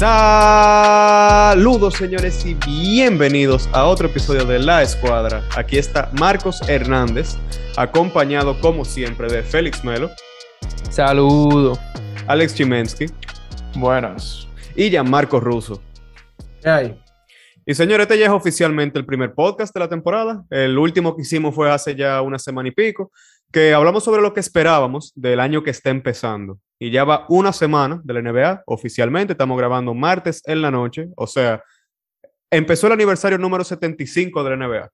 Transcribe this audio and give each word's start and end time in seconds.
Saludos 0.00 1.92
señores 1.92 2.46
y 2.46 2.54
bienvenidos 2.54 3.68
a 3.74 3.84
otro 3.84 4.08
episodio 4.08 4.46
de 4.46 4.58
La 4.58 4.80
Escuadra. 4.80 5.46
Aquí 5.54 5.76
está 5.76 6.10
Marcos 6.18 6.66
Hernández, 6.66 7.36
acompañado 7.76 8.58
como 8.60 8.86
siempre 8.86 9.30
de 9.30 9.42
Félix 9.42 9.84
Melo. 9.84 10.08
Saludo. 10.88 11.78
Alex 12.26 12.54
Chimensky. 12.54 13.08
Buenas. 13.76 14.48
Y 14.74 14.88
Gianmarco 14.88 15.38
Russo. 15.38 15.82
¿Qué 16.62 16.70
hay? 16.70 16.98
Y 17.66 17.74
señores, 17.74 18.04
este 18.04 18.18
ya 18.20 18.24
es 18.24 18.32
oficialmente 18.32 18.98
el 18.98 19.04
primer 19.04 19.34
podcast 19.34 19.74
de 19.74 19.80
la 19.80 19.88
temporada. 19.90 20.44
El 20.48 20.78
último 20.78 21.14
que 21.14 21.20
hicimos 21.20 21.54
fue 21.54 21.70
hace 21.70 21.94
ya 21.94 22.22
una 22.22 22.38
semana 22.38 22.70
y 22.70 22.72
pico, 22.72 23.12
que 23.52 23.74
hablamos 23.74 24.02
sobre 24.02 24.22
lo 24.22 24.32
que 24.32 24.40
esperábamos 24.40 25.12
del 25.14 25.40
año 25.40 25.62
que 25.62 25.68
está 25.68 25.90
empezando. 25.90 26.58
Y 26.82 26.90
ya 26.90 27.04
va 27.04 27.26
una 27.28 27.52
semana 27.52 28.00
de 28.02 28.14
la 28.14 28.22
NBA 28.22 28.62
oficialmente. 28.64 29.34
Estamos 29.34 29.58
grabando 29.58 29.92
martes 29.92 30.42
en 30.46 30.62
la 30.62 30.70
noche. 30.70 31.08
O 31.14 31.26
sea, 31.26 31.62
empezó 32.50 32.86
el 32.86 32.94
aniversario 32.94 33.36
número 33.36 33.62
75 33.62 34.42
de 34.42 34.56
la 34.56 34.66
NBA. 34.66 34.90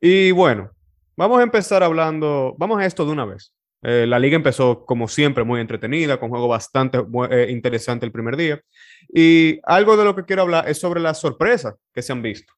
Y 0.00 0.32
bueno, 0.32 0.72
vamos 1.16 1.38
a 1.38 1.44
empezar 1.44 1.84
hablando, 1.84 2.56
vamos 2.58 2.80
a 2.80 2.84
esto 2.84 3.06
de 3.06 3.12
una 3.12 3.24
vez. 3.24 3.54
Eh, 3.82 4.06
la 4.08 4.18
liga 4.18 4.34
empezó, 4.34 4.84
como 4.84 5.06
siempre, 5.06 5.44
muy 5.44 5.60
entretenida, 5.60 6.18
con 6.18 6.30
juego 6.30 6.48
bastante 6.48 6.98
eh, 7.30 7.46
interesante 7.48 8.04
el 8.04 8.10
primer 8.10 8.36
día. 8.36 8.60
Y 9.14 9.60
algo 9.62 9.96
de 9.96 10.04
lo 10.04 10.16
que 10.16 10.24
quiero 10.24 10.42
hablar 10.42 10.68
es 10.68 10.80
sobre 10.80 10.98
las 10.98 11.20
sorpresas 11.20 11.76
que 11.94 12.02
se 12.02 12.10
han 12.10 12.22
visto 12.22 12.52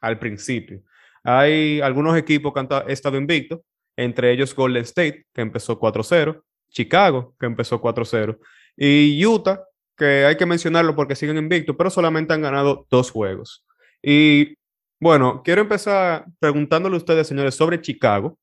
al 0.00 0.20
principio. 0.20 0.82
Hay 1.24 1.80
algunos 1.80 2.16
equipos 2.16 2.52
que 2.52 2.60
han 2.60 2.68
estado 2.88 3.16
invictos, 3.16 3.60
entre 3.96 4.30
ellos 4.30 4.54
Golden 4.54 4.82
State, 4.82 5.26
que 5.34 5.40
empezó 5.40 5.80
4-0, 5.80 6.40
Chicago, 6.72 7.34
que 7.38 7.46
empezó 7.46 7.80
4-0, 7.80 8.38
y 8.76 9.24
Utah, 9.24 9.62
que 9.96 10.24
hay 10.24 10.36
que 10.36 10.46
mencionarlo 10.46 10.96
porque 10.96 11.14
siguen 11.14 11.36
invictos, 11.36 11.76
pero 11.76 11.90
solamente 11.90 12.32
han 12.32 12.42
ganado 12.42 12.86
dos 12.90 13.10
juegos. 13.10 13.64
Y 14.02 14.56
bueno, 14.98 15.42
quiero 15.44 15.60
empezar 15.60 16.26
preguntándole 16.38 16.94
a 16.94 16.98
ustedes, 16.98 17.26
señores, 17.26 17.54
sobre 17.54 17.80
Chicago, 17.80 18.38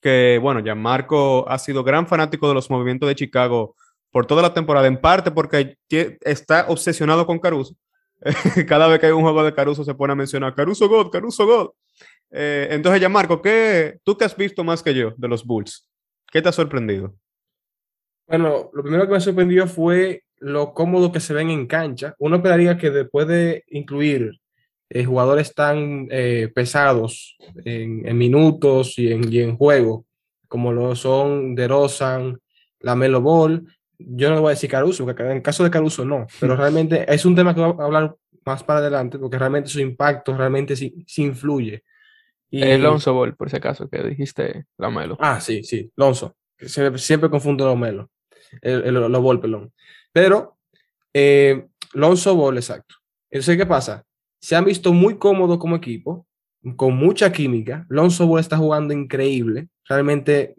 que 0.00 0.38
bueno, 0.42 0.60
ya 0.60 0.74
Marco 0.74 1.48
ha 1.48 1.58
sido 1.58 1.82
gran 1.84 2.06
fanático 2.06 2.48
de 2.48 2.54
los 2.54 2.70
movimientos 2.70 3.08
de 3.08 3.14
Chicago 3.14 3.74
por 4.10 4.26
toda 4.26 4.42
la 4.42 4.54
temporada, 4.54 4.86
en 4.86 5.00
parte 5.00 5.30
porque 5.30 5.76
está 6.22 6.66
obsesionado 6.68 7.26
con 7.26 7.38
Caruso. 7.38 7.74
Cada 8.66 8.88
vez 8.88 8.98
que 8.98 9.06
hay 9.06 9.12
un 9.12 9.22
juego 9.22 9.44
de 9.44 9.54
Caruso 9.54 9.84
se 9.84 9.94
pone 9.94 10.12
a 10.12 10.16
mencionar 10.16 10.54
Caruso 10.54 10.88
God, 10.88 11.10
Caruso 11.10 11.46
God. 11.46 11.70
Eh, 12.30 12.68
entonces, 12.70 13.00
ya 13.00 13.08
Marco, 13.08 13.40
¿qué, 13.40 13.98
¿tú 14.04 14.16
qué 14.16 14.24
has 14.24 14.36
visto 14.36 14.64
más 14.64 14.82
que 14.82 14.94
yo 14.94 15.12
de 15.16 15.28
los 15.28 15.44
Bulls? 15.44 15.88
¿Qué 16.32 16.42
te 16.42 16.48
ha 16.48 16.52
sorprendido? 16.52 17.14
Bueno, 18.26 18.70
lo 18.72 18.82
primero 18.82 19.06
que 19.06 19.12
me 19.12 19.20
sorprendió 19.20 19.66
fue 19.66 20.22
lo 20.38 20.74
cómodo 20.74 21.12
que 21.12 21.20
se 21.20 21.34
ven 21.34 21.50
en 21.50 21.66
cancha. 21.66 22.14
Uno 22.18 22.36
esperaría 22.36 22.76
que 22.76 22.90
después 22.90 23.26
de 23.28 23.64
incluir 23.68 24.40
eh, 24.88 25.04
jugadores 25.04 25.54
tan 25.54 26.06
eh, 26.10 26.50
pesados 26.54 27.36
en, 27.64 28.16
minutos 28.16 28.98
y 28.98 29.12
en, 29.12 29.32
y 29.32 29.40
en, 29.40 29.56
juego, 29.56 30.06
como 30.48 30.72
lo 30.72 30.94
son 30.94 31.54
DeRozan, 31.54 32.38
la 32.80 32.94
Melo 32.94 33.20
Ball, 33.20 33.66
yo 33.98 34.30
no 34.30 34.40
voy 34.40 34.50
a 34.50 34.50
decir 34.50 34.70
Caruso, 34.70 35.04
porque 35.04 35.24
en 35.24 35.40
caso 35.40 35.64
de 35.64 35.70
Caruso 35.70 36.04
no, 36.04 36.26
pero 36.38 36.54
realmente 36.56 37.04
es 37.12 37.24
un 37.24 37.34
tema 37.34 37.54
que 37.54 37.60
voy 37.60 37.74
a 37.78 37.84
hablar 37.84 38.14
más 38.44 38.62
para 38.62 38.78
adelante, 38.78 39.18
porque 39.18 39.38
realmente 39.38 39.70
su 39.70 39.80
impacto 39.80 40.36
realmente 40.36 40.76
sí, 40.76 41.04
influye. 41.16 41.82
Y... 42.48 42.62
El 42.62 42.82
Lonzo 42.82 43.12
Ball, 43.12 43.34
por 43.34 43.48
ese 43.48 43.58
caso, 43.58 43.88
que 43.88 44.02
dijiste 44.04 44.66
la 44.78 44.88
Melo. 44.88 45.16
Ah, 45.18 45.40
sí, 45.40 45.64
sí, 45.64 45.90
Lonzo. 45.96 46.36
Siempre, 46.58 46.98
siempre 47.00 47.28
confundo 47.28 47.66
los 47.66 47.76
Melo, 47.76 48.08
los 48.62 49.22
Ball, 49.22 49.40
perdón. 49.40 49.72
Pero 50.12 50.58
eh, 51.12 51.66
Lonzo 51.94 52.34
Ball, 52.34 52.56
exacto. 52.56 52.96
Entonces, 53.30 53.56
¿qué 53.56 53.66
pasa? 53.66 54.06
se 54.46 54.54
han 54.54 54.64
visto 54.64 54.92
muy 54.92 55.18
cómodos 55.18 55.58
como 55.58 55.74
equipo, 55.74 56.24
con 56.76 56.96
mucha 56.96 57.32
química. 57.32 57.84
Lonzo 57.88 58.28
Ball 58.28 58.40
está 58.40 58.56
jugando 58.56 58.94
increíble. 58.94 59.68
Realmente 59.88 60.54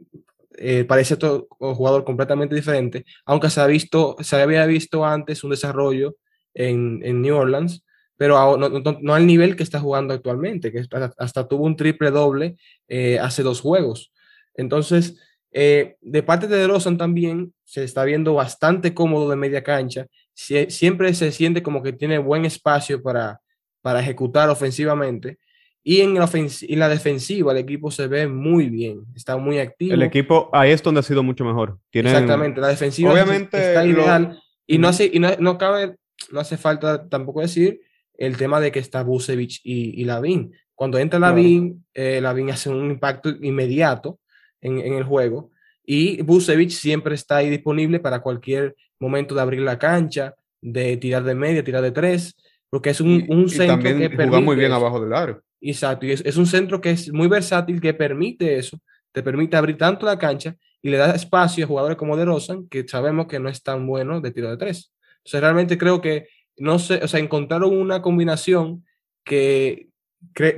eh, 0.57 0.83
parece 0.83 1.13
otro 1.13 1.47
jugador 1.57 2.03
completamente 2.03 2.53
diferente, 2.53 3.05
aunque 3.25 3.49
se, 3.49 3.61
ha 3.61 3.65
visto, 3.65 4.17
se 4.19 4.41
había 4.41 4.65
visto 4.65 5.05
antes 5.05 5.43
un 5.45 5.51
desarrollo 5.51 6.17
en, 6.53 6.99
en 7.03 7.21
New 7.21 7.35
Orleans, 7.35 7.85
pero 8.17 8.57
no, 8.57 8.67
no, 8.69 9.13
al 9.13 9.25
nivel 9.25 9.55
que 9.55 9.63
está 9.63 9.79
jugando 9.79 10.13
actualmente, 10.13 10.71
que 10.71 10.83
hasta, 11.17 11.47
tuvo 11.47 11.63
un 11.63 11.77
triple 11.77 12.11
doble 12.11 12.57
eh, 12.89 13.19
hace 13.19 13.41
dos 13.41 13.61
juegos. 13.61 14.11
Entonces, 14.55 15.17
eh, 15.59 15.95
de 16.01 16.21
parte 16.21 16.47
de 16.47 16.55
DeRozan 16.55 16.99
también 16.99 17.51
se 17.63 17.83
está 17.83 18.03
viendo 18.03 18.35
bastante 18.35 18.93
cómodo 18.93 19.27
de 19.27 19.37
media 19.37 19.63
cancha. 19.63 20.05
siempre 20.35 21.11
se 21.15 21.31
siente 21.31 21.63
como 21.63 21.81
que 21.81 21.93
tiene 21.93 22.19
buen 22.19 22.45
espacio 22.45 23.01
para, 23.01 23.41
para 23.81 23.99
ejecutar 23.99 24.51
ofensivamente. 24.51 25.39
Y 25.83 26.01
en 26.01 26.13
la, 26.13 26.29
la 26.69 26.89
defensiva 26.89 27.53
el 27.53 27.57
equipo 27.57 27.89
se 27.89 28.05
ve 28.05 28.27
muy 28.27 28.69
bien, 28.69 29.01
está 29.15 29.35
muy 29.37 29.57
activo. 29.57 29.95
El 29.95 30.03
equipo 30.03 30.47
ahí 30.53 30.69
es 30.69 30.83
donde 30.83 30.99
ha 30.99 31.03
sido 31.03 31.23
mucho 31.23 31.43
mejor. 31.43 31.79
Exactamente, 31.91 32.61
la 32.61 32.67
defensiva 32.67 33.11
obviamente, 33.11 33.57
está 33.57 33.83
ideal. 33.83 34.39
Y, 34.67 34.77
no, 34.77 34.89
hace, 34.89 35.09
y 35.11 35.17
no, 35.17 35.29
no, 35.39 35.57
cabe, 35.57 35.95
no 36.31 36.39
hace 36.39 36.57
falta 36.57 37.09
tampoco 37.09 37.41
decir 37.41 37.81
el 38.15 38.37
tema 38.37 38.59
de 38.59 38.71
que 38.71 38.77
está 38.77 39.01
Busevich 39.01 39.61
y, 39.63 39.99
y 39.99 40.05
Lavín. 40.05 40.53
Cuando 40.75 40.99
entra 40.99 41.17
Lavín, 41.17 41.83
eh, 41.95 42.21
Lavín 42.21 42.51
hace 42.51 42.69
un 42.69 42.91
impacto 42.91 43.29
inmediato 43.41 44.19
en, 44.61 44.79
en 44.79 44.93
el 44.93 45.03
juego. 45.03 45.51
Y 45.85 46.21
Busevich 46.21 46.71
siempre 46.71 47.15
está 47.15 47.37
ahí 47.37 47.49
disponible 47.49 47.99
para 47.99 48.19
cualquier 48.19 48.75
momento 48.99 49.35
de 49.35 49.41
abrir 49.41 49.61
la 49.61 49.79
cancha, 49.79 50.35
de 50.61 50.97
tirar 50.97 51.23
de 51.23 51.35
media, 51.35 51.63
tirar 51.63 51.81
de 51.81 51.91
tres 51.91 52.35
porque 52.69 52.89
es 52.89 53.01
un, 53.01 53.25
un 53.29 53.49
centro 53.49 53.79
que 53.79 54.09
permite 54.09 54.41
muy 54.41 54.55
bien 54.55 54.71
abajo 54.71 54.99
del 54.99 55.13
aro. 55.13 55.41
Exacto, 55.61 56.05
y 56.05 56.11
es, 56.11 56.21
es, 56.25 56.37
un 56.37 56.45
centro 56.45 56.79
que 56.81 56.91
es 56.91 57.11
muy 57.11 57.27
versátil, 57.27 57.81
que 57.81 57.93
permite 57.93 58.57
eso, 58.57 58.79
te 59.11 59.23
permite 59.23 59.57
abrir 59.57 59.77
tanto 59.77 60.05
la 60.05 60.19
cancha 60.19 60.55
y 60.81 60.89
le 60.89 60.97
da 60.97 61.15
espacio 61.15 61.65
a 61.65 61.67
jugadores 61.67 61.97
como 61.97 62.15
De 62.15 62.25
Rosan, 62.25 62.67
que 62.67 62.87
sabemos 62.87 63.27
que 63.27 63.39
no 63.39 63.49
es 63.49 63.63
tan 63.63 63.87
bueno 63.87 64.21
de 64.21 64.31
tiro 64.31 64.49
de 64.49 64.57
tres. 64.57 64.93
Sea, 65.23 65.41
realmente 65.41 65.77
creo 65.77 65.99
que, 65.99 66.27
no 66.57 66.77
sé, 66.77 66.99
o 67.03 67.07
sea, 67.07 67.19
encontraron 67.19 67.75
una 67.75 68.01
combinación 68.01 68.85
que 69.25 69.87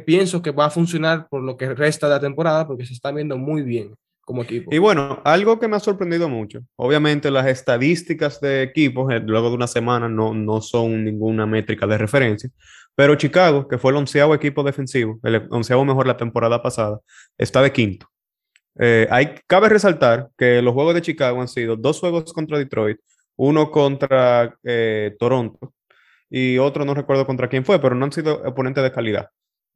pienso 0.06 0.42
que 0.42 0.52
va 0.52 0.66
a 0.66 0.70
funcionar 0.70 1.28
por 1.30 1.42
lo 1.42 1.58
que 1.58 1.74
resta 1.74 2.08
de 2.08 2.16
la 2.16 2.20
temporada, 2.20 2.68
porque 2.68 2.86
se 2.86 2.94
está 2.94 3.12
viendo 3.12 3.38
muy 3.38 3.62
bien 3.62 3.96
como 4.22 4.44
equipo. 4.44 4.74
Y 4.74 4.78
bueno, 4.78 5.22
algo 5.24 5.60
que 5.60 5.68
me 5.68 5.76
ha 5.76 5.80
sorprendido 5.80 6.30
mucho, 6.30 6.62
obviamente 6.76 7.32
las 7.32 7.48
estadísticas 7.48 8.40
de 8.40 8.62
equipos 8.62 9.12
eh, 9.12 9.20
luego 9.20 9.50
de 9.50 9.56
una 9.56 9.68
semana 9.68 10.08
no, 10.08 10.34
no 10.34 10.62
son 10.62 11.04
ninguna 11.04 11.46
métrica 11.46 11.88
de 11.88 11.98
referencia, 11.98 12.50
pero 12.96 13.16
Chicago, 13.16 13.68
que 13.68 13.78
fue 13.78 13.92
el 13.92 13.98
onceavo 13.98 14.36
equipo 14.36 14.62
defensivo, 14.64 15.20
el 15.24 15.48
onceavo 15.50 15.86
mejor 15.86 16.06
la 16.06 16.18
temporada 16.18 16.62
pasada, 16.62 17.00
está 17.38 17.62
de 17.62 17.72
quinto. 17.72 18.08
Eh, 18.78 19.08
hay, 19.10 19.36
cabe 19.48 19.68
resaltar 19.68 20.30
que 20.38 20.62
los 20.62 20.74
juegos 20.74 20.94
de 20.94 21.02
Chicago 21.02 21.42
han 21.42 21.48
sido 21.48 21.76
dos 21.76 22.00
juegos 22.00 22.32
contra 22.32 22.58
Detroit, 22.58 22.98
uno 23.36 23.72
contra 23.72 24.56
eh, 24.64 25.16
Toronto 25.18 25.74
y 26.30 26.58
otro 26.58 26.86
no 26.86 26.94
recuerdo 26.94 27.26
contra 27.26 27.48
quién 27.48 27.66
fue, 27.66 27.80
pero 27.82 27.96
no 27.96 28.06
han 28.06 28.12
sido 28.12 28.42
oponentes 28.44 28.84
de 28.84 28.92
calidad. 28.92 29.30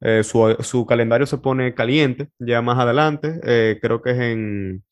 Eh, 0.06 0.22
su, 0.22 0.84
calendario 0.86 1.26
se 1.26 1.38
pone 1.38 1.74
caliente 1.74 2.28
ya 2.38 2.60
más 2.60 2.78
adelante, 2.78 3.40
eh, 3.42 3.78
creo 3.80 4.02
que 4.02 4.10
es 4.10 4.18
en, 4.18 4.84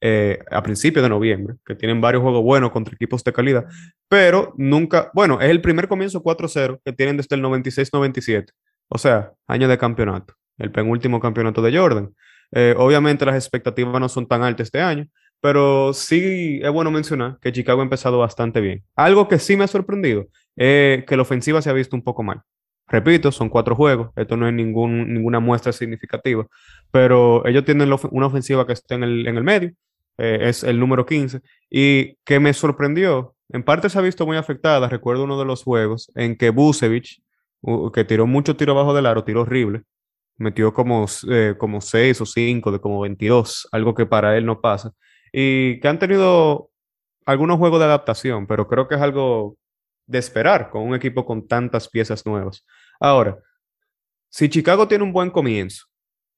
eh, 0.00 0.40
a 0.50 0.60
principios 0.60 1.04
de 1.04 1.08
noviembre, 1.08 1.54
que 1.64 1.76
tienen 1.76 2.00
varios 2.00 2.24
juegos 2.24 2.42
buenos 2.42 2.72
contra 2.72 2.92
equipos 2.92 3.22
de 3.22 3.32
calidad, 3.32 3.66
pero 4.08 4.54
nunca, 4.56 5.12
bueno, 5.14 5.40
es 5.40 5.50
el 5.50 5.60
primer 5.60 5.86
comienzo 5.86 6.20
4-0 6.20 6.80
que 6.84 6.92
tienen 6.92 7.16
desde 7.16 7.36
el 7.36 7.42
96-97, 7.42 8.50
o 8.88 8.98
sea, 8.98 9.32
año 9.46 9.68
de 9.68 9.78
campeonato, 9.78 10.34
el 10.58 10.72
penúltimo 10.72 11.20
campeonato 11.20 11.62
de 11.62 11.76
Jordan. 11.78 12.12
obviamente 12.76 13.24
las 13.24 13.36
expectativas 13.36 14.00
no 14.00 14.08
son 14.08 14.26
tan 14.26 14.42
altas 14.42 14.66
este 14.66 14.80
año, 14.80 15.06
pero 15.40 15.92
sí 15.92 16.58
es 16.60 16.70
bueno 16.72 16.90
mencionar 16.90 17.38
que 17.40 17.52
Chicago 17.52 17.80
ha 17.82 17.84
empezado 17.84 18.18
bastante 18.18 18.60
bien. 18.60 18.82
Algo 18.96 19.28
que 19.28 19.38
sí 19.38 19.56
me 19.56 19.64
ha 19.64 19.68
sorprendido 19.68 20.26
es 20.56 21.04
que 21.04 21.16
la 21.16 21.22
ofensiva 21.22 21.62
se 21.62 21.70
ha 21.70 21.72
visto 21.72 21.94
un 21.94 22.02
poco 22.02 22.22
mal. 22.24 22.42
Repito, 22.88 23.32
son 23.32 23.48
cuatro 23.48 23.74
juegos, 23.74 24.10
esto 24.14 24.36
no 24.36 24.46
es 24.46 24.54
ninguna 24.54 25.40
muestra 25.40 25.72
significativa, 25.72 26.46
pero 26.92 27.44
ellos 27.46 27.64
tienen 27.64 27.92
una 28.12 28.26
ofensiva 28.26 28.64
que 28.64 28.74
está 28.74 28.94
en 28.94 29.02
el, 29.02 29.26
en 29.26 29.36
el 29.36 29.42
medio, 29.42 29.72
eh, 30.18 30.38
es 30.42 30.62
el 30.62 30.78
número 30.78 31.04
15, 31.04 31.40
y 31.68 32.14
que 32.24 32.38
me 32.38 32.52
sorprendió, 32.52 33.34
en 33.48 33.64
parte 33.64 33.90
se 33.90 33.98
ha 33.98 34.02
visto 34.02 34.24
muy 34.24 34.36
afectada, 34.36 34.88
recuerdo 34.88 35.24
uno 35.24 35.36
de 35.38 35.44
los 35.44 35.64
juegos 35.64 36.12
en 36.14 36.36
que 36.36 36.50
Busevich, 36.50 37.22
que 37.92 38.04
tiró 38.04 38.26
mucho 38.28 38.56
tiro 38.56 38.72
abajo 38.72 38.94
del 38.94 39.06
aro, 39.06 39.24
tiró 39.24 39.42
horrible, 39.42 39.82
metió 40.36 40.72
como, 40.72 41.06
eh, 41.28 41.56
como 41.58 41.80
6 41.80 42.20
o 42.20 42.26
5 42.26 42.70
de 42.70 42.80
como 42.80 43.00
22, 43.00 43.68
algo 43.72 43.94
que 43.94 44.06
para 44.06 44.36
él 44.36 44.46
no 44.46 44.60
pasa, 44.60 44.92
y 45.32 45.80
que 45.80 45.88
han 45.88 45.98
tenido 45.98 46.70
algunos 47.26 47.58
juegos 47.58 47.80
de 47.80 47.86
adaptación, 47.86 48.46
pero 48.46 48.68
creo 48.68 48.86
que 48.86 48.94
es 48.94 49.00
algo 49.00 49.56
de 50.06 50.18
esperar 50.18 50.70
con 50.70 50.82
un 50.82 50.94
equipo 50.94 51.26
con 51.26 51.46
tantas 51.46 51.88
piezas 51.88 52.24
nuevas. 52.24 52.64
Ahora, 53.00 53.38
si 54.28 54.48
Chicago 54.48 54.88
tiene 54.88 55.04
un 55.04 55.12
buen 55.12 55.30
comienzo 55.30 55.86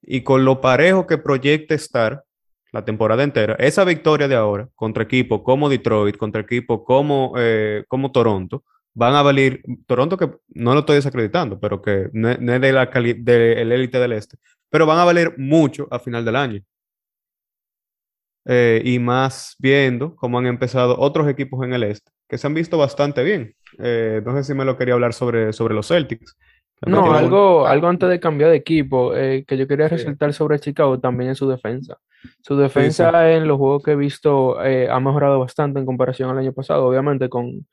y 0.03 0.23
con 0.23 0.45
lo 0.45 0.61
parejo 0.61 1.07
que 1.07 1.19
proyecta 1.19 1.75
estar 1.75 2.25
la 2.73 2.85
temporada 2.85 3.23
entera, 3.23 3.55
esa 3.55 3.85
victoria 3.85 4.29
de 4.29 4.37
ahora 4.37 4.69
contra 4.75 5.03
equipos 5.05 5.43
como 5.43 5.69
Detroit, 5.69 6.17
contra 6.17 6.43
equipos 6.43 6.83
como, 6.85 7.35
eh, 7.37 7.85
como 7.89 8.13
Toronto, 8.13 8.65
van 8.95 9.15
a 9.15 9.23
valer, 9.23 9.63
Toronto 9.87 10.17
que 10.17 10.31
no 10.49 10.75
lo 10.75 10.81
estoy 10.81 10.97
desacreditando, 10.97 11.59
pero 11.61 11.81
que 11.81 12.09
no, 12.13 12.31
es 12.31 12.41
de 12.41 13.15
del 13.19 13.73
élite 13.73 13.99
del 13.99 14.13
este, 14.13 14.39
pero 14.71 14.87
van 14.87 14.99
a 14.99 15.05
valer 15.05 15.35
mucho 15.39 15.89
a 15.91 15.99
final 15.99 16.25
del 16.25 16.37
año. 16.37 16.63
Eh, 18.51 18.81
y 18.85 18.99
más 18.99 19.57
viendo 19.59 20.17
cómo 20.17 20.39
han 20.39 20.47
empezado 20.47 20.99
otros 20.99 21.29
equipos 21.29 21.63
en 21.65 21.75
el 21.75 21.83
este, 21.83 22.11
que 22.29 22.39
se 22.39 22.47
han 22.47 22.55
visto 22.55 22.79
bastante 22.79 23.23
bien. 23.23 23.55
Eh, 23.79 24.23
no 24.25 24.35
sé 24.37 24.45
si 24.45 24.55
me 24.55 24.65
lo 24.65 24.77
quería 24.79 24.95
hablar 24.95 25.13
sobre, 25.13 25.53
sobre 25.53 25.75
los 25.75 25.89
Celtics. 25.89 26.37
No, 26.87 27.13
algo, 27.13 27.67
algo 27.67 27.89
antes 27.89 28.09
de 28.09 28.21
cambiar 28.21 28.51
de 28.51 28.57
equipo 28.57 29.15
eh, 29.15 29.45
que 29.47 29.57
yo 29.57 29.67
quería 29.67 29.89
resaltar 29.89 30.33
sobre 30.33 30.61
Chicago 30.61 30.99
también 31.01 31.31
es 31.31 31.39
su 31.39 31.49
defensa. 31.49 31.99
Su 32.43 32.57
defensa 32.57 33.33
en 33.33 33.49
los 33.49 33.59
juegos 33.59 33.83
que 33.83 33.93
he 33.93 33.97
visto 33.97 34.59
ha 34.59 35.01
mejorado 35.01 35.41
bastante 35.41 35.81
en 35.81 35.87
comparación 35.87 36.31
al 36.31 36.39
año 36.39 36.53
pasado, 36.53 36.87
obviamente 36.87 37.29
con, 37.29 37.67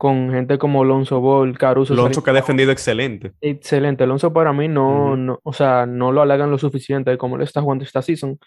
con 0.00 0.30
gente 0.30 0.56
como 0.56 0.82
Alonso 0.82 1.20
Ball, 1.20 1.58
Caruso. 1.58 1.92
Alonso 1.92 2.24
que 2.24 2.30
ha 2.30 2.32
defendido 2.32 2.72
excelente. 2.72 3.32
Excelente. 3.42 4.04
Alonso 4.04 4.32
para 4.32 4.50
mí 4.50 4.66
no, 4.66 5.14
no, 5.14 5.40
o 5.42 5.52
sea, 5.52 5.84
no 5.84 6.10
lo 6.10 6.22
halagan 6.22 6.50
lo 6.50 6.56
suficiente 6.56 7.18
como 7.18 7.36
le 7.36 7.44
está 7.44 7.60
jugando 7.60 7.84
esta 7.84 8.00
season. 8.00 8.38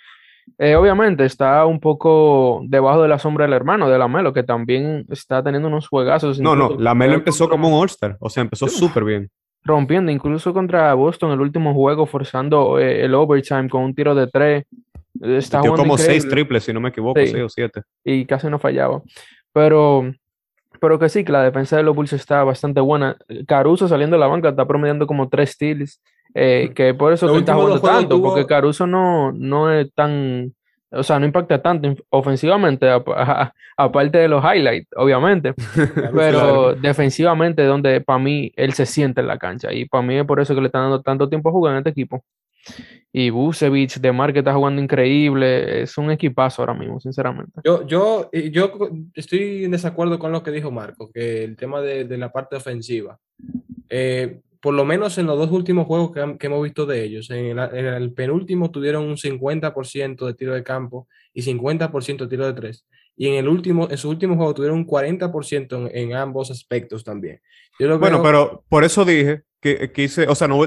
Eh, 0.57 0.75
obviamente 0.75 1.25
está 1.25 1.63
un 1.67 1.79
poco 1.79 2.61
debajo 2.65 3.03
de 3.03 3.07
la 3.07 3.19
sombra 3.19 3.45
del 3.45 3.53
hermano 3.53 3.88
de 3.88 4.00
Lamelo, 4.00 4.33
que 4.33 4.41
también 4.41 5.05
está 5.09 5.44
teniendo 5.44 5.67
unos 5.67 5.88
juegazos. 5.88 6.39
No, 6.39 6.55
no, 6.55 6.75
Lamelo 6.77 7.13
empezó 7.13 7.47
como 7.47 7.67
un 7.67 7.75
All-Star, 7.75 8.17
o 8.19 8.31
sea, 8.31 8.41
empezó 8.41 8.67
súper 8.67 9.03
bien. 9.03 9.29
Rompiendo, 9.65 10.12
incluso 10.12 10.54
contra 10.54 10.94
Boston 10.94 11.31
el 11.31 11.42
último 11.42 11.74
juego, 11.74 12.06
forzando 12.06 12.80
eh, 12.80 13.06
el 13.06 13.13
overtime 13.15 13.69
con 13.69 13.83
un 13.83 13.95
tiro 13.95 14.13
de 14.13 14.27
tres. 14.27 14.65
Está 15.21 15.60
como 15.62 15.98
seis 15.98 16.27
triples, 16.27 16.63
si 16.63 16.74
no 16.74 16.81
me 16.81 16.89
equivoco, 16.89 17.19
seis 17.19 17.36
o 17.36 17.50
siete. 17.50 17.81
Y 18.04 18.25
casi 18.25 18.48
no 18.50 18.60
fallaba. 18.60 19.01
Pero, 19.54 20.12
pero 20.81 21.00
que 21.00 21.07
sí, 21.07 21.24
que 21.24 21.31
la 21.31 21.44
defensa 21.44 21.77
de 21.77 21.83
los 21.83 21.95
Bulls 21.95 22.13
está 22.13 22.44
bastante 22.44 22.81
buena. 22.81 23.15
Caruso 23.48 23.88
saliendo 23.88 24.15
de 24.15 24.21
la 24.21 24.27
banca 24.27 24.50
está 24.50 24.68
promediando 24.68 25.07
como 25.07 25.30
tres 25.30 25.51
steals. 25.51 26.01
Eh, 26.36 26.71
que 26.74 26.95
por 26.95 27.13
eso 27.13 27.31
que 27.31 27.39
está 27.39 27.54
jugando 27.54 27.80
tanto, 27.80 28.21
porque 28.21 28.48
Caruso 28.48 28.88
no, 28.88 29.31
no 29.31 29.71
es 29.71 29.94
tan, 29.94 30.54
o 30.93 31.03
sea, 31.03 31.19
no 31.19 31.25
impacta 31.25 31.61
tanto 31.61 31.95
ofensivamente, 32.09 32.87
aparte 33.77 34.17
de 34.17 34.27
los 34.27 34.43
highlights, 34.43 34.89
obviamente, 34.95 35.53
pero 36.13 36.75
defensivamente 36.75 37.63
donde 37.63 38.01
para 38.01 38.19
mí 38.19 38.51
él 38.55 38.73
se 38.73 38.85
siente 38.85 39.21
en 39.21 39.27
la 39.27 39.37
cancha 39.37 39.73
y 39.73 39.85
para 39.85 40.03
mí 40.03 40.15
es 40.17 40.25
por 40.25 40.39
eso 40.39 40.53
que 40.53 40.61
le 40.61 40.67
están 40.67 40.83
dando 40.83 41.01
tanto 41.01 41.29
tiempo 41.29 41.49
a 41.49 41.51
jugar 41.51 41.73
en 41.73 41.77
este 41.79 41.89
equipo. 41.89 42.23
Y 43.11 43.29
Busevich, 43.29 43.99
de 43.99 44.11
Mar 44.11 44.31
que 44.31 44.39
está 44.39 44.53
jugando 44.53 44.81
increíble, 44.81 45.81
es 45.81 45.97
un 45.97 46.09
equipazo 46.09 46.61
ahora 46.61 46.73
mismo, 46.73 46.99
sinceramente. 46.99 47.61
Yo, 47.63 47.85
yo, 47.85 48.29
yo 48.31 48.71
estoy 49.13 49.65
en 49.65 49.71
desacuerdo 49.71 50.17
con 50.17 50.31
lo 50.31 50.41
que 50.41 50.51
dijo 50.51 50.71
Marco, 50.71 51.11
que 51.13 51.43
el 51.43 51.57
tema 51.57 51.81
de, 51.81 52.05
de 52.05 52.17
la 52.17 52.31
parte 52.31 52.55
ofensiva. 52.55 53.19
Eh, 53.89 54.39
por 54.63 54.74
lo 54.74 54.86
menos 54.86 55.18
en 55.18 55.25
los 55.25 55.38
dos 55.38 55.51
últimos 55.51 55.86
juegos 55.86 56.13
que, 56.39 56.48
hemos 56.48 56.63
visto 56.63 56.86
de 56.86 57.04
ellos, 57.04 57.30
en 57.30 57.60
el, 57.60 58.13
penúltimo 58.13 58.71
tuvieron 58.71 59.04
un 59.04 59.18
50% 59.18 60.25
de 60.25 60.33
tiro 60.36 60.54
de 60.54 60.63
campo 60.63 61.10
y 61.33 61.42
50% 61.42 62.19
de 62.19 62.27
tiro 62.27 62.45
de 62.45 62.54
tres. 62.54 62.86
Y 63.18 63.27
en 63.27 63.33
el 63.33 63.50
último, 63.50 63.89
en 63.92 63.98
su 63.98 64.10
último 64.10 64.38
juego 64.38 64.54
tuvieron 64.54 64.77
un 64.77 64.88
40% 64.88 65.92
en, 65.94 66.15
ambos 66.15 66.50
aspectos 66.50 67.04
también. 67.04 67.42
bueno, 68.00 68.24
pero 68.24 68.63
por 68.69 68.86
eso 68.86 69.04
dije 69.04 69.42
que 69.60 69.92
quise, 69.92 70.27
o 70.30 70.36
sea, 70.36 70.48
no, 70.48 70.62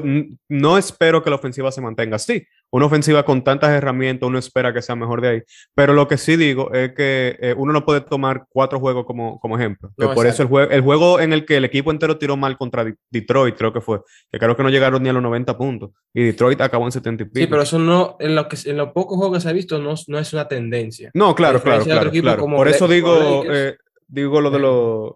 no 0.47 0.77
espero 0.77 1.23
que 1.23 1.31
la 1.31 1.37
ofensiva 1.37 1.73
se 1.73 1.81
mantenga 1.81 2.17
así 2.17 2.47
una 2.71 2.87
ofensiva 2.87 3.25
con 3.25 3.43
tantas 3.43 3.71
herramientas, 3.71 4.27
uno 4.27 4.39
espera 4.39 4.73
que 4.73 4.83
sea 4.83 4.97
mejor 4.97 5.21
de 5.21 5.29
ahí. 5.29 5.43
Pero 5.75 5.93
lo 5.93 6.09
que 6.09 6.19
sí 6.19 6.37
digo 6.37 6.73
es 6.73 6.93
que 6.93 7.37
eh, 7.41 7.55
uno 7.57 7.73
no 7.73 7.85
puede 7.85 8.01
tomar 8.01 8.47
cuatro 8.49 8.81
juegos 8.81 9.07
como, 9.07 9.39
como 9.41 9.57
ejemplo. 9.57 9.93
por 9.97 10.27
eso 10.27 10.43
el, 10.43 10.49
juego, 10.49 10.71
el 10.71 10.81
juego 10.81 11.21
en 11.21 11.33
el 11.33 11.45
que 11.45 11.57
el 11.57 11.65
equipo 11.65 11.91
entero 11.91 12.19
tiró 12.19 12.37
mal 12.37 12.57
contra 12.57 12.85
Detroit, 13.11 13.57
creo 13.57 13.73
que 13.73 13.81
fue, 13.81 14.01
que 14.31 14.39
creo 14.39 14.57
que 14.57 14.63
no 14.63 14.71
llegaron 14.71 15.03
ni 15.03 15.09
a 15.09 15.13
los 15.13 15.23
90 15.23 15.57
puntos. 15.57 15.91
Y 16.13 16.25
Detroit 16.25 16.61
acabó 16.61 16.85
en 16.85 16.93
70 16.93 17.23
y 17.23 17.27
pico. 17.27 17.39
Sí, 17.39 17.47
pero 17.47 17.63
eso 17.63 17.79
no, 17.79 18.17
en, 18.19 18.35
lo 18.35 18.49
que, 18.49 18.57
en 18.65 18.77
los 18.77 18.91
pocos 18.93 19.17
juegos 19.17 19.39
que 19.39 19.43
se 19.43 19.49
ha 19.49 19.53
visto, 19.53 19.79
no, 19.79 19.95
no 20.09 20.19
es 20.19 20.33
una 20.33 20.49
tendencia. 20.49 21.11
No, 21.15 21.35
claro, 21.35 21.63
claro, 21.63 21.85
claro. 21.85 22.47
Por 22.47 22.69
eso 22.69 22.89
digo, 22.89 23.45
eh, 23.47 23.77
digo 24.07 24.41
lo 24.41 24.51
de 24.51 24.59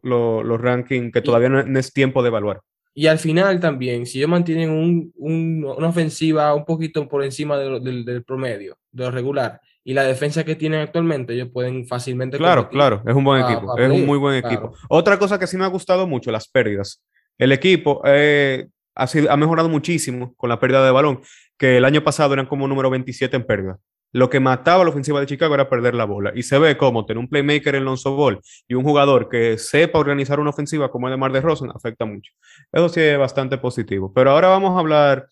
los 0.03 0.61
rankings, 0.61 1.13
que 1.13 1.21
todavía 1.21 1.49
no 1.49 1.79
es 1.79 1.93
tiempo 1.93 2.23
de 2.23 2.29
evaluar. 2.29 2.61
Y 3.01 3.07
al 3.07 3.19
final 3.19 3.59
también, 3.61 4.05
si 4.05 4.19
ellos 4.19 4.29
mantienen 4.29 4.69
un, 4.69 5.11
un, 5.17 5.65
una 5.65 5.89
ofensiva 5.89 6.53
un 6.55 6.67
poquito 6.67 7.09
por 7.09 7.25
encima 7.25 7.57
del 7.57 8.23
promedio, 8.27 8.77
de 8.93 9.05
lo 9.05 9.11
regular, 9.11 9.59
y 9.83 9.95
la 9.95 10.03
defensa 10.03 10.45
que 10.45 10.55
tienen 10.55 10.81
actualmente, 10.81 11.33
ellos 11.33 11.49
pueden 11.51 11.87
fácilmente. 11.87 12.37
Claro, 12.37 12.69
claro, 12.69 13.03
es 13.07 13.15
un 13.15 13.25
buen 13.25 13.43
equipo, 13.43 13.79
es 13.79 13.91
un 13.91 14.05
muy 14.05 14.19
buen 14.19 14.45
equipo. 14.45 14.75
Otra 14.91 15.19
cosa 15.19 15.39
que 15.39 15.47
sí 15.47 15.57
me 15.57 15.65
ha 15.65 15.69
gustado 15.69 16.07
mucho, 16.07 16.31
las 16.31 16.47
pérdidas. 16.47 17.03
El 17.39 17.53
equipo 17.53 18.03
eh, 18.05 18.69
ha, 18.95 19.07
sido, 19.07 19.33
ha 19.33 19.37
mejorado 19.39 19.71
muchísimo 19.71 20.35
con 20.37 20.51
la 20.51 20.61
pérdida 20.61 20.85
de 20.85 20.91
balón, 20.91 21.23
que 21.57 21.79
el 21.79 21.87
año 21.87 22.05
pasado 22.05 22.35
eran 22.35 22.45
como 22.45 22.69
número 22.69 22.91
27 22.91 23.35
en 23.35 23.47
pérdida 23.47 23.79
lo 24.13 24.29
que 24.29 24.41
mataba 24.41 24.83
a 24.83 24.85
la 24.85 24.91
ofensiva 24.91 25.21
de 25.21 25.27
Chicago 25.27 25.55
era 25.55 25.69
perder 25.69 25.95
la 25.95 26.05
bola. 26.05 26.33
Y 26.35 26.43
se 26.43 26.59
ve 26.59 26.77
como 26.77 27.07
tener 27.07 27.19
un 27.19 27.29
playmaker 27.29 27.75
en 27.77 27.85
Lonzo 27.85 28.17
Ball 28.17 28.41
y 28.67 28.75
un 28.75 28.83
jugador 28.83 29.29
que 29.29 29.57
sepa 29.59 29.99
organizar 29.99 30.41
una 30.41 30.51
ofensiva 30.51 30.91
como 30.91 31.07
el 31.07 31.13
de 31.13 31.17
Mar 31.17 31.33
de 31.33 31.41
Rosen 31.41 31.71
afecta 31.75 32.05
mucho. 32.05 32.33
Eso 32.73 32.89
sí 32.89 33.01
es 33.01 33.19
bastante 33.19 33.59
positivo. 33.59 34.13
Pero 34.13 34.33
ahora 34.33 34.49
vamos 34.49 34.77
a 34.77 34.81
hablar. 34.81 35.29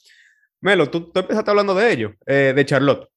Melo, 0.60 0.90
tú, 0.90 1.10
empezaste 1.14 1.50
hablando 1.50 1.75
de 1.75 1.92
ello, 1.92 2.14
eh, 2.26 2.52
de 2.54 2.64
Charlotte. 2.64 3.08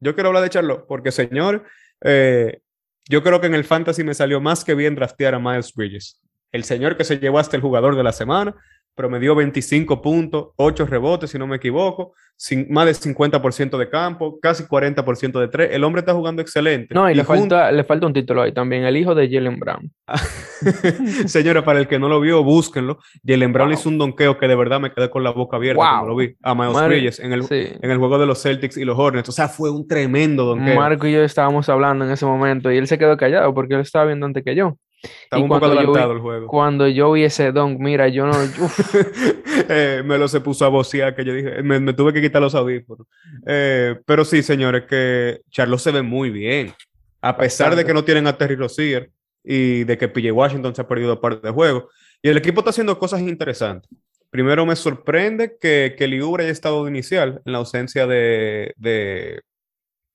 Yo 0.00 0.14
quiero 0.14 0.28
hablar 0.28 0.42
de 0.42 0.50
Charlotte 0.50 0.84
porque, 0.86 1.10
señor, 1.10 1.64
eh, 2.04 2.60
yo 3.08 3.22
creo 3.22 3.40
que 3.40 3.46
en 3.46 3.54
el 3.54 3.64
fantasy 3.64 4.04
me 4.04 4.14
salió 4.14 4.40
más 4.40 4.64
que 4.64 4.74
bien 4.74 4.94
draftear 4.94 5.34
a 5.34 5.38
Miles 5.38 5.72
Bridges. 5.74 6.20
El 6.52 6.64
señor 6.64 6.96
que 6.96 7.04
se 7.04 7.18
llevó 7.18 7.38
hasta 7.38 7.56
el 7.56 7.62
jugador 7.62 7.96
de 7.96 8.02
la 8.02 8.12
semana, 8.12 8.54
promedió 8.96 9.34
25 9.34 10.00
puntos, 10.00 10.48
8 10.56 10.86
rebotes, 10.86 11.30
si 11.30 11.38
no 11.38 11.46
me 11.46 11.56
equivoco, 11.56 12.14
sin, 12.34 12.66
más 12.70 12.86
de 12.86 12.92
50% 12.92 13.76
de 13.76 13.88
campo, 13.90 14.38
casi 14.40 14.64
40% 14.64 15.38
de 15.38 15.48
tres. 15.48 15.70
El 15.72 15.84
hombre 15.84 16.00
está 16.00 16.14
jugando 16.14 16.40
excelente. 16.40 16.94
No, 16.94 17.08
y, 17.08 17.14
le, 17.14 17.22
falta, 17.22 17.70
le 17.70 17.84
falta 17.84 18.06
un 18.06 18.14
título 18.14 18.42
ahí 18.42 18.52
también, 18.52 18.84
el 18.84 18.96
hijo 18.96 19.14
de 19.14 19.28
Jalen 19.28 19.58
Brown. 19.58 19.92
Señora, 21.26 21.62
para 21.62 21.78
el 21.78 21.86
que 21.86 21.98
no 21.98 22.08
lo 22.08 22.20
vio, 22.20 22.42
búsquenlo. 22.42 22.98
Jalen 23.24 23.52
Brown 23.52 23.72
hizo 23.72 23.90
un 23.90 23.98
donqueo 23.98 24.38
que 24.38 24.48
de 24.48 24.56
verdad 24.56 24.80
me 24.80 24.90
quedé 24.90 25.10
con 25.10 25.22
la 25.22 25.30
boca 25.30 25.58
abierta 25.58 25.78
cuando 25.78 26.08
lo 26.08 26.16
vi 26.16 26.34
a 26.42 26.54
Miles 26.54 26.86
Bridges 26.86 27.20
en 27.20 27.34
el, 27.34 27.44
en 27.50 27.90
el 27.90 27.98
juego 27.98 28.18
de 28.18 28.26
los 28.26 28.42
Celtics 28.42 28.78
y 28.78 28.84
los 28.84 28.98
Hornets. 28.98 29.28
O 29.28 29.32
sea, 29.32 29.48
fue 29.48 29.70
un 29.70 29.86
tremendo 29.86 30.46
donqueo. 30.46 30.74
Marco 30.74 31.06
y 31.06 31.12
yo 31.12 31.22
estábamos 31.22 31.68
hablando 31.68 32.06
en 32.06 32.10
ese 32.10 32.24
momento 32.24 32.72
y 32.72 32.78
él 32.78 32.86
se 32.86 32.96
quedó 32.96 33.18
callado 33.18 33.52
porque 33.52 33.74
él 33.74 33.80
estaba 33.80 34.06
viendo 34.06 34.24
antes 34.24 34.42
que 34.42 34.54
yo. 34.54 34.78
Estaba 35.24 35.42
un 35.42 35.48
poco 35.48 35.66
adelantado 35.66 36.12
el 36.12 36.18
juego. 36.20 36.46
Cuando 36.46 36.88
yo 36.88 37.12
vi 37.12 37.24
ese 37.24 37.52
don, 37.52 37.78
mira, 37.78 38.08
yo 38.08 38.26
no. 38.26 38.32
eh, 39.68 40.02
me 40.04 40.18
lo 40.18 40.28
se 40.28 40.40
puso 40.40 40.64
a 40.64 40.68
vocear 40.68 41.14
que 41.14 41.24
yo 41.24 41.32
dije, 41.34 41.62
me, 41.62 41.92
tuve 41.92 42.12
que 42.12 42.22
quitar 42.22 42.42
los 42.42 42.54
audífonos. 42.54 43.06
Eh, 43.46 43.96
pero 44.06 44.24
sí, 44.24 44.42
señores, 44.42 44.84
que 44.88 45.40
Charlos 45.50 45.82
se 45.82 45.92
ve 45.92 46.02
muy 46.02 46.30
bien. 46.30 46.72
A 47.20 47.36
pesar 47.36 47.74
de 47.74 47.84
que 47.84 47.94
no 47.94 48.04
tienen 48.04 48.26
a 48.26 48.36
Terry 48.36 48.54
Rozier 48.56 49.10
y 49.42 49.84
de 49.84 49.96
que 49.96 50.08
PJ 50.08 50.32
Washington 50.32 50.74
se 50.74 50.82
ha 50.82 50.88
perdido 50.88 51.20
parte 51.20 51.46
de 51.46 51.52
juego. 51.52 51.88
Y 52.22 52.28
el 52.28 52.36
equipo 52.36 52.60
está 52.60 52.70
haciendo 52.70 52.98
cosas 52.98 53.20
interesantes. 53.20 53.90
Primero 54.30 54.66
me 54.66 54.76
sorprende 54.76 55.56
que, 55.60 55.94
que 55.96 56.08
Liubre 56.08 56.44
haya 56.44 56.52
estado 56.52 56.84
de 56.84 56.90
inicial 56.90 57.40
en 57.44 57.52
la 57.52 57.58
ausencia 57.58 58.06
de, 58.06 58.74
de, 58.76 59.40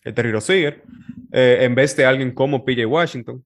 Terry 0.03 0.31
Rozier, 0.31 0.83
eh, 1.31 1.59
en 1.61 1.75
vez 1.75 1.95
de 1.95 2.05
alguien 2.05 2.31
como 2.31 2.65
PJ 2.65 2.85
Washington. 2.85 3.43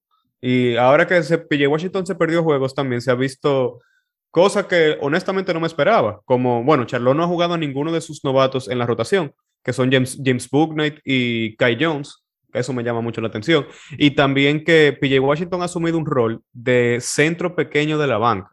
Y 0.48 0.78
ahora 0.78 1.08
que 1.08 1.24
se, 1.24 1.40
PJ 1.40 1.68
Washington 1.68 2.06
se 2.06 2.14
perdió 2.14 2.44
juegos 2.44 2.76
también, 2.76 3.02
se 3.02 3.10
ha 3.10 3.16
visto 3.16 3.82
cosas 4.30 4.68
que 4.68 4.96
honestamente 5.02 5.52
no 5.56 5.60
me 5.60 5.66
esperaba. 5.66 6.22
Como, 6.24 6.64
bueno, 6.64 6.86
Charlotte 6.86 7.18
no 7.18 7.24
ha 7.24 7.28
jugado 7.28 7.56
a 7.56 7.58
ninguno 7.58 7.92
de 7.92 8.00
sus 8.00 8.24
novatos 8.24 8.70
en 8.70 8.78
la 8.78 8.86
rotación, 8.86 9.34
que 9.64 9.74
son 9.74 9.92
James, 9.92 10.22
James 10.24 10.48
Booknight 10.48 11.00
y 11.04 11.56
Kai 11.56 11.80
Jones. 11.82 12.24
Eso 12.54 12.74
me 12.74 12.84
llama 12.84 13.02
mucho 13.02 13.22
la 13.22 13.30
atención. 13.30 13.66
Y 13.98 14.12
también 14.12 14.64
que 14.64 14.96
PJ 15.02 15.20
Washington 15.20 15.64
ha 15.64 15.66
asumido 15.66 15.98
un 15.98 16.06
rol 16.06 16.44
de 16.54 17.00
centro 17.02 17.56
pequeño 17.56 17.98
de 17.98 18.06
la 18.06 18.20
banca, 18.20 18.52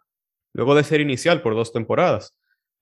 luego 0.54 0.75
de 0.75 0.84
ser 0.84 1.02
inicial 1.02 1.42
por 1.42 1.54
dos 1.54 1.75
temporadas, 1.75 2.34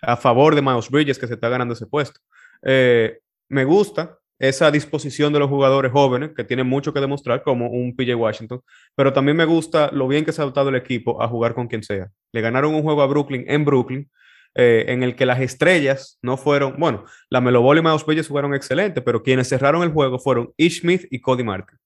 a 0.02 0.16
favor 0.16 0.54
de 0.54 0.62
Miles 0.62 0.88
Bridges, 0.88 1.18
que 1.18 1.26
se 1.26 1.34
está 1.34 1.48
ganando 1.48 1.74
ese 1.74 1.88
puesto. 1.88 2.20
Eh, 2.62 3.18
me 3.48 3.64
gusta 3.64 4.19
esa 4.40 4.70
disposición 4.70 5.34
de 5.34 5.38
los 5.38 5.50
jugadores 5.50 5.92
jóvenes 5.92 6.30
que 6.34 6.44
tienen 6.44 6.66
mucho 6.66 6.94
que 6.94 7.00
demostrar, 7.00 7.42
como 7.42 7.68
un 7.68 7.94
PJ 7.94 8.16
Washington, 8.16 8.62
pero 8.96 9.12
también 9.12 9.36
me 9.36 9.44
gusta 9.44 9.90
lo 9.92 10.08
bien 10.08 10.24
que 10.24 10.32
se 10.32 10.40
ha 10.40 10.44
adaptado 10.44 10.70
el 10.70 10.76
equipo 10.76 11.22
a 11.22 11.28
jugar 11.28 11.54
con 11.54 11.68
quien 11.68 11.82
sea. 11.82 12.08
Le 12.32 12.40
ganaron 12.40 12.74
un 12.74 12.82
juego 12.82 13.02
a 13.02 13.06
Brooklyn 13.06 13.44
en 13.46 13.66
Brooklyn, 13.66 14.10
eh, 14.54 14.86
en 14.88 15.02
el 15.02 15.14
que 15.14 15.26
las 15.26 15.40
estrellas 15.40 16.18
no 16.22 16.38
fueron, 16.38 16.76
bueno, 16.78 17.04
la 17.28 17.42
Melo 17.42 17.60
Ball 17.60 17.78
y 17.78 17.82
Miles 17.82 18.04
Bridges 18.04 18.28
fueron 18.28 18.54
excelentes, 18.54 19.04
pero 19.04 19.22
quienes 19.22 19.48
cerraron 19.48 19.82
el 19.82 19.92
juego 19.92 20.18
fueron 20.18 20.52
Ish 20.56 20.80
Smith 20.80 21.06
y 21.10 21.20
Cody 21.20 21.44
Marker. 21.44 21.78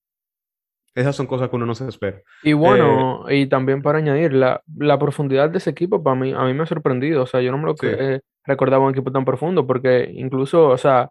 Esas 0.94 1.16
son 1.16 1.26
cosas 1.26 1.50
que 1.50 1.56
uno 1.56 1.66
no 1.66 1.74
se 1.74 1.88
espera. 1.88 2.22
Y 2.44 2.52
bueno, 2.52 3.28
eh, 3.28 3.38
y 3.38 3.46
también 3.48 3.82
para 3.82 3.98
añadir, 3.98 4.32
la, 4.32 4.62
la, 4.76 4.96
profundidad 4.96 5.50
de 5.50 5.58
ese 5.58 5.70
equipo 5.70 6.04
para 6.04 6.14
mí, 6.14 6.32
a 6.32 6.44
mí 6.44 6.54
me 6.54 6.62
ha 6.62 6.66
sorprendido. 6.66 7.24
O 7.24 7.26
sea, 7.26 7.40
yo 7.40 7.50
no 7.50 7.58
me 7.58 7.64
lo 7.64 7.74
recordaba 8.44 8.84
un 8.84 8.92
equipo 8.92 9.10
tan 9.10 9.24
profundo, 9.24 9.66
porque 9.66 10.08
incluso, 10.14 10.68
o 10.68 10.78
sea, 10.78 11.10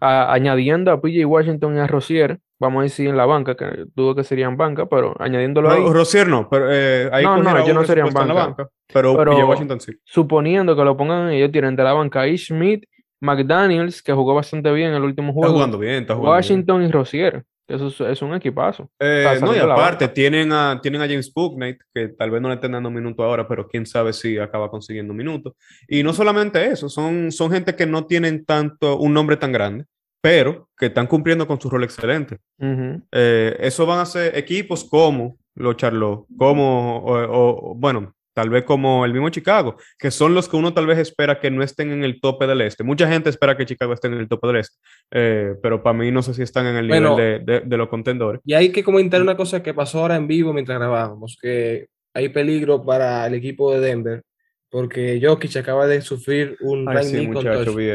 añadiendo 0.00 0.90
a 0.90 1.00
PJ 1.00 1.24
Washington 1.24 1.76
y 1.76 1.78
a 1.80 1.86
Rosier, 1.86 2.38
vamos 2.58 2.80
a 2.80 2.82
decir 2.84 3.08
en 3.08 3.16
la 3.16 3.26
banca, 3.26 3.54
que 3.56 3.86
dudo 3.94 4.14
que 4.14 4.24
serían 4.24 4.56
banca, 4.56 4.86
pero 4.86 5.14
añadiéndolo 5.18 5.70
ahí. 5.70 5.84
Rosier 5.84 6.28
no, 6.28 6.48
pero 6.48 6.68
eh, 6.70 7.08
ahí 7.12 7.24
no, 7.24 7.42
no, 7.42 7.58
ellos 7.58 7.74
no 7.74 7.84
serían 7.84 8.12
banca, 8.12 8.32
banca, 8.32 8.68
pero, 8.92 9.16
PJ 9.16 9.44
Washington 9.44 9.80
sí. 9.80 9.92
Suponiendo 10.04 10.76
que 10.76 10.84
lo 10.84 10.96
pongan, 10.96 11.30
ellos 11.30 11.50
tienen 11.52 11.76
de 11.76 11.84
la 11.84 11.92
banca 11.92 12.22
a 12.22 12.36
Schmidt, 12.36 12.84
McDaniels, 13.20 14.02
que 14.02 14.12
jugó 14.12 14.34
bastante 14.34 14.70
bien 14.72 14.90
en 14.90 14.96
el 14.96 15.02
último 15.02 15.32
juego. 15.32 15.46
Está 15.46 15.54
jugando 15.54 15.78
bien, 15.78 16.02
está 16.02 16.14
jugando 16.14 16.32
Washington 16.32 16.82
y 16.82 16.90
Rosier. 16.90 17.44
Eso 17.68 18.06
es, 18.06 18.22
un 18.22 18.32
equipazo. 18.34 18.88
Eh, 19.00 19.38
no, 19.40 19.54
y 19.54 19.58
aparte, 19.58 20.06
tienen 20.08 20.52
a, 20.52 20.78
tienen 20.80 21.02
a 21.02 21.06
James 21.06 21.32
Booknight, 21.32 21.78
que 21.92 22.08
tal 22.08 22.30
vez 22.30 22.40
no 22.40 22.48
le 22.48 22.54
estén 22.54 22.72
dando 22.72 22.90
minutos 22.90 23.24
ahora, 23.24 23.48
pero 23.48 23.66
quién 23.66 23.84
sabe 23.84 24.12
si 24.12 24.38
acaba 24.38 24.70
consiguiendo 24.70 25.12
minutos. 25.12 25.54
Y 25.88 26.04
no 26.04 26.12
solamente 26.12 26.64
eso, 26.64 26.88
son, 26.88 27.32
son 27.32 27.50
gente 27.50 27.74
que 27.74 27.86
no 27.86 28.06
tienen 28.06 28.44
tanto 28.44 28.98
un 28.98 29.12
nombre 29.12 29.36
tan 29.36 29.50
grande, 29.50 29.84
pero 30.20 30.68
que 30.76 30.86
están 30.86 31.08
cumpliendo 31.08 31.46
con 31.46 31.60
su 31.60 31.68
rol 31.68 31.84
excelente. 31.84 32.38
Eh, 32.58 33.56
eso 33.58 33.84
van 33.84 33.98
a 33.98 34.06
ser 34.06 34.36
equipos 34.38 34.84
como 34.84 35.36
los 35.56 35.76
Charlotte, 35.76 36.26
como, 36.36 37.02
o, 37.04 37.74
bueno, 37.74 38.14
tal 38.36 38.50
vez 38.50 38.64
como 38.64 39.06
el 39.06 39.14
mismo 39.14 39.30
Chicago, 39.30 39.76
que 39.98 40.10
son 40.10 40.34
los 40.34 40.46
que 40.46 40.56
uno 40.56 40.74
tal 40.74 40.86
vez 40.86 40.98
espera 40.98 41.40
que 41.40 41.50
no 41.50 41.62
estén 41.62 41.90
en 41.90 42.04
el 42.04 42.20
tope 42.20 42.46
del 42.46 42.60
este. 42.60 42.84
Mucha 42.84 43.08
gente 43.08 43.30
espera 43.30 43.56
que 43.56 43.64
Chicago 43.64 43.94
esté 43.94 44.08
en 44.08 44.14
el 44.14 44.28
tope 44.28 44.46
del 44.48 44.56
este, 44.56 44.76
eh, 45.10 45.54
pero 45.62 45.82
para 45.82 45.96
mí 45.96 46.10
no 46.10 46.22
sé 46.22 46.34
si 46.34 46.42
están 46.42 46.66
en 46.66 46.76
el 46.76 46.86
nivel 46.86 47.46
de, 47.46 47.76
los 47.78 47.88
contendores. 47.88 48.42
Y 48.44 48.52
hay 48.52 48.70
que 48.72 48.84
comentar 48.84 49.22
una 49.22 49.38
cosa 49.38 49.62
que 49.62 49.72
pasó 49.72 50.00
ahora 50.00 50.16
en 50.16 50.28
vivo 50.28 50.52
mientras 50.52 50.78
grabábamos, 50.78 51.38
que 51.40 51.86
hay 52.12 52.28
peligro 52.28 52.84
para 52.84 53.26
el 53.26 53.32
equipo 53.32 53.72
de 53.72 53.80
Denver, 53.80 54.22
porque 54.68 55.18
Jokic 55.22 55.56
acaba 55.56 55.86
de 55.86 56.02
sufrir 56.02 56.58
un 56.60 56.86
Ay, 56.90 57.04
sí, 57.04 57.26
muchacho, 57.26 57.74
vi 57.74 57.88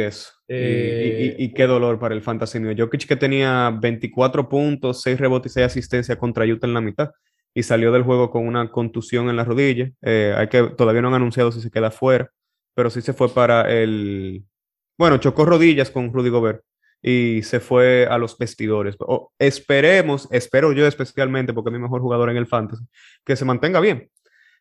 eso. 0.00 0.32
y, 0.48 1.54
qué 1.54 1.66
dolor 1.68 2.00
para 2.00 2.16
el 2.16 2.22
fantasy. 2.22 2.58
Jokic 2.76 3.06
que 3.06 3.14
tenía 3.14 3.70
24 3.80 4.48
puntos, 4.48 5.00
6 5.02 5.20
rebotes 5.20 5.52
y 5.52 5.54
6 5.54 5.66
asistencias 5.66 6.18
contra 6.18 6.44
Utah 6.44 6.66
en 6.66 6.74
la 6.74 6.80
mitad 6.80 7.10
y 7.54 7.62
salió 7.62 7.92
del 7.92 8.02
juego 8.02 8.30
con 8.30 8.46
una 8.46 8.70
contusión 8.70 9.28
en 9.28 9.36
la 9.36 9.44
rodilla. 9.44 9.90
Eh, 10.02 10.34
hay 10.36 10.48
que, 10.48 10.62
todavía 10.62 11.02
no 11.02 11.08
han 11.08 11.14
anunciado 11.14 11.52
si 11.52 11.60
se 11.60 11.70
queda 11.70 11.90
fuera, 11.90 12.30
pero 12.74 12.90
sí 12.90 13.00
se 13.00 13.12
fue 13.12 13.28
para 13.28 13.70
el... 13.70 14.44
Bueno, 14.98 15.18
chocó 15.18 15.44
rodillas 15.44 15.90
con 15.90 16.12
Rudy 16.12 16.28
Gobert 16.28 16.62
y 17.02 17.42
se 17.42 17.60
fue 17.60 18.06
a 18.06 18.18
los 18.18 18.36
vestidores. 18.36 18.96
esperemos, 19.38 20.28
espero 20.30 20.72
yo 20.72 20.86
especialmente, 20.86 21.52
porque 21.52 21.70
es 21.70 21.72
mi 21.72 21.78
mejor 21.78 22.00
jugador 22.00 22.30
en 22.30 22.36
el 22.36 22.46
fantasy, 22.46 22.84
que 23.24 23.36
se 23.36 23.44
mantenga 23.44 23.80
bien. 23.80 24.10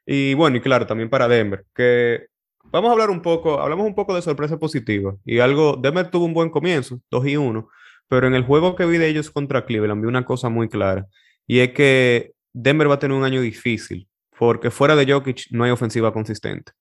Y 0.06 0.34
bueno, 0.34 0.58
y 0.58 0.62
claro, 0.62 0.88
también 0.88 1.10
para 1.10 1.28
Denver, 1.28 1.66
que 1.76 2.28
vamos 2.64 2.90
a 2.90 2.94
hablar 2.94 3.10
un 3.10 3.22
poco, 3.22 3.60
hablamos 3.60 3.86
un 3.86 3.96
poco 3.96 4.16
de 4.16 4.22
sorpresa 4.22 4.58
positiva. 4.58 5.16
Y 5.26 5.40
algo, 5.40 5.78
Denver 5.82 6.10
tuvo 6.10 6.26
un 6.26 6.34
buen 6.34 6.50
comienzo, 6.50 7.02
2 7.12 7.28
y 7.28 7.38
1, 7.38 7.70
pero 8.08 8.28
en 8.28 8.36
el 8.36 8.44
juego 8.44 8.76
que 8.76 8.86
vi 8.86 8.98
de 8.98 9.08
ellos 9.08 9.30
contra 9.32 9.66
Cleveland 9.66 10.02
vi 10.02 10.08
una 10.08 10.26
cosa 10.26 10.50
muy 10.50 10.70
clara. 10.70 11.08
Y 11.46 11.60
es 11.60 11.74
que 11.74 12.34
Denver 12.62 12.90
va 12.90 12.96
a 12.96 13.00
tener 13.00 13.16
un 13.16 13.24
año 13.24 13.42
difícil, 13.42 14.08
porque 14.38 14.70
fuera 14.70 14.96
de 14.96 15.12
Jokic 15.12 15.48
no 15.52 15.64
hay 15.64 15.72
ofensiva 15.72 16.12
consistente. 16.12 16.74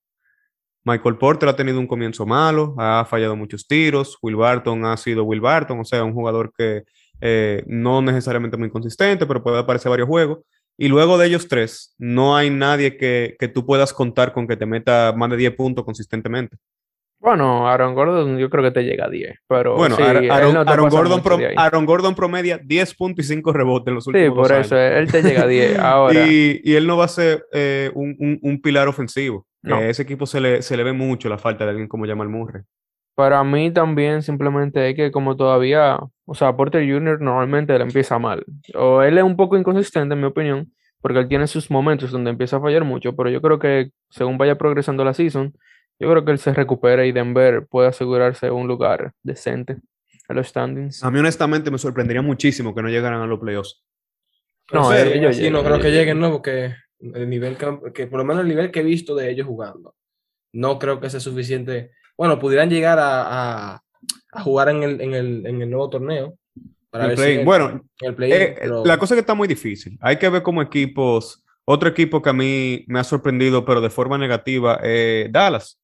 Michael 0.83 1.17
Porter 1.17 1.49
ha 1.49 1.55
tenido 1.55 1.79
un 1.79 1.87
comienzo 1.87 2.25
malo, 2.25 2.75
ha 2.77 3.05
fallado 3.05 3.35
muchos 3.35 3.67
tiros, 3.67 4.17
Will 4.21 4.35
Barton 4.35 4.85
ha 4.85 4.97
sido 4.97 5.23
Will 5.23 5.41
Barton, 5.41 5.79
o 5.79 5.85
sea, 5.85 6.03
un 6.03 6.13
jugador 6.13 6.51
que 6.57 6.83
eh, 7.21 7.63
no 7.67 8.01
necesariamente 8.01 8.57
muy 8.57 8.69
consistente, 8.69 9.25
pero 9.25 9.43
puede 9.43 9.59
aparecer 9.59 9.89
varios 9.89 10.07
juegos. 10.07 10.39
Y 10.77 10.87
luego 10.87 11.17
de 11.17 11.27
ellos 11.27 11.47
tres, 11.47 11.93
no 11.97 12.35
hay 12.35 12.49
nadie 12.49 12.97
que, 12.97 13.35
que 13.37 13.49
tú 13.49 13.65
puedas 13.65 13.93
contar 13.93 14.31
con 14.33 14.47
que 14.47 14.55
te 14.55 14.65
meta 14.65 15.13
más 15.15 15.29
de 15.29 15.37
10 15.37 15.55
puntos 15.55 15.83
consistentemente. 15.85 16.57
Bueno, 17.19 17.67
Aaron 17.67 17.95
Gordon 17.95 18.37
yo 18.37 18.49
creo 18.49 18.63
que 18.63 18.71
te 18.71 18.83
llega 18.83 19.05
a 19.05 19.09
10, 19.09 19.39
pero 19.47 19.75
bueno, 19.75 19.97
Aaron, 19.97 20.53
Gordon 20.89 21.21
Aaron, 21.57 21.85
Gordon 21.85 22.15
promedia 22.15 22.57
10 22.63 22.95
puntos 22.95 23.25
y 23.25 23.27
5 23.27 23.51
rebotes 23.51 23.87
en 23.89 23.95
los 23.95 24.07
últimos 24.07 24.47
Sí, 24.47 24.51
por 24.51 24.57
eso, 24.57 24.77
él 24.77 25.11
te 25.11 25.21
llega 25.21 25.43
a 25.43 25.47
10 25.47 25.79
ahora. 25.79 26.27
y, 26.27 26.61
y, 26.63 26.75
él 26.75 26.87
no 26.87 26.95
va 26.95 27.05
a 27.05 27.09
ser 27.09 27.45
eh, 27.51 27.91
un, 27.93 28.39
un, 28.41 28.61
pilar 28.61 28.87
ofensivo. 28.87 29.45
A 29.63 29.81
ese 29.81 30.03
equipo 30.03 30.25
se 30.25 30.39
le, 30.39 30.61
se 30.61 30.77
le 30.77 30.83
ve 30.83 30.93
mucho 30.93 31.27
la 31.27 31.37
falta 31.37 31.65
de 31.65 31.71
alguien 31.71 31.89
como 31.89 32.05
Jamal 32.05 32.29
Murray. 32.29 32.63
Para 33.15 33.43
mí 33.43 33.69
también 33.71 34.21
simplemente 34.21 34.89
es 34.89 34.95
que 34.95 35.11
como 35.11 35.35
todavía, 35.35 35.99
o 36.25 36.35
sea, 36.35 36.55
Porter 36.55 36.89
Jr. 36.89 37.19
normalmente 37.19 37.75
él 37.75 37.81
empieza 37.81 38.17
mal. 38.17 38.45
O 38.75 39.01
él 39.01 39.17
es 39.17 39.25
un 39.25 39.35
poco 39.35 39.57
inconsistente 39.57 40.13
en 40.13 40.21
mi 40.21 40.27
opinión, 40.27 40.71
porque 41.01 41.19
él 41.19 41.27
tiene 41.27 41.47
sus 41.47 41.69
momentos 41.69 42.11
donde 42.11 42.29
empieza 42.29 42.55
a 42.55 42.61
fallar 42.61 42.85
mucho, 42.85 43.17
pero 43.17 43.29
yo 43.29 43.41
creo 43.41 43.59
que 43.59 43.89
según 44.09 44.37
vaya 44.37 44.57
progresando 44.57 45.03
la 45.03 45.13
season, 45.13 45.53
yo 45.99 46.09
creo 46.09 46.23
que 46.23 46.31
él 46.31 46.39
se 46.39 46.53
recupera 46.53 47.05
y 47.05 47.11
Denver 47.11 47.67
puede 47.67 47.89
asegurarse 47.89 48.49
un 48.49 48.67
lugar 48.67 49.13
decente 49.21 49.73
en 50.29 50.35
los 50.35 50.47
standings. 50.47 51.03
A 51.03 51.11
mí 51.11 51.19
honestamente 51.19 51.69
me 51.69 51.77
sorprendería 51.77 52.21
muchísimo 52.21 52.73
que 52.73 52.81
no 52.81 52.87
llegaran 52.87 53.21
a 53.21 53.27
los 53.27 53.39
playoffs. 53.39 53.83
No, 54.71 54.93
ellos 54.93 55.35
sí, 55.35 55.49
no 55.49 55.63
creo 55.63 55.79
que 55.79 55.91
lleguen, 55.91 56.19
¿no? 56.19 56.31
Porque 56.31 56.73
el 56.99 57.29
nivel 57.29 57.57
que, 57.93 58.07
por 58.07 58.19
lo 58.19 58.25
menos 58.25 58.43
el 58.43 58.47
nivel 58.47 58.71
que 58.71 58.79
he 58.79 58.83
visto 58.83 59.15
de 59.15 59.29
ellos 59.29 59.47
jugando, 59.47 59.95
no 60.53 60.79
creo 60.79 60.99
que 61.01 61.09
sea 61.09 61.19
suficiente. 61.19 61.91
Bueno, 62.15 62.39
pudieran 62.39 62.69
llegar 62.69 62.99
a, 63.01 63.81
jugar 64.43 64.69
en 64.69 64.83
el, 64.83 65.01
en, 65.01 65.13
el, 65.13 65.45
en 65.47 65.61
el, 65.61 65.69
nuevo 65.69 65.89
torneo. 65.89 66.37
Para 66.91 67.13
bueno, 67.43 67.83
eh, 68.01 68.69
la 68.85 68.97
cosa 68.97 69.15
que 69.15 69.21
está 69.21 69.33
muy 69.33 69.47
difícil. 69.47 69.97
Hay 70.01 70.17
que 70.17 70.29
ver 70.29 70.43
como 70.43 70.61
equipos. 70.61 71.43
Otro 71.65 71.89
equipo 71.89 72.21
que 72.21 72.29
a 72.29 72.33
mí 72.33 72.83
me 72.87 72.99
ha 72.99 73.03
sorprendido, 73.03 73.63
pero 73.63 73.79
de 73.79 73.91
forma 73.91 74.17
negativa, 74.17 74.79
es 74.81 75.31
Dallas 75.31 75.78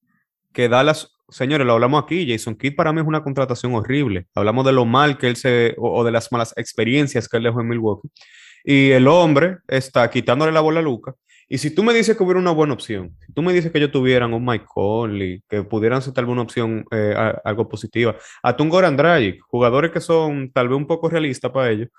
que 0.56 0.70
Dallas, 0.70 1.16
señores, 1.30 1.68
lo 1.68 1.74
hablamos 1.74 2.02
aquí, 2.02 2.28
Jason 2.28 2.56
Kidd 2.56 2.76
para 2.76 2.92
mí 2.94 3.02
es 3.02 3.08
una 3.08 3.22
contratación 3.22 3.76
horrible. 3.76 4.26
Hablamos 4.34 4.66
de 4.66 4.72
lo 4.72 4.86
mal 4.86 5.18
que 5.20 5.28
él 5.28 5.36
se, 5.36 5.76
o, 5.78 6.04
de 6.04 6.12
las 6.12 6.32
malas 6.32 6.54
experiencias 6.58 7.28
que 7.28 7.38
él 7.38 7.44
dejó 7.44 7.62
en 7.62 7.68
Milwaukee. 7.68 8.10
Y 8.64 8.92
el 8.92 9.08
hombre 9.08 9.58
está 9.68 10.10
quitándole 10.10 10.52
la 10.52 10.62
bola 10.62 10.80
a 10.80 10.84
Luca. 10.84 11.14
Y 11.48 11.60
si 11.60 11.70
tú 11.70 11.84
me 11.84 11.94
dices 11.94 12.18
que 12.18 12.24
hubiera 12.24 12.40
una 12.40 12.52
buena 12.52 12.74
opción, 12.74 13.16
tú 13.36 13.44
me 13.44 13.54
dices 13.54 13.72
que 13.72 13.78
ellos 13.78 13.92
tuvieran 13.92 14.34
un 14.34 14.44
Mike 14.44 14.66
Conley, 14.68 15.44
que 15.48 15.62
pudieran 15.62 16.02
ser 16.02 16.14
tal 16.14 16.26
vez 16.26 16.38
opción, 16.40 16.86
eh, 16.90 17.14
algo 17.44 17.70
positiva, 17.70 18.16
a 18.42 18.56
un 18.58 18.70
Goran 18.70 18.98
Dragic, 18.98 19.40
jugadores 19.48 19.92
que 19.92 20.02
son 20.02 20.52
tal 20.52 20.70
vez 20.70 20.78
un 20.78 20.88
poco 20.88 21.08
realistas 21.08 21.52
para 21.52 21.70
ellos, 21.70 21.90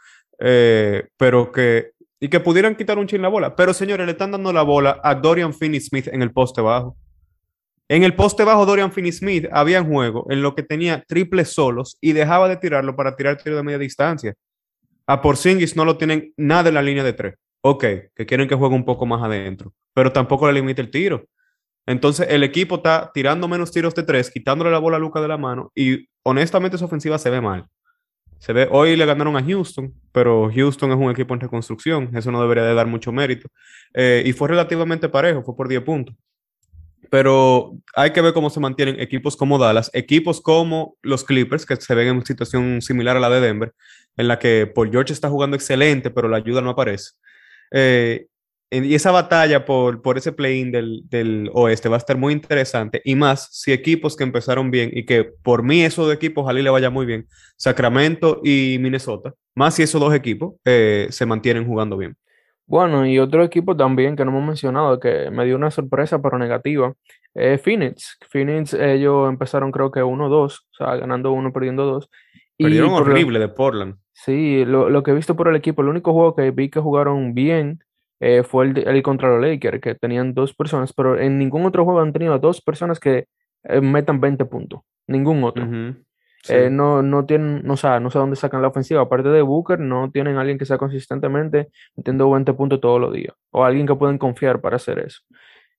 eh, 0.41 1.07
pero 1.17 1.53
que, 1.53 1.93
y 2.19 2.29
que 2.29 2.41
pudieran 2.41 2.75
quitar 2.75 2.99
un 2.99 3.07
chin 3.07 3.23
la 3.23 3.29
bola. 3.29 3.55
Pero 3.55 3.73
señores, 3.73 4.07
le 4.07 4.13
están 4.13 4.33
dando 4.33 4.53
la 4.53 4.63
bola 4.63 5.01
a 5.05 5.15
Dorian 5.15 5.55
Finney-Smith 5.55 6.09
en 6.09 6.23
el 6.23 6.33
poste 6.33 6.61
bajo. 6.61 6.97
En 7.89 8.03
el 8.03 8.17
poste 8.17 8.43
bajo 8.43 8.67
Dorian 8.67 8.91
Finney-Smith 8.91 9.47
había 9.53 9.81
un 9.81 9.89
juego 9.89 10.27
en 10.29 10.43
lo 10.43 10.57
que 10.57 10.65
tenía 10.65 11.05
triples 11.07 11.53
solos 11.53 11.97
y 12.01 12.13
dejaba 12.13 12.49
de 12.49 12.57
tirarlo 12.57 12.97
para 12.97 13.15
tirar 13.15 13.41
tiro 13.41 13.57
de 13.57 13.63
media 13.63 13.79
distancia. 13.79 14.35
A 15.07 15.23
Porzingis 15.23 15.77
no 15.77 15.85
lo 15.85 15.97
tienen 15.97 16.33
nada 16.37 16.69
en 16.69 16.75
la 16.75 16.83
línea 16.83 17.05
de 17.05 17.13
tres. 17.13 17.37
Ok, 17.61 17.85
que 18.15 18.27
quieren 18.27 18.49
que 18.49 18.57
juegue 18.57 18.75
un 18.75 18.85
poco 18.85 19.07
más 19.07 19.23
adentro, 19.23 19.73
pero 19.95 20.13
tampoco 20.13 20.49
le 20.49 20.55
limita 20.55 20.83
el 20.83 20.91
tiro. 20.91 21.27
Entonces 21.87 22.27
el 22.29 22.43
equipo 22.43 22.77
está 22.77 23.13
tirando 23.15 23.47
menos 23.47 23.71
tiros 23.71 23.95
de 23.95 24.03
tres, 24.03 24.33
quitándole 24.33 24.73
la 24.73 24.79
bola 24.79 24.97
a 24.97 25.01
Luca 25.01 25.21
de 25.21 25.29
la 25.29 25.39
mano 25.39 25.71
y 25.73 26.09
honestamente 26.25 26.77
esa 26.77 26.87
ofensiva 26.87 27.19
se 27.19 27.31
ve 27.31 27.41
mal. 27.41 27.67
Se 28.41 28.53
ve, 28.53 28.69
hoy 28.69 28.97
le 28.97 29.07
ganaron 29.07 29.37
a 29.37 29.45
Houston, 29.45 29.95
pero 30.11 30.51
Houston 30.53 30.91
es 30.91 30.97
un 30.97 31.11
equipo 31.11 31.35
en 31.35 31.41
reconstrucción, 31.41 32.11
eso 32.17 32.33
no 32.33 32.43
debería 32.43 32.65
de 32.65 32.75
dar 32.75 32.89
mucho 32.89 33.13
mérito. 33.13 33.49
Eh, 33.95 34.25
y 34.27 34.33
fue 34.33 34.49
relativamente 34.49 35.09
parejo, 35.09 35.45
fue 35.45 35.57
por 35.57 35.69
10 35.69 35.83
puntos 35.83 36.17
pero 37.11 37.73
hay 37.95 38.11
que 38.11 38.21
ver 38.21 38.33
cómo 38.33 38.51
se 38.51 38.61
mantienen 38.61 39.01
equipos 39.01 39.37
como 39.37 39.59
Dallas, 39.59 39.91
equipos 39.93 40.41
como 40.41 40.97
los 41.03 41.25
Clippers, 41.25 41.67
que 41.67 41.77
se 41.77 41.95
ven 41.95 42.09
en 42.09 42.17
una 42.17 42.25
situación 42.25 42.83
similar 42.83 43.17
a 43.17 43.21
la 43.21 43.31
de 43.31 43.41
Denver, 43.41 43.73
en 44.17 44.29
la 44.29 44.39
que 44.39 44.67
Paul 44.67 44.91
George 44.91 45.13
está 45.13 45.29
jugando 45.29 45.57
excelente, 45.57 46.11
pero 46.11 46.29
la 46.29 46.39
ayuda 46.39 46.61
no 46.61 46.71
aparece. 46.71 47.13
Eh, 47.73 48.27
y 48.71 48.95
esa 48.95 49.13
batalla 49.13 49.65
por, 49.65 50.03
por 50.03 50.19
ese 50.19 50.33
play-in 50.33 50.73
del, 50.73 51.03
del, 51.09 51.51
oeste 51.55 51.89
va 51.89 51.97
a 51.97 51.99
estar 51.99 52.17
muy 52.17 52.33
interesante, 52.33 53.01
y 53.05 53.15
más 53.15 53.49
si 53.53 53.73
equipos 53.73 54.17
que 54.17 54.25
empezaron 54.25 54.71
bien 54.71 54.91
y 54.93 55.07
que 55.07 55.25
por 55.25 55.63
mí 55.63 55.85
esos 55.85 56.07
dos 56.07 56.15
equipos, 56.15 56.43
ojalá 56.43 56.61
le 56.61 56.71
vaya 56.71 56.91
muy 56.91 57.07
bien, 57.07 57.29
Sacramento 57.57 58.41
y 58.43 58.79
Minnesota, 58.81 59.35
más 59.55 59.75
si 59.75 59.85
esos 59.85 60.01
dos 60.01 60.13
equipos 60.15 60.55
eh, 60.65 61.07
se 61.11 61.27
mantienen 61.27 61.67
jugando 61.67 61.97
bien. 61.97 62.17
Bueno, 62.67 63.07
y 63.07 63.19
otro 63.19 63.45
equipo 63.45 63.77
también 63.77 64.17
que 64.17 64.25
no 64.25 64.33
hemos 64.33 64.45
mencionado, 64.45 64.99
que 64.99 65.31
me 65.31 65.45
dio 65.45 65.57
una 65.57 65.71
sorpresa, 65.71 66.21
pero 66.21 66.39
negativa, 66.39 66.95
es 67.35 67.63
Phoenix. 67.63 68.19
Phoenix, 68.29 68.75
ellos 68.75 69.29
empezaron 69.29 69.71
creo 69.71 69.91
que 69.91 70.03
1-2, 70.03 70.31
o 70.33 70.51
sea, 70.73 70.97
ganando 70.97 71.33
uno, 71.33 71.53
perdiendo 71.53 71.85
dos. 71.85 72.11
Perdieron 72.59 72.93
horrible 72.93 73.39
de 73.39 73.49
Portland. 73.49 73.97
Sí, 74.13 74.65
lo, 74.65 75.03
que 75.03 75.11
he 75.11 75.15
visto 75.15 75.37
por 75.37 75.49
el 75.49 75.57
equipo, 75.57 75.83
el 75.83 75.89
único 75.89 76.13
juego 76.13 76.35
que 76.35 76.51
vi 76.51 76.71
que 76.71 76.81
jugaron 76.81 77.35
bien 77.35 77.81
eh, 78.19 78.43
fue 78.43 78.65
el, 78.65 78.79
el, 78.79 79.03
contra 79.03 79.29
los 79.29 79.47
Lakers, 79.47 79.81
que 79.81 79.95
tenían 79.95 80.33
dos 80.33 80.55
personas, 80.55 80.93
pero 80.93 81.21
en 81.21 81.39
ningún 81.39 81.67
otro 81.67 81.85
juego 81.85 82.01
han 82.01 82.15
tenido 82.15 82.39
dos 82.39 82.63
personas 82.63 82.99
que 82.99 83.27
eh, 83.65 83.81
metan 83.81 84.21
20 84.21 84.45
puntos. 84.47 84.81
Ningún 85.07 85.45
otro. 85.45 85.67
Eh, 86.51 86.71
no, 86.71 87.03
no 87.03 87.25
tienen, 87.27 87.63
no, 87.65 87.77
sé, 87.77 88.01
no 88.01 88.11
sé 88.11 88.19
dónde 88.19 88.37
sacan 88.37 88.63
la 88.63 88.69
ofensiva. 88.69 89.01
Aparte 89.03 89.29
de 89.29 89.43
Booker, 89.43 89.79
no 89.81 90.11
tienen 90.11 90.37
alguien 90.37 90.59
que 90.59 90.65
sea 90.67 90.79
consistentemente 90.79 91.69
metiendo 91.97 92.31
20 92.31 92.53
puntos 92.55 92.81
todos 92.81 93.01
los 93.01 93.13
días. 93.13 93.35
O 93.51 93.65
alguien 93.65 93.87
que 93.87 93.95
pueden 93.95 94.19
confiar 94.19 94.61
para 94.61 94.77
hacer 94.77 94.99
eso. 94.99 95.21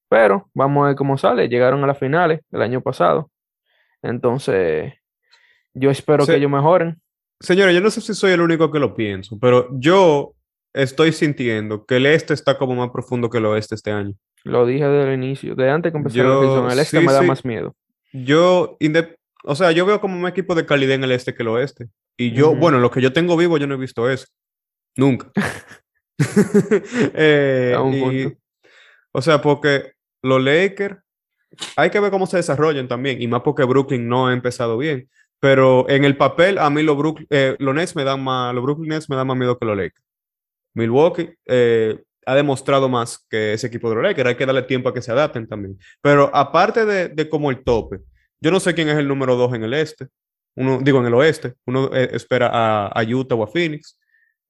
Pero 0.10 0.50
vamos 0.54 0.84
a 0.84 0.88
ver 0.88 0.96
cómo 0.96 1.18
sale. 1.18 1.50
Llegaron 1.50 1.84
a 1.84 1.88
las 1.88 1.98
finales 1.98 2.42
el 2.52 2.62
año 2.62 2.82
pasado. 2.82 3.30
Entonces, 4.02 4.94
Yo 5.74 5.92
espero 5.92 6.26
Sí. 6.26 6.32
que 6.32 6.38
ellos 6.40 6.50
mejoren. 6.50 7.00
Señores, 7.40 7.76
yo 7.76 7.82
no 7.82 7.92
sé 7.92 8.02
si 8.02 8.16
soy 8.16 8.32
el 8.32 8.42
único 8.42 8.72
que 8.72 8.80
lo 8.80 8.96
pienso, 8.96 9.38
pero 9.40 9.68
yo 9.74 10.34
estoy 10.74 11.12
sintiendo 11.12 11.86
que 11.86 11.98
el 11.98 12.08
este 12.08 12.34
está 12.34 12.58
como 12.58 12.74
más 12.74 12.90
profundo 12.90 13.30
que 13.30 13.38
el 13.38 13.46
oeste 13.46 13.76
este 13.76 13.92
año. 13.92 14.14
Lo 14.44 14.66
dije 14.66 14.88
desde 14.88 15.14
el 15.14 15.24
inicio, 15.24 15.54
de 15.54 15.70
antes 15.70 15.92
que 15.92 15.98
empezara 16.00 16.30
la 16.30 16.40
season. 16.40 16.72
El 16.72 16.80
este 16.80 17.00
sí, 17.00 17.06
me 17.06 17.14
da 17.14 17.22
más 17.22 17.46
miedo. 17.46 17.76
Yo, 18.12 18.76
o 19.48 19.56
sea, 19.56 19.72
yo 19.72 19.86
veo 19.86 20.00
como 20.01 20.20
un 20.20 20.27
equipo 20.27 20.54
de 20.56 20.66
calidad 20.66 20.96
en 20.96 21.04
el 21.04 21.12
este 21.12 21.34
que 21.34 21.44
el 21.44 21.50
oeste. 21.50 21.88
Y 22.18 22.32
yo, 22.32 22.56
bueno, 22.56 22.80
lo 22.80 22.92
que 22.92 23.01
yo 23.01 23.13
tengo 23.13 23.38
vivo, 23.38 23.58
yo 23.58 23.68
no 23.68 23.75
he 23.75 23.77
visto 23.77 24.10
eso. 24.10 24.25
Nunca. 24.96 25.32
Eh, 27.13 27.75
y- 27.94 28.38
o 29.12 29.22
sea, 29.22 29.42
porque 29.42 29.94
los 30.22 30.42
Lakers, 30.44 30.98
hay 31.75 31.89
que 31.89 32.00
ver 32.00 32.12
cómo 32.12 32.27
se 32.27 32.38
desarrollan 32.38 32.88
también, 32.88 33.22
y 33.22 33.27
más 33.27 33.42
porque 33.42 33.63
Brooklyn 33.63 34.08
no 34.08 34.27
ha 34.27 34.34
empezado 34.34 34.77
bien. 34.77 35.10
Pero 35.39 35.88
en 35.89 36.04
el 36.04 36.18
papel, 36.18 36.58
a 36.58 36.70
mí 36.70 36.82
los, 36.84 36.98
Brook- 36.98 37.25
eh, 37.30 37.56
los 37.60 37.74
Nets 37.75 37.96
me 37.96 38.04
dan 38.04 38.24
más, 38.24 38.54
los 38.56 38.63
Brooklyn 38.63 38.89
Nets 38.89 39.10
me 39.10 39.16
dan 39.16 39.27
más 39.27 39.38
miedo 39.38 39.58
que 39.58 39.66
los 39.66 39.77
Lakers. 39.77 40.04
Milwaukee 40.74 41.30
eh, 41.46 42.04
ha 42.25 42.36
demostrado 42.36 42.89
más 42.89 43.25
que 43.30 43.54
ese 43.54 43.68
equipo 43.68 43.89
de 43.89 43.96
los 43.96 44.04
Lakers. 44.04 44.30
Hay 44.30 44.36
que 44.36 44.46
darle 44.46 44.63
tiempo 44.63 44.89
a 44.89 44.94
que 44.94 45.01
se 45.01 45.12
adapten 45.12 45.48
también. 45.48 45.77
Pero 46.01 46.30
aparte 46.36 46.86
de, 46.86 47.10
de 47.10 47.30
como 47.30 47.50
el 47.51 47.63
tope, 47.63 48.00
yo 48.41 48.51
no 48.51 48.60
sé 48.60 48.74
quién 48.74 48.89
es 48.89 48.98
el 48.98 49.08
número 49.08 49.36
dos 49.36 49.53
en 49.53 49.63
el 49.63 49.74
este. 49.74 50.08
Uno, 50.56 50.79
digo, 50.82 51.00
en 51.00 51.06
el 51.06 51.13
oeste. 51.13 51.53
Uno 51.65 51.89
eh, 51.94 52.10
espera 52.13 52.50
a, 52.51 52.88
a 52.88 53.03
Utah 53.03 53.36
o 53.36 53.44
a 53.44 53.48
Phoenix. 53.48 54.00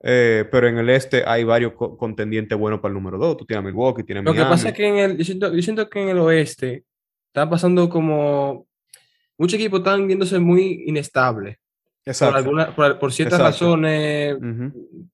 Eh, 0.03 0.45
pero 0.51 0.67
en 0.67 0.77
el 0.77 0.89
este 0.89 1.23
hay 1.25 1.43
varios 1.43 1.73
co- 1.73 1.97
contendientes 1.97 2.57
buenos 2.57 2.79
para 2.79 2.91
el 2.91 2.93
número 2.93 3.17
dos. 3.17 3.35
Tú 3.37 3.45
tienes 3.45 3.63
a 3.65 3.67
Milwaukee, 3.67 4.03
tienes 4.03 4.23
Lo 4.23 4.31
que 4.31 4.39
Miami. 4.39 4.53
pasa 4.53 4.69
es 4.69 4.75
que 4.75 4.87
en 4.87 4.97
el, 4.97 5.17
yo, 5.17 5.25
siento, 5.25 5.53
yo 5.53 5.61
siento 5.61 5.89
que 5.89 6.01
en 6.03 6.09
el 6.09 6.19
oeste 6.19 6.83
está 7.27 7.49
pasando 7.49 7.89
como 7.89 8.67
muchos 9.37 9.55
equipos 9.59 9.79
están 9.79 10.05
viéndose 10.07 10.39
muy 10.39 10.83
inestables 10.85 11.57
por, 11.57 12.11
Exacto. 12.11 12.37
alguna, 12.37 12.75
por, 12.75 12.99
por 12.99 13.11
ciertas 13.11 13.39
Exacto. 13.39 13.65
razones. 13.65 14.37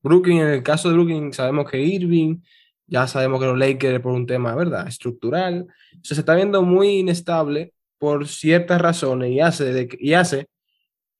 Brooklyn, 0.04 0.40
en 0.40 0.48
el 0.50 0.64
caso 0.64 0.90
de 0.90 0.96
Brooklyn, 0.96 1.34
sabemos 1.34 1.70
que 1.72 1.82
Irving, 1.82 2.38
ya 2.86 3.08
sabemos 3.08 3.40
que 3.40 3.48
los 3.48 3.58
Lakers 3.58 4.02
por 4.02 4.12
un 4.14 4.28
tema, 4.28 4.54
¿verdad? 4.54 4.88
Estructural. 4.88 5.66
O 5.94 6.04
sea, 6.04 6.16
se 6.16 6.22
está 6.22 6.36
viendo 6.36 6.62
muy 6.62 7.00
inestable 7.00 7.73
por 8.04 8.28
ciertas 8.28 8.82
razones 8.82 9.32
y 9.32 9.40
hace, 9.40 9.64
de 9.72 9.88
que- 9.88 9.96
y 9.98 10.12
hace 10.14 10.48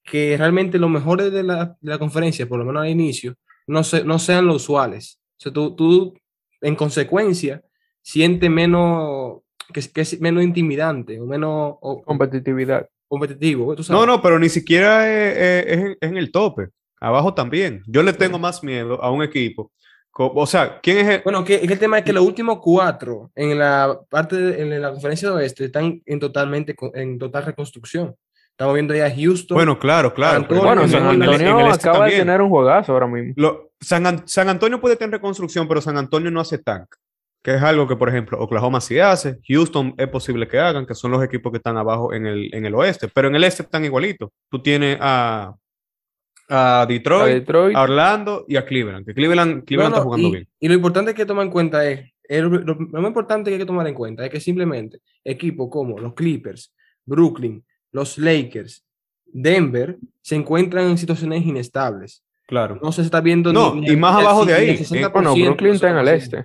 que 0.02 0.36
realmente 0.36 0.78
los 0.78 0.90
mejores 0.90 1.32
de 1.32 1.42
la, 1.42 1.78
de 1.80 1.90
la 1.90 1.98
conferencia, 1.98 2.46
por 2.46 2.58
lo 2.58 2.64
menos 2.66 2.82
al 2.82 2.90
inicio, 2.90 3.36
no, 3.66 3.82
se, 3.82 4.04
no 4.04 4.18
sean 4.18 4.44
los 4.46 4.56
usuales. 4.56 5.18
O 5.38 5.40
sea, 5.40 5.50
tú, 5.50 5.74
tú, 5.74 6.14
en 6.60 6.76
consecuencia, 6.76 7.62
sientes 8.02 8.50
menos, 8.50 9.40
que, 9.72 9.80
es- 9.80 9.88
que 9.88 10.02
es 10.02 10.20
menos 10.20 10.44
intimidante 10.44 11.18
o 11.18 11.24
menos 11.24 11.76
o- 11.80 12.02
Competitividad. 12.02 12.86
competitivo. 13.08 13.74
¿tú 13.74 13.82
sabes? 13.82 13.98
No, 14.00 14.04
no, 14.06 14.20
pero 14.20 14.38
ni 14.38 14.50
siquiera 14.50 15.08
es, 15.10 15.38
es- 15.38 15.72
es 15.72 15.78
en, 15.78 15.90
es 15.98 16.10
en 16.10 16.16
el 16.18 16.30
tope. 16.30 16.68
Abajo 17.00 17.32
también. 17.32 17.82
Yo 17.86 18.02
le 18.02 18.12
tengo 18.12 18.38
más 18.38 18.62
miedo 18.62 19.02
a 19.02 19.10
un 19.10 19.22
equipo. 19.22 19.72
O 20.16 20.46
sea, 20.46 20.78
¿quién 20.80 20.98
es 20.98 21.08
el, 21.08 21.22
Bueno, 21.22 21.44
que, 21.44 21.60
que 21.60 21.72
el 21.72 21.78
tema 21.78 21.98
es 21.98 22.04
que 22.04 22.12
los 22.12 22.24
últimos 22.24 22.58
cuatro 22.62 23.30
en 23.34 23.58
la 23.58 23.98
parte 24.08 24.36
de, 24.36 24.62
en 24.62 24.80
la 24.80 24.92
conferencia 24.92 25.28
de 25.28 25.34
oeste 25.34 25.64
están 25.64 26.00
en 26.06 26.20
totalmente 26.20 26.74
en 26.94 27.18
total 27.18 27.44
reconstrucción. 27.46 28.14
Estamos 28.50 28.74
viendo 28.74 28.94
ya 28.94 29.06
a 29.06 29.10
Houston. 29.10 29.56
Bueno, 29.56 29.76
claro, 29.78 30.14
claro. 30.14 30.46
Bueno, 30.48 30.62
Bueno, 30.62 30.82
en- 30.82 30.88
San 30.90 31.02
en 31.02 31.08
el- 31.08 31.14
en 31.14 31.22
Antonio 31.32 31.60
el 31.60 31.72
este 31.72 31.88
acaba 31.88 32.06
de 32.06 32.12
tener 32.18 32.40
un 32.40 32.48
juegazo 32.50 32.92
ahora 32.92 33.08
mismo. 33.08 33.32
Lo- 33.36 33.72
San, 33.80 34.06
An- 34.06 34.22
San 34.26 34.48
Antonio 34.48 34.80
puede 34.80 34.94
tener 34.94 35.10
reconstrucción, 35.14 35.66
pero 35.66 35.80
San 35.80 35.96
Antonio 35.98 36.30
no 36.30 36.40
hace 36.40 36.58
tank. 36.58 36.86
Que 37.42 37.56
es 37.56 37.62
algo 37.62 37.86
que, 37.88 37.96
por 37.96 38.08
ejemplo, 38.08 38.38
Oklahoma 38.40 38.80
sí 38.80 38.98
hace. 39.00 39.38
Houston 39.48 39.94
es 39.98 40.08
posible 40.08 40.46
que 40.48 40.58
hagan, 40.60 40.86
que 40.86 40.94
son 40.94 41.10
los 41.10 41.22
equipos 41.22 41.50
que 41.50 41.58
están 41.58 41.76
abajo 41.76 42.14
en 42.14 42.24
el, 42.26 42.54
en 42.54 42.64
el 42.64 42.74
oeste. 42.76 43.08
Pero 43.12 43.26
en 43.28 43.34
el 43.34 43.42
este 43.44 43.64
están 43.64 43.84
igualitos. 43.84 44.30
Tú 44.48 44.62
tienes 44.62 44.96
a, 45.00 45.52
a 46.48 46.82
A 46.82 46.86
Detroit, 46.86 47.48
a 47.74 47.82
Orlando 47.82 48.44
y 48.48 48.56
a 48.56 48.64
Cleveland. 48.64 49.06
Que 49.06 49.14
Cleveland, 49.14 49.64
Cleveland 49.64 49.90
no, 49.90 49.96
está 49.96 50.04
jugando 50.04 50.28
y, 50.28 50.32
bien. 50.32 50.48
y 50.60 50.68
lo 50.68 50.74
importante 50.74 51.14
que 51.14 51.26
tomar 51.26 51.46
en 51.46 51.52
cuenta 51.52 51.88
es, 51.88 52.12
lo, 52.28 52.48
lo 52.48 52.76
más 52.76 53.06
importante 53.06 53.50
que 53.50 53.54
hay 53.54 53.60
que 53.60 53.66
tomar 53.66 53.86
en 53.86 53.94
cuenta 53.94 54.24
es 54.24 54.30
que 54.30 54.40
simplemente 54.40 55.00
equipos 55.24 55.68
como 55.70 55.98
los 55.98 56.14
Clippers, 56.14 56.74
Brooklyn, 57.04 57.64
los 57.92 58.18
Lakers, 58.18 58.84
Denver, 59.26 59.98
se 60.20 60.36
encuentran 60.36 60.88
en 60.88 60.98
situaciones 60.98 61.44
inestables. 61.44 62.22
Claro. 62.46 62.78
No 62.82 62.92
se 62.92 63.02
está 63.02 63.20
viendo 63.20 63.52
No, 63.52 63.74
ni, 63.74 63.88
y 63.88 63.96
más 63.96 64.16
ni 64.16 64.22
abajo 64.22 64.44
de 64.44 64.54
ahí, 64.54 64.76
60%, 64.76 65.12
Bueno, 65.12 65.34
Brooklyn 65.34 65.74
está 65.74 65.90
en 65.90 65.96
el 65.96 66.06
60%. 66.06 66.14
este. 66.14 66.44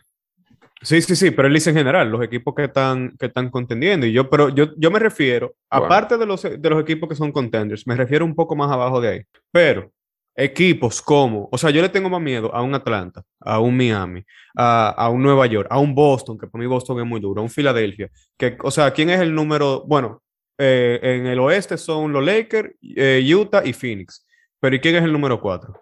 Sí, 0.82 1.02
sí, 1.02 1.16
sí, 1.16 1.32
pero 1.32 1.48
él 1.48 1.54
dice 1.54 1.72
en 1.72 1.76
general, 1.76 2.10
los 2.10 2.24
equipos 2.24 2.54
que 2.56 2.66
están, 2.66 3.16
que 3.20 3.26
están 3.26 3.50
contendiendo. 3.50 4.06
Y 4.06 4.14
yo, 4.14 4.30
pero 4.30 4.50
yo, 4.50 4.68
yo 4.78 4.92
me 4.92 5.00
refiero, 5.00 5.56
Bueno. 5.70 5.86
aparte 5.86 6.18
de 6.18 6.26
los, 6.26 6.42
de 6.42 6.70
los 6.70 6.82
equipos 6.82 7.10
que 7.10 7.16
son 7.16 7.32
contenders, 7.34 7.86
me 7.86 7.96
refiero 7.96 8.24
un 8.24 8.34
poco 8.34 8.56
más 8.56 8.72
abajo 8.72 9.02
de 9.02 9.10
ahí. 9.10 9.22
Pero 9.52 9.92
equipos 10.36 11.02
como, 11.02 11.50
o 11.52 11.58
sea, 11.58 11.70
yo 11.70 11.82
le 11.82 11.90
tengo 11.90 12.10
más 12.10 12.22
miedo 12.22 12.54
a 12.56 12.62
un 12.62 12.74
Atlanta, 12.74 13.24
a 13.42 13.60
un 13.60 13.76
Miami, 13.76 14.24
a, 14.56 14.90
a 14.92 15.10
un 15.10 15.22
Nueva 15.22 15.48
York, 15.48 15.68
a 15.70 15.80
un 15.80 15.94
Boston, 15.94 16.38
que 16.38 16.48
para 16.48 16.62
mí 16.62 16.68
Boston 16.68 17.00
es 17.02 17.06
muy 17.06 17.20
duro, 17.20 17.42
a 17.42 17.44
un 17.44 17.50
Filadelfia. 17.50 18.10
Que, 18.38 18.58
o 18.64 18.72
sea, 18.72 18.92
¿quién 18.92 19.10
es 19.10 19.20
el 19.20 19.36
número? 19.36 19.84
Bueno, 19.86 20.22
eh, 20.58 21.00
en 21.02 21.28
el 21.28 21.40
oeste 21.40 21.78
son 21.78 22.14
los 22.14 22.24
Lakers, 22.24 22.70
eh, 22.82 23.22
Utah 23.36 23.64
y 23.66 23.74
Phoenix. 23.74 24.26
Pero 24.62 24.76
¿y 24.78 24.80
quién 24.80 24.96
es 24.96 25.04
el 25.04 25.12
número 25.12 25.42
cuatro? 25.42 25.74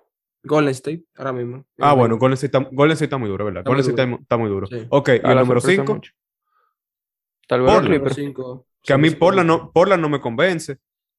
Golden 0.43 0.71
State, 0.71 1.03
ahora 1.17 1.33
mismo. 1.33 1.65
Ah, 1.79 1.93
bueno, 1.93 2.17
Golden 2.17 2.33
State 2.35 2.57
está, 2.57 2.69
Golden 2.73 2.93
State 2.93 3.05
está 3.05 3.17
muy 3.17 3.29
duro, 3.29 3.45
¿verdad? 3.45 3.61
Está 3.61 3.69
Golden 3.69 3.85
State 3.89 4.03
está, 4.11 4.21
está 4.21 4.37
muy 4.37 4.49
duro. 4.49 4.67
Sí. 4.67 4.85
Ok, 4.89 5.09
¿y 5.09 5.11
A 5.11 5.15
el 5.15 5.21
la 5.23 5.41
número 5.41 5.59
sorpresa 5.59 5.81
5? 5.83 5.93
mucho. 5.95 6.11
Tal 7.47 7.61
vez 7.61 7.73
los. 7.73 7.81
Clippers. 7.85 8.15
Cinco, 8.15 8.67
Que 8.83 8.93
a 8.93 8.97
mí 8.97 9.09
Portland 9.11 9.47
no, 9.47 9.71
Portland 9.71 10.01
no 10.01 10.09
me 10.09 10.19
convence. 10.19 10.77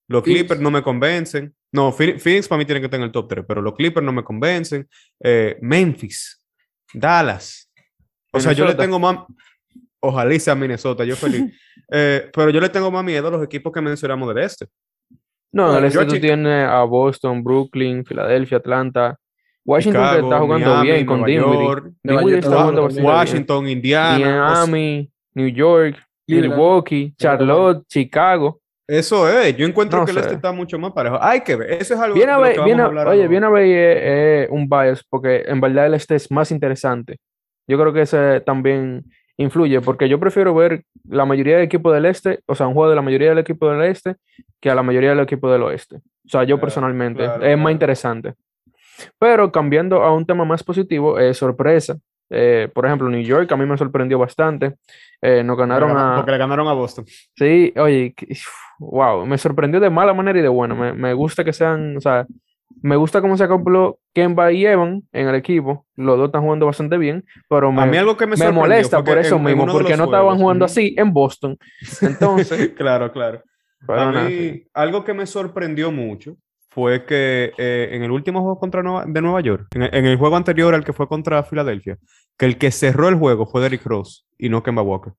Los 0.09 0.23
Phoenix. 0.25 0.41
Clippers 0.43 0.61
no 0.61 0.71
me 0.71 0.83
convencen. 0.83 1.55
No, 1.73 1.93
Phoenix, 1.93 2.23
Phoenix 2.23 2.49
para 2.49 2.59
mí 2.59 2.65
tiene 2.65 2.81
que 2.81 2.87
estar 2.87 2.99
en 2.99 3.05
el 3.05 3.13
top 3.13 3.29
3, 3.29 3.45
pero 3.47 3.61
los 3.61 3.75
Clippers 3.75 4.05
no 4.05 4.13
me 4.13 4.25
convencen. 4.25 4.89
Eh, 5.23 5.59
Memphis, 5.61 6.43
Dallas. 6.95 7.71
O 8.33 8.41
sea, 8.41 8.53
yo 8.53 8.65
le 8.65 8.71
Minnesota. 8.73 8.83
tengo 8.85 8.99
más. 8.99 9.19
Ojalá 10.01 10.39
sea 10.39 10.55
Minnesota, 10.55 11.05
yo 11.05 11.17
feliz. 11.17 11.53
Eh, 11.91 12.29
pero 12.35 12.51
yo 12.51 12.61
le 12.61 12.69
tengo 12.69 12.91
más 12.91 13.03
miedo 13.03 13.29
a 13.29 13.31
los 13.31 13.43
equipos 13.43 13.73
que 13.73 13.81
mencionamos 13.81 14.29
del 14.35 14.45
este. 14.45 14.67
No, 15.53 15.73
en 15.73 15.79
el 15.79 15.85
este 15.87 16.05
tú 16.05 16.21
tienes 16.21 16.69
a 16.69 16.83
Boston, 16.85 17.43
Brooklyn, 17.43 18.05
Filadelfia, 18.05 18.59
Atlanta. 18.59 19.17
Washington 19.65 20.03
Chicago, 20.03 20.27
está 20.29 20.41
jugando 20.41 20.71
Miami, 20.71 20.91
bien 20.93 21.07
con. 21.07 21.27
York, 21.27 21.93
Dinwiddie 22.03 22.39
está 22.39 22.51
jugando 22.61 22.89
bien. 22.89 23.05
Washington, 23.05 23.69
Indiana. 23.69 24.19
Miami, 24.65 25.11
New 25.35 25.49
York. 25.49 25.97
Milwaukee, 26.27 27.15
Charlotte, 27.19 27.87
Chicago. 27.89 28.61
Eso 28.87 29.29
es. 29.29 29.57
Yo 29.57 29.67
encuentro 29.67 30.01
No 30.01 30.05
que 30.05 30.13
el 30.13 30.19
este 30.19 30.35
está 30.35 30.53
mucho 30.53 30.79
más 30.79 30.93
parejo. 30.93 31.19
Hay 31.21 31.41
que 31.43 31.57
ver. 31.57 31.73
Eso 31.73 31.95
es 31.95 32.01
algo 32.01 32.15
Viene 32.15 32.33
a 32.33 32.39
ver, 32.39 32.53
que 32.53 32.59
vamos 32.59 32.67
viene 32.67 32.81
a 32.83 32.85
a- 32.85 32.89
hablar 32.89 33.09
oye, 33.09 33.17
ahora. 33.21 33.29
viene 33.31 33.47
a 33.47 33.51
ver 33.51 33.65
eh, 33.65 34.43
eh, 34.45 34.49
un 34.51 34.69
bias 34.69 35.05
porque 35.09 35.45
en 35.47 35.61
verdad 35.61 35.87
el 35.87 35.95
este 35.95 36.15
es 36.17 36.31
más 36.31 36.51
interesante. 36.51 37.17
Yo 37.67 37.79
creo 37.79 37.93
que 37.93 38.03
ese 38.03 38.41
también 38.41 39.05
influye 39.39 39.81
porque 39.81 40.09
yo 40.09 40.21
prefiero 40.21 40.55
ver 40.55 40.83
la 41.09 41.25
mayoría 41.25 41.57
del 41.57 41.65
equipo 41.65 41.93
del 41.93 42.05
este, 42.05 42.41
o 42.47 42.55
sea, 42.55 42.67
un 42.67 42.75
juego 42.75 42.91
de 42.91 42.97
la 42.97 43.03
mayoría 43.03 43.31
del 43.31 43.39
equipo 43.39 43.71
del 43.71 43.83
este 43.89 44.17
que 44.61 44.69
a 44.69 44.75
la 44.75 44.83
mayoría 44.83 45.11
del 45.11 45.21
equipo 45.21 45.51
del 45.51 45.63
oeste. 45.63 45.97
O 45.97 46.29
sea, 46.29 46.43
yo 46.43 46.57
Claro, 46.57 46.61
personalmente 46.61 47.25
claro, 47.25 47.45
es 47.45 47.57
más 47.57 47.63
claro. 47.63 47.71
interesante. 47.71 48.35
Pero 49.19 49.51
cambiando 49.53 50.03
a 50.03 50.13
un 50.13 50.27
tema 50.27 50.45
más 50.45 50.63
positivo, 50.63 51.19
eh, 51.19 51.33
sorpresa. 51.33 51.97
Eh, 52.31 52.69
por 52.75 52.85
ejemplo, 52.85 53.09
New 53.09 53.23
York 53.23 53.51
a 53.53 53.57
mí 53.57 53.65
me 53.65 53.79
sorprendió 53.79 54.19
bastante. 54.19 54.75
Eh, 55.23 55.43
nos 55.45 55.57
ganaron 55.57 55.91
Porque 55.91 56.03
a... 56.03 56.15
Porque 56.17 56.33
le 56.33 56.39
ganaron 56.39 56.69
a 56.69 56.73
Boston. 56.73 57.07
Sí, 57.37 57.73
oye, 57.77 58.15
wow, 58.81 59.25
me 59.25 59.39
sorprendió 59.39 59.81
de 59.81 59.89
mala 59.89 60.13
manera 60.13 60.39
y 60.41 60.43
de 60.43 60.49
buena. 60.49 60.75
Me, 60.75 60.93
me 60.93 61.15
gusta 61.15 61.45
que 61.45 61.53
sean, 61.53 61.97
o 61.97 62.01
sea, 62.01 62.27
me 62.83 62.97
gusta 62.97 63.21
cómo 63.21 63.37
se 63.37 63.45
acopló 63.45 63.99
Kemba 64.15 64.53
y 64.53 64.65
Evan 64.67 65.03
en 65.13 65.29
el 65.29 65.35
equipo. 65.35 65.87
Los 65.97 66.17
dos 66.17 66.27
están 66.27 66.43
jugando 66.43 66.67
bastante 66.67 66.97
bien, 66.99 67.25
pero 67.49 67.73
me, 67.73 67.83
a 67.83 67.87
mí 67.87 67.97
algo 67.97 68.17
que 68.17 68.27
me, 68.27 68.31
me 68.31 68.37
sorprendió 68.37 68.61
molesta 68.63 69.05
por 69.05 69.19
eso 69.19 69.37
en- 69.37 69.45
mismo, 69.45 69.67
porque 69.67 69.97
no 69.97 70.05
estaban 70.05 70.39
jugando 70.39 70.65
así 70.65 70.95
en 70.99 71.13
Boston. 71.13 71.57
Entonces, 72.03 72.69
claro, 72.77 73.13
claro. 73.13 73.43
a 73.89 73.95
nada, 73.97 74.25
mí, 74.25 74.31
sí. 74.35 74.67
algo 74.75 75.05
que 75.05 75.15
me 75.15 75.27
sorprendió 75.27 75.91
mucho 75.93 76.37
fue 76.71 77.05
que 77.07 77.53
eh, 77.59 77.89
en 77.93 78.03
el 78.03 78.11
último 78.11 78.41
juego 78.41 78.59
contra 78.59 78.83
Nueva- 78.83 79.05
de 79.07 79.21
Nueva 79.23 79.41
York, 79.41 79.67
en 79.75 79.83
el, 79.83 79.95
en 79.95 80.07
el 80.07 80.17
juego 80.17 80.37
anterior 80.37 80.75
al 80.75 80.85
que 80.85 80.93
fue 80.93 81.09
contra 81.09 81.43
Filadelfia, 81.43 81.99
que 82.37 82.47
el 82.47 82.59
que 82.59 82.71
cerró 82.71 83.09
el 83.09 83.17
juego 83.17 83.47
fue 83.47 83.61
Derrick 83.63 83.85
Rose 83.85 84.23
y 84.39 84.49
no 84.49 84.63
Kemba 84.63 84.83
Walker. 84.83 85.13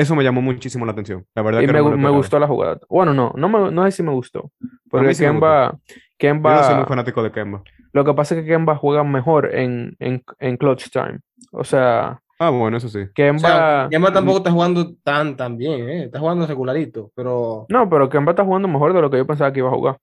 Eso 0.00 0.16
me 0.16 0.24
llamó 0.24 0.40
muchísimo 0.40 0.86
la 0.86 0.92
atención. 0.92 1.26
La 1.34 1.42
verdad 1.42 1.60
Y 1.60 1.66
que 1.66 1.72
me, 1.72 2.10
gustó 2.10 2.38
la 2.38 2.46
jugada. 2.46 2.80
Bueno, 2.88 3.12
no, 3.12 3.32
no, 3.36 3.48
me, 3.48 3.70
no 3.70 3.84
sé 3.84 3.92
si 3.92 4.02
me 4.02 4.12
gustó. 4.12 4.50
Porque 4.88 5.08
me 5.08 5.14
Kemba, 5.14 5.72
Yo 5.72 5.78
Kemba, 6.18 6.56
no 6.56 6.62
soy 6.64 6.74
muy 6.76 6.84
fanático 6.86 7.22
de 7.22 7.30
Kemba. 7.32 7.62
lo 7.92 8.04
que 8.04 8.14
pasa 8.14 8.34
es 8.34 8.40
que 8.42 8.46
Kemba 8.46 8.76
juega 8.76 9.04
mejor 9.04 9.54
en, 9.54 9.94
en, 9.98 10.22
en 10.38 10.56
clutch 10.56 10.90
time. 10.90 11.20
O 11.52 11.64
sea, 11.64 12.20
Ah, 12.38 12.48
bueno, 12.48 12.78
eso 12.78 12.88
sí. 12.88 13.00
O 13.00 13.12
Kemba... 13.14 13.38
sea, 13.40 13.88
Kemba 13.90 14.12
tampoco 14.14 14.38
está 14.38 14.50
jugando 14.50 14.94
tan, 15.04 15.36
tan 15.36 15.58
bien, 15.58 15.86
¿eh? 15.90 16.04
Está 16.04 16.20
jugando 16.20 16.46
regularito, 16.46 17.12
pero 17.14 17.66
No, 17.68 17.90
pero 17.90 18.08
Kemba 18.08 18.32
está 18.32 18.44
jugando 18.44 18.66
mejor 18.66 18.94
de 18.94 19.02
lo 19.02 19.10
que 19.10 19.18
yo 19.18 19.26
pensaba 19.26 19.52
que 19.52 19.58
iba 19.58 19.68
a 19.68 19.72
jugar. 19.72 19.98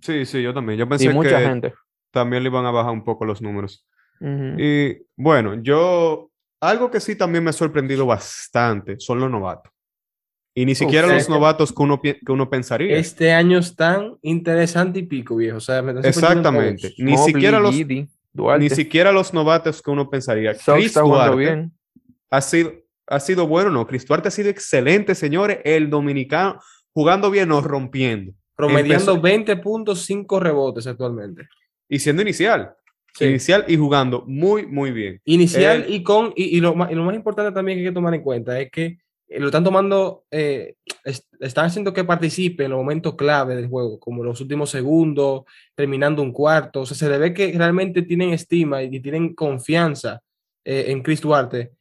Sí, 0.00 0.24
sí, 0.24 0.40
yo 0.40 0.54
también. 0.54 0.78
Yo 0.78 0.84
Y 0.84 0.88
pensé 0.88 1.12
mucha 1.12 1.38
que 1.40 1.46
gente. 1.46 1.74
también 2.12 2.44
le 2.44 2.48
iban 2.48 2.64
a 2.64 2.70
bajar 2.70 2.92
un 2.92 3.02
poco 3.02 3.24
los 3.24 3.42
números. 3.42 3.84
Y 4.22 4.98
bueno, 5.16 5.54
yo, 5.62 6.29
algo 6.60 6.90
que 6.90 7.00
sí 7.00 7.16
también 7.16 7.42
me 7.44 7.50
ha 7.50 7.54
sorprendido 7.54 8.06
bastante 8.06 8.98
son 8.98 9.20
los 9.20 9.30
novatos. 9.30 9.72
Y 10.54 10.66
ni 10.66 10.74
siquiera 10.74 11.06
los 11.06 11.28
novatos 11.28 11.72
que 11.72 11.82
uno, 11.82 12.00
que 12.02 12.18
uno 12.28 12.50
pensaría. 12.50 12.96
Este 12.96 13.32
año 13.32 13.58
están 13.58 14.18
interesante 14.22 14.98
y 14.98 15.04
pico, 15.04 15.36
viejo. 15.36 15.58
O 15.58 15.60
sea, 15.60 15.78
Exactamente. 16.02 16.92
Ni 16.98 17.16
siquiera, 17.16 17.60
los, 17.60 17.74
ni 18.58 18.70
siquiera 18.70 19.12
los 19.12 19.32
novatos 19.32 19.80
que 19.80 19.90
uno 19.90 20.10
pensaría. 20.10 20.54
Chris 20.54 20.94
Duarte 20.94 21.36
bien. 21.36 21.72
Ha, 22.30 22.40
sido, 22.40 22.72
ha 23.06 23.20
sido 23.20 23.46
bueno, 23.46 23.70
no. 23.70 23.86
Chris 23.86 24.04
Duarte 24.04 24.28
ha 24.28 24.32
sido 24.32 24.50
excelente, 24.50 25.14
señores. 25.14 25.60
El 25.64 25.88
dominicano 25.88 26.60
jugando 26.92 27.30
bien 27.30 27.52
o 27.52 27.60
rompiendo. 27.60 28.32
Promediando 28.56 29.22
20.5 29.22 30.40
rebotes 30.40 30.86
actualmente. 30.86 31.48
Y 31.88 32.00
siendo 32.00 32.22
inicial. 32.22 32.74
Inicial 33.18 33.64
y 33.66 33.76
jugando 33.76 34.24
muy, 34.26 34.66
muy 34.66 34.92
bien. 34.92 35.20
Inicial 35.24 35.86
y 35.88 36.02
con, 36.02 36.32
y, 36.36 36.60
lo, 36.60 36.74
y, 36.90 36.94
lo, 36.94 37.04
más 37.04 37.14
importante 37.14 37.52
también 37.52 37.76
que 37.76 37.82
hay 37.82 37.88
que 37.88 37.94
tomar 37.94 38.14
en 38.14 38.22
cuenta 38.22 38.60
es 38.60 38.70
que 38.70 38.98
eh, 39.30 39.38
lo 39.38 39.46
están 39.46 39.62
tomando, 39.62 40.24
eh, 40.30 40.74
están 41.38 41.66
haciendo 41.66 41.92
que 41.92 42.02
participe 42.02 42.64
en 42.64 42.72
los 42.72 42.78
momentos 42.78 43.14
clave 43.14 43.54
del 43.54 43.68
juego, 43.68 44.00
como 44.00 44.24
los 44.24 44.40
últimos 44.40 44.70
segundos, 44.70 45.42
terminando 45.76 46.20
un 46.20 46.32
cuarto. 46.32 46.80
O 46.80 46.86
sea, 46.86 46.96
se 46.96 47.08
le 47.08 47.16
ve 47.16 47.32
que 47.32 47.52
realmente 47.56 48.02
tienen 48.02 48.30
estima 48.30 48.82
y, 48.82 49.00
tienen 49.00 49.34
confianza 49.34 50.20
eh, 50.64 50.86
en 50.88 51.02
Chris 51.02 51.20
Duarte 51.20 51.72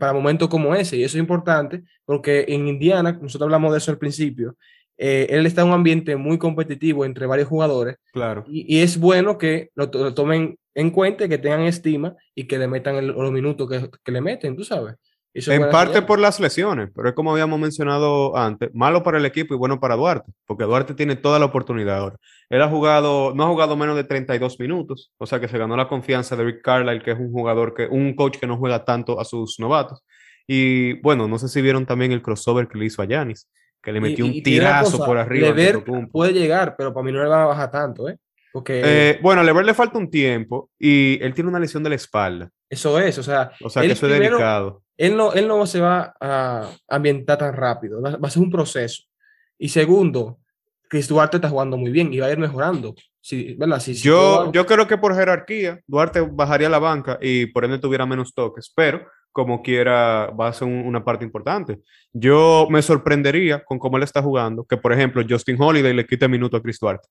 para 0.00 0.12
momentos 0.12 0.48
como 0.48 0.74
ese. 0.74 0.96
Y 0.96 1.04
eso 1.04 1.16
es 1.16 1.20
importante 1.20 1.84
porque 2.04 2.44
en 2.48 2.66
Indiana, 2.66 3.12
nosotros 3.12 3.46
hablamos 3.46 3.70
de 3.70 3.78
eso 3.78 3.92
al 3.92 3.98
principio, 3.98 4.56
él 4.96 5.46
está 5.46 5.62
en 5.62 5.68
un 5.68 5.74
ambiente 5.74 6.16
muy 6.16 6.38
competitivo 6.38 7.04
entre 7.04 7.24
varios 7.26 7.48
jugadores. 7.48 7.96
Claro. 8.12 8.44
Y, 8.48 8.80
es 8.80 8.98
bueno 8.98 9.38
que 9.38 9.70
lo, 9.76 9.88
tomen 9.88 10.58
en 10.74 10.90
cuenta, 10.90 11.28
que 11.28 11.38
tengan 11.38 11.62
estima 11.62 12.14
y 12.34 12.46
que 12.46 12.58
le 12.58 12.68
metan 12.68 13.06
los 13.06 13.32
minutos 13.32 13.68
que, 13.68 13.90
que 14.02 14.12
le 14.12 14.20
meten, 14.20 14.56
tú 14.56 14.64
sabes 14.64 14.96
en 15.32 15.70
parte 15.70 16.02
por 16.02 16.18
las 16.18 16.40
lesiones, 16.40 16.90
pero 16.94 17.08
es 17.08 17.14
como 17.14 17.30
habíamos 17.30 17.58
mencionado 17.60 18.36
antes, 18.36 18.70
malo 18.74 19.02
para 19.02 19.18
el 19.18 19.24
equipo 19.24 19.54
y 19.54 19.56
bueno 19.56 19.78
para 19.78 19.94
Duarte, 19.94 20.32
porque 20.44 20.64
Duarte 20.64 20.94
tiene 20.94 21.14
toda 21.14 21.38
la 21.38 21.44
oportunidad 21.44 21.98
ahora. 21.98 22.16
Él 22.48 22.60
ha 22.62 22.68
jugado, 22.68 23.32
no 23.34 23.44
ha 23.44 23.48
jugado 23.48 23.76
menos 23.76 23.94
de 23.96 24.04
32 24.04 24.58
minutos, 24.58 25.12
o 25.18 25.26
sea 25.26 25.38
que 25.38 25.46
se 25.46 25.56
ganó 25.56 25.76
la 25.76 25.86
confianza 25.86 26.34
de 26.34 26.44
Rick 26.44 26.62
Carlisle, 26.62 27.02
que 27.02 27.12
es 27.12 27.18
un 27.18 27.30
jugador 27.30 27.74
que, 27.74 27.86
un 27.86 28.14
coach 28.14 28.38
que 28.38 28.46
no 28.48 28.56
juega 28.56 28.84
tanto 28.84 29.20
a 29.20 29.24
sus 29.24 29.60
novatos. 29.60 30.02
Y 30.48 30.94
bueno, 31.00 31.28
no 31.28 31.38
sé 31.38 31.48
si 31.48 31.62
vieron 31.62 31.86
también 31.86 32.10
el 32.10 32.22
crossover 32.22 32.66
que 32.66 32.76
le 32.76 32.86
hizo 32.86 33.00
a 33.00 33.04
Yanis, 33.04 33.48
que 33.80 33.92
le 33.92 34.00
metió 34.00 34.24
un 34.24 34.42
tirazo 34.42 35.04
por 35.04 35.16
arriba. 35.16 35.54
puede 36.10 36.32
llegar, 36.32 36.74
pero 36.76 36.92
para 36.92 37.04
mí 37.04 37.12
no 37.12 37.22
le 37.22 37.28
va 37.28 37.44
a 37.44 37.46
bajar 37.46 37.70
tanto, 37.70 38.08
¿eh? 38.08 38.18
Porque... 38.52 38.82
Eh, 38.84 39.18
bueno, 39.22 39.40
a 39.40 39.44
Lever 39.44 39.64
le 39.64 39.74
falta 39.74 39.98
un 39.98 40.10
tiempo 40.10 40.70
y 40.78 41.18
él 41.22 41.34
tiene 41.34 41.50
una 41.50 41.60
lesión 41.60 41.82
de 41.82 41.90
la 41.90 41.96
espalda. 41.96 42.50
Eso 42.68 42.98
es, 43.00 43.18
o 43.18 43.22
sea. 43.22 43.50
O 43.62 43.68
sea, 43.68 43.82
que 43.82 43.92
eso 43.92 44.06
es 44.06 44.12
delicado. 44.12 44.82
Él 44.96 45.16
no, 45.16 45.32
él 45.32 45.48
no 45.48 45.66
se 45.66 45.80
va 45.80 46.14
a 46.20 46.68
ambientar 46.88 47.38
tan 47.38 47.54
rápido, 47.54 48.00
va, 48.00 48.18
a 48.22 48.30
ser 48.30 48.42
un 48.42 48.50
proceso. 48.50 49.04
Y 49.58 49.68
segundo, 49.68 50.38
Chris 50.88 51.08
Duarte 51.08 51.38
está 51.38 51.48
jugando 51.48 51.76
muy 51.76 51.90
bien 51.90 52.12
y 52.12 52.18
va 52.18 52.26
a 52.26 52.32
ir 52.32 52.38
mejorando. 52.38 52.94
Sí, 53.20 53.54
¿verdad? 53.58 53.80
yo, 53.80 54.50
yo 54.52 54.66
creo 54.66 54.86
que 54.86 54.98
por 54.98 55.14
jerarquía, 55.14 55.80
Duarte 55.86 56.20
bajaría 56.20 56.68
la 56.68 56.78
banca 56.78 57.18
y 57.20 57.46
por 57.46 57.64
ende 57.64 57.78
tuviera 57.78 58.06
menos 58.06 58.34
toques, 58.34 58.72
pero 58.74 59.06
como 59.32 59.62
quiera 59.62 60.26
va 60.28 60.48
a 60.48 60.52
ser 60.52 60.68
una 60.68 61.04
parte 61.04 61.24
importante. 61.24 61.80
Yo 62.12 62.66
me 62.70 62.82
sorprendería 62.82 63.64
con 63.64 63.78
cómo 63.78 63.96
él 63.96 64.02
está 64.02 64.22
jugando, 64.22 64.64
que 64.64 64.76
por 64.76 64.92
ejemplo 64.92 65.22
Justin 65.28 65.56
Holiday 65.60 65.94
le 65.94 66.06
quite 66.06 66.28
minuto 66.28 66.56
a 66.56 66.62
Chris 66.62 66.78
Duarte. 66.78 67.08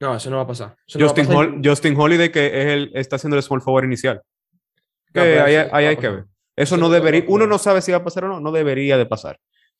No, 0.00 0.16
eso 0.16 0.30
no 0.30 0.36
va 0.36 0.42
a 0.42 0.46
pasar. 0.46 0.76
Justin, 0.88 1.96
Holiday, 1.96 2.30
que 2.30 2.46
es 2.46 2.66
el, 2.68 2.90
está 2.94 3.16
haciendo 3.16 3.36
el 3.36 3.42
small 3.42 3.60
forward 3.60 3.84
inicial. 3.84 4.22
ahí, 5.14 5.54
hay 5.86 5.96
que 5.96 6.08
ver. 6.08 6.24
Eso 6.56 6.76
no 6.76 6.88
debería, 6.88 7.24
uno 7.28 7.46
no 7.46 7.58
sabe 7.58 7.80
si 7.80 7.92
va 7.92 7.98
a 7.98 8.04
pasar 8.04 8.24
o 8.24 8.28
no, 8.28 8.40
no 8.40 8.52
debería 8.52 8.98
de 8.98 9.06
pasar, 9.06 9.38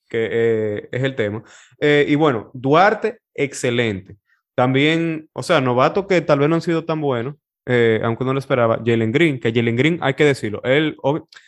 que 0.09 0.29
eh, 0.31 0.89
es 0.93 1.03
el 1.03 1.15
tema. 1.15 1.43
Eh, 1.79 2.07
y 2.09 2.15
bueno, 2.15 2.51
Duarte, 2.55 3.21
excelente. 3.35 4.17
También, 4.55 5.29
o 5.33 5.43
sea, 5.43 5.61
novato 5.61 6.07
que 6.07 6.21
tal 6.21 6.39
vez 6.39 6.49
no 6.49 6.55
han 6.55 6.63
sido 6.63 6.85
tan 6.85 7.01
buenos, 7.01 7.37
eh, 7.67 8.01
aunque 8.03 8.25
no 8.25 8.33
lo 8.33 8.39
esperaba, 8.39 8.81
Jalen 8.85 9.13
Green, 9.13 9.41
que 9.41 9.53
Jalen 9.53 9.77
Green, 9.77 9.99
hay 10.01 10.15
que 10.15 10.25
decirlo, 10.25 10.61
él, 10.65 10.97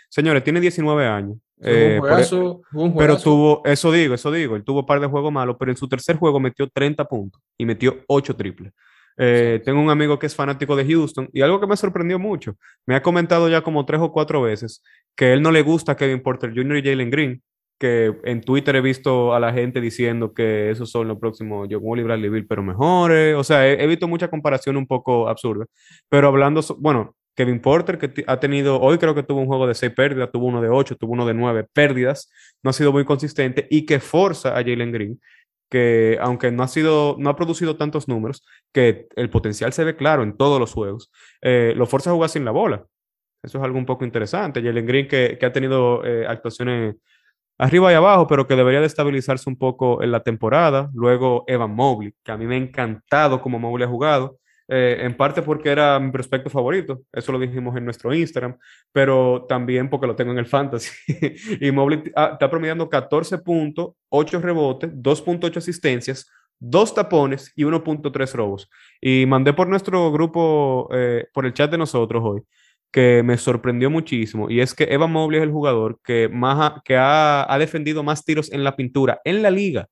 señores, 0.09 0.45
tiene 0.45 0.61
19 0.61 1.07
años. 1.07 1.37
un 1.59 1.99
juegazo, 1.99 2.63
un 2.73 2.97
pero 2.97 3.17
tuvo, 3.19 3.63
eso 3.65 3.93
digo, 3.93 4.15
eso 4.15 4.31
digo, 4.31 4.57
él 4.57 4.65
tuvo 4.65 4.81
un 4.81 4.87
par 4.87 5.01
de 5.01 5.07
juegos 5.07 5.33
malos, 5.33 5.57
pero 5.59 5.71
en 5.71 5.77
su 5.77 5.89
tercer 5.89 6.17
juego 6.17 6.41
metió 6.41 6.69
30 6.69 7.05
puntos 7.07 7.41
y 7.57 7.65
metió 7.65 7.99
8 8.07 8.37
triples. 8.37 8.73
Eh, 9.19 9.61
tengo 9.65 9.81
un 9.81 9.91
amigo 9.91 10.19
que 10.19 10.27
es 10.27 10.35
fanático 10.35 10.75
de 10.75 10.87
Houston 10.87 11.29
y 11.33 11.43
algo 11.43 11.61
que 11.61 11.67
me 11.67 11.77
sorprendió 11.77 12.19
mucho, 12.19 12.57
me 12.87 12.95
ha 12.95 13.03
comentado 13.03 13.49
ya 13.49 13.61
como 13.61 13.85
tres 13.85 14.01
o 14.01 14.11
cuatro 14.11 14.41
veces 14.41 14.83
que 15.15 15.35
él 15.35 15.43
no 15.43 15.51
le 15.51 15.63
gusta 15.63 15.93
a 15.93 15.97
Kevin 15.97 16.23
Porter 16.23 16.53
Jr. 16.55 16.79
y 16.79 16.83
Jalen 16.83 17.11
Green, 17.11 17.43
que 17.79 18.15
en 18.25 18.41
Twitter 18.43 18.77
he 18.77 18.81
visto 18.81 19.35
a 19.35 19.41
la 19.41 19.53
gente 19.53 19.81
diciendo 19.81 20.33
que 20.33 20.71
esos 20.71 20.91
son 20.91 21.09
los 21.09 21.19
próximos 21.19 21.69
John 21.71 21.81
Wall 21.83 22.01
y 22.01 22.03
Bradley 22.05 22.31
Bill, 22.31 22.47
pero 22.47 22.63
mejores. 22.63 23.35
O 23.37 23.45
sea, 23.45 23.69
he, 23.69 23.87
visto 23.87 24.07
mucha 24.09 24.29
comparación 24.29 24.77
un 24.77 24.87
poco 24.87 25.29
absurda. 25.29 25.67
Pero 26.09 26.29
hablando, 26.29 26.63
bueno, 26.79 27.17
Kevin 27.35 27.61
Porter, 27.61 27.99
que 27.99 28.25
ha 28.27 28.39
tenido, 28.39 28.81
hoy 28.81 28.99
creo 28.99 29.15
que 29.15 29.23
tuvo 29.23 29.41
un 29.41 29.47
juego 29.47 29.67
de 29.67 29.75
seis 29.75 29.93
pérdidas, 29.93 30.31
tuvo 30.31 30.47
uno 30.47 30.61
de 30.61 30.69
ocho, 30.69 30.97
tuvo 30.97 31.13
uno 31.13 31.27
de 31.27 31.35
nueve 31.35 31.67
pérdidas, 31.73 32.31
no 32.63 32.71
ha 32.71 32.73
sido 32.73 32.93
muy 32.93 33.05
consistente 33.05 33.67
y 33.71 33.87
que 33.87 34.01
forza 34.01 34.51
a 34.51 34.63
Jalen 34.63 34.93
Green 34.93 35.21
que 35.73 36.19
aunque 36.21 36.53
no 36.53 36.63
ha 36.65 36.69
sido, 36.69 37.17
no 37.19 37.31
ha 37.31 37.37
producido 37.37 37.79
tantos 37.79 38.07
números, 38.07 38.45
que 38.75 39.07
el 39.17 39.31
potencial 39.31 39.73
se 39.73 39.85
ve 39.85 39.97
claro 39.97 40.23
en 40.23 40.37
todos 40.37 40.61
los 40.61 40.75
juegos, 40.75 41.11
eh, 41.41 41.73
lo 41.75 41.87
fuerza 41.87 42.11
a 42.11 42.13
jugar 42.13 42.29
sin 42.29 42.45
la 42.45 42.51
bola. 42.51 42.85
Eso 43.43 43.57
es 43.57 43.65
algo 43.65 43.79
un 43.79 43.87
poco 43.87 44.05
interesante. 44.05 44.63
Jalen 44.63 44.85
Green 44.85 45.09
que, 45.09 45.39
que 45.41 45.47
ha 45.47 45.53
tenido 45.53 46.05
eh, 46.05 46.27
actuaciones 46.27 46.97
arriba 47.59 47.93
y 47.93 47.95
abajo, 47.95 48.27
pero 48.27 48.47
que 48.47 48.57
debería 48.57 48.81
de 48.81 48.87
estabilizarse 48.87 49.49
un 49.49 49.57
poco 49.57 50.03
en 50.03 50.13
la 50.13 50.23
temporada. 50.23 50.91
Luego 50.95 51.45
Evan 51.47 51.75
Mobley, 51.75 52.15
que 52.23 52.33
a 52.33 52.37
mí 52.37 52.47
me 52.47 52.57
ha 52.57 52.59
encantado 52.59 53.41
como 53.41 53.59
Mobley 53.59 53.87
ha 53.87 53.91
jugado. 53.91 54.39
Eh, 54.69 55.05
en 55.05 55.17
parte 55.17 55.43
porque 55.43 55.69
era 55.69 55.99
mi 55.99 56.11
prospecto 56.11 56.49
favorito, 56.49 57.03
eso 57.13 57.33
lo 57.33 57.39
dijimos 57.39 57.77
en 57.77 57.85
nuestro 57.85 58.15
Instagram, 58.15 58.57
pero 58.91 59.45
también 59.47 59.91
porque 59.91 60.07
lo 60.07 60.17
tengo 60.17 60.33
en 60.33 60.39
el 60.39 60.47
Fantasy. 60.47 60.91
y 61.61 61.71
Mobley 61.71 62.05
ah, 62.17 62.31
está 62.33 62.49
promediando 62.49 62.89
14 62.89 63.39
puntos, 63.39 63.95
8 64.09 64.41
rebotes, 64.41 64.91
2.8 64.91 65.57
asistencias, 65.59 66.31
2 66.59 66.95
tapones 66.95 67.53
y 67.57 67.65
1.3 67.65 68.33
robos. 68.33 68.71
Y 69.01 69.27
mandé 69.27 69.53
por 69.53 69.69
nuestro 69.69 70.11
grupo, 70.13 70.89
eh, 70.93 71.27
por 71.35 71.45
el 71.45 71.53
chat 71.53 71.71
de 71.71 71.79
nosotros 71.79 72.23
hoy, 72.25 72.43
que 72.93 73.23
me 73.25 73.39
sorprendió 73.39 73.91
muchísimo, 73.91 74.51
y 74.51 74.61
es 74.61 74.75
que 74.75 74.85
Evan 74.85 75.11
Mobley 75.13 75.39
es 75.41 75.45
el 75.45 75.53
jugador 75.53 75.99
que, 76.05 76.29
más 76.29 76.75
que 76.85 76.97
ha, 76.97 77.53
ha 77.53 77.59
defendido 77.59 78.03
más 78.03 78.25
tiros 78.25 78.53
en 78.53 78.65
la 78.65 78.77
pintura 78.77 79.21
en 79.25 79.43
la 79.43 79.51
liga 79.51 79.89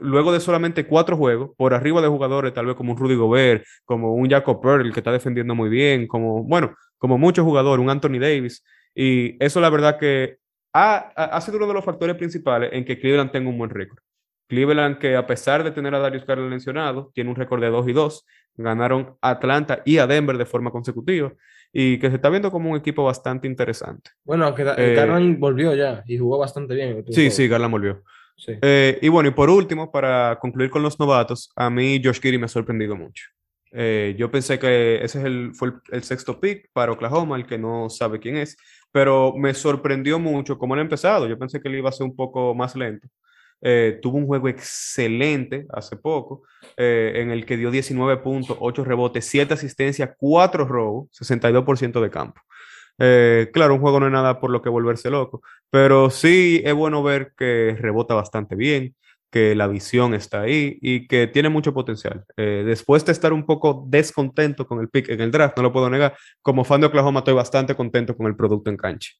luego 0.00 0.32
de 0.32 0.40
solamente 0.40 0.86
cuatro 0.86 1.16
juegos, 1.16 1.50
por 1.56 1.74
arriba 1.74 2.00
de 2.00 2.08
jugadores 2.08 2.54
tal 2.54 2.66
vez 2.66 2.76
como 2.76 2.92
un 2.92 2.98
Rudy 2.98 3.14
Gobert, 3.14 3.64
como 3.84 4.14
un 4.14 4.28
Jacob 4.28 4.60
Pearl 4.60 4.92
que 4.92 5.00
está 5.00 5.12
defendiendo 5.12 5.54
muy 5.54 5.68
bien, 5.68 6.06
como, 6.06 6.44
bueno, 6.44 6.74
como 6.98 7.18
muchos 7.18 7.44
jugadores, 7.44 7.82
un 7.82 7.90
Anthony 7.90 8.18
Davis. 8.18 8.64
Y 8.94 9.42
eso 9.44 9.60
la 9.60 9.70
verdad 9.70 9.98
que 9.98 10.38
ha, 10.72 10.96
ha, 11.14 11.40
sido 11.40 11.58
uno 11.58 11.66
de 11.66 11.74
los 11.74 11.84
factores 11.84 12.16
principales 12.16 12.70
en 12.72 12.84
que 12.84 12.98
Cleveland 12.98 13.30
tenga 13.30 13.50
un 13.50 13.58
buen 13.58 13.70
récord. 13.70 13.98
Cleveland 14.48 14.98
que 14.98 15.16
a 15.16 15.26
pesar 15.26 15.64
de 15.64 15.72
tener 15.72 15.94
a 15.94 15.98
Darius 15.98 16.24
Garland 16.24 16.50
mencionado, 16.50 17.10
tiene 17.14 17.30
un 17.30 17.36
récord 17.36 17.60
de 17.60 17.68
2 17.68 17.88
y 17.88 17.92
2, 17.92 18.26
ganaron 18.54 19.16
a 19.20 19.30
Atlanta 19.30 19.82
y 19.84 19.98
a 19.98 20.06
Denver 20.06 20.38
de 20.38 20.46
forma 20.46 20.70
consecutiva 20.70 21.32
y 21.72 21.98
que 21.98 22.08
se 22.08 22.16
está 22.16 22.30
viendo 22.30 22.50
como 22.50 22.70
un 22.70 22.76
equipo 22.76 23.04
bastante 23.04 23.46
interesante. 23.46 24.10
Bueno, 24.24 24.46
aunque 24.46 24.62
eh, 24.62 24.94
Garland 24.94 25.38
volvió 25.38 25.74
ya 25.74 26.02
y 26.06 26.18
jugó 26.18 26.38
bastante 26.38 26.74
bien. 26.74 27.04
Sí, 27.10 27.30
sí, 27.30 27.48
Garland 27.48 27.72
volvió. 27.72 28.02
Eh, 28.46 28.98
y 29.00 29.08
bueno, 29.08 29.28
y 29.28 29.32
por 29.32 29.50
último, 29.50 29.90
para 29.90 30.38
concluir 30.40 30.70
con 30.70 30.82
los 30.82 30.98
novatos, 30.98 31.50
a 31.56 31.70
mí 31.70 32.00
Josh 32.02 32.20
Giri 32.20 32.38
me 32.38 32.46
ha 32.46 32.48
sorprendido 32.48 32.96
mucho. 32.96 33.24
Eh, 33.72 34.14
yo 34.18 34.30
pensé 34.30 34.58
que 34.58 34.96
ese 34.96 35.18
es 35.18 35.24
el, 35.24 35.54
fue 35.54 35.72
el, 35.90 36.02
sexto 36.02 36.40
pick 36.40 36.70
para 36.72 36.92
Oklahoma, 36.92 37.36
el 37.36 37.46
que 37.46 37.58
no 37.58 37.90
sabe 37.90 38.20
quién 38.20 38.36
es, 38.36 38.56
pero 38.92 39.34
me 39.36 39.52
sorprendió 39.54 40.18
mucho 40.18 40.58
cómo 40.58 40.74
él 40.74 40.80
ha 40.80 40.82
empezado. 40.82 41.26
Yo 41.28 41.38
pensé 41.38 41.60
que 41.60 41.68
él 41.68 41.76
iba 41.76 41.88
a 41.88 41.92
ser 41.92 42.06
un 42.06 42.16
poco 42.16 42.54
más 42.54 42.76
lento. 42.76 43.08
Eh, 43.62 43.98
tuvo 44.02 44.18
un 44.18 44.26
juego 44.26 44.48
excelente 44.48 45.66
hace 45.70 45.96
poco, 45.96 46.42
en 46.76 47.30
el 47.30 47.46
que 47.46 47.56
dio 47.56 47.70
19 47.70 48.18
puntos, 48.18 48.56
8 48.60 48.84
rebotes, 48.84 49.24
7 49.26 49.54
asistencias, 49.54 50.10
4 50.18 50.66
robos, 50.66 51.08
62% 51.12 52.00
de 52.00 52.10
campo. 52.10 52.40
Eh, 52.98 53.50
claro, 53.52 53.74
un 53.74 53.80
juego 53.80 54.00
no 54.00 54.06
es 54.06 54.12
nada 54.12 54.40
por 54.40 54.50
lo 54.50 54.62
que 54.62 54.68
volverse 54.68 55.10
loco, 55.10 55.42
pero 55.70 56.10
sí 56.10 56.62
es 56.64 56.74
bueno 56.74 57.02
ver 57.02 57.32
que 57.36 57.76
rebota 57.78 58.14
bastante 58.14 58.56
bien, 58.56 58.94
que 59.30 59.54
la 59.54 59.66
visión 59.66 60.14
está 60.14 60.42
ahí 60.42 60.78
y 60.80 61.06
que 61.06 61.26
tiene 61.26 61.48
mucho 61.48 61.74
potencial. 61.74 62.24
Eh, 62.36 62.62
después 62.64 63.04
de 63.04 63.12
estar 63.12 63.32
un 63.32 63.44
poco 63.44 63.84
descontento 63.88 64.66
con 64.66 64.80
el 64.80 64.88
pick 64.88 65.10
en 65.10 65.20
el 65.20 65.30
draft, 65.30 65.56
no 65.56 65.64
lo 65.64 65.72
puedo 65.72 65.90
negar, 65.90 66.16
como 66.40 66.64
fan 66.64 66.80
de 66.80 66.86
Oklahoma 66.86 67.20
estoy 67.20 67.34
bastante 67.34 67.74
contento 67.74 68.16
con 68.16 68.26
el 68.26 68.36
producto 68.36 68.70
en 68.70 68.76
cancha. 68.76 69.10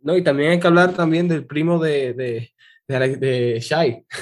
No, 0.00 0.16
y 0.16 0.22
también 0.22 0.50
hay 0.50 0.60
que 0.60 0.66
hablar 0.66 0.92
también 0.92 1.28
del 1.28 1.46
primo 1.46 1.78
de, 1.78 2.52
de, 2.86 3.58
Shai. 3.60 4.04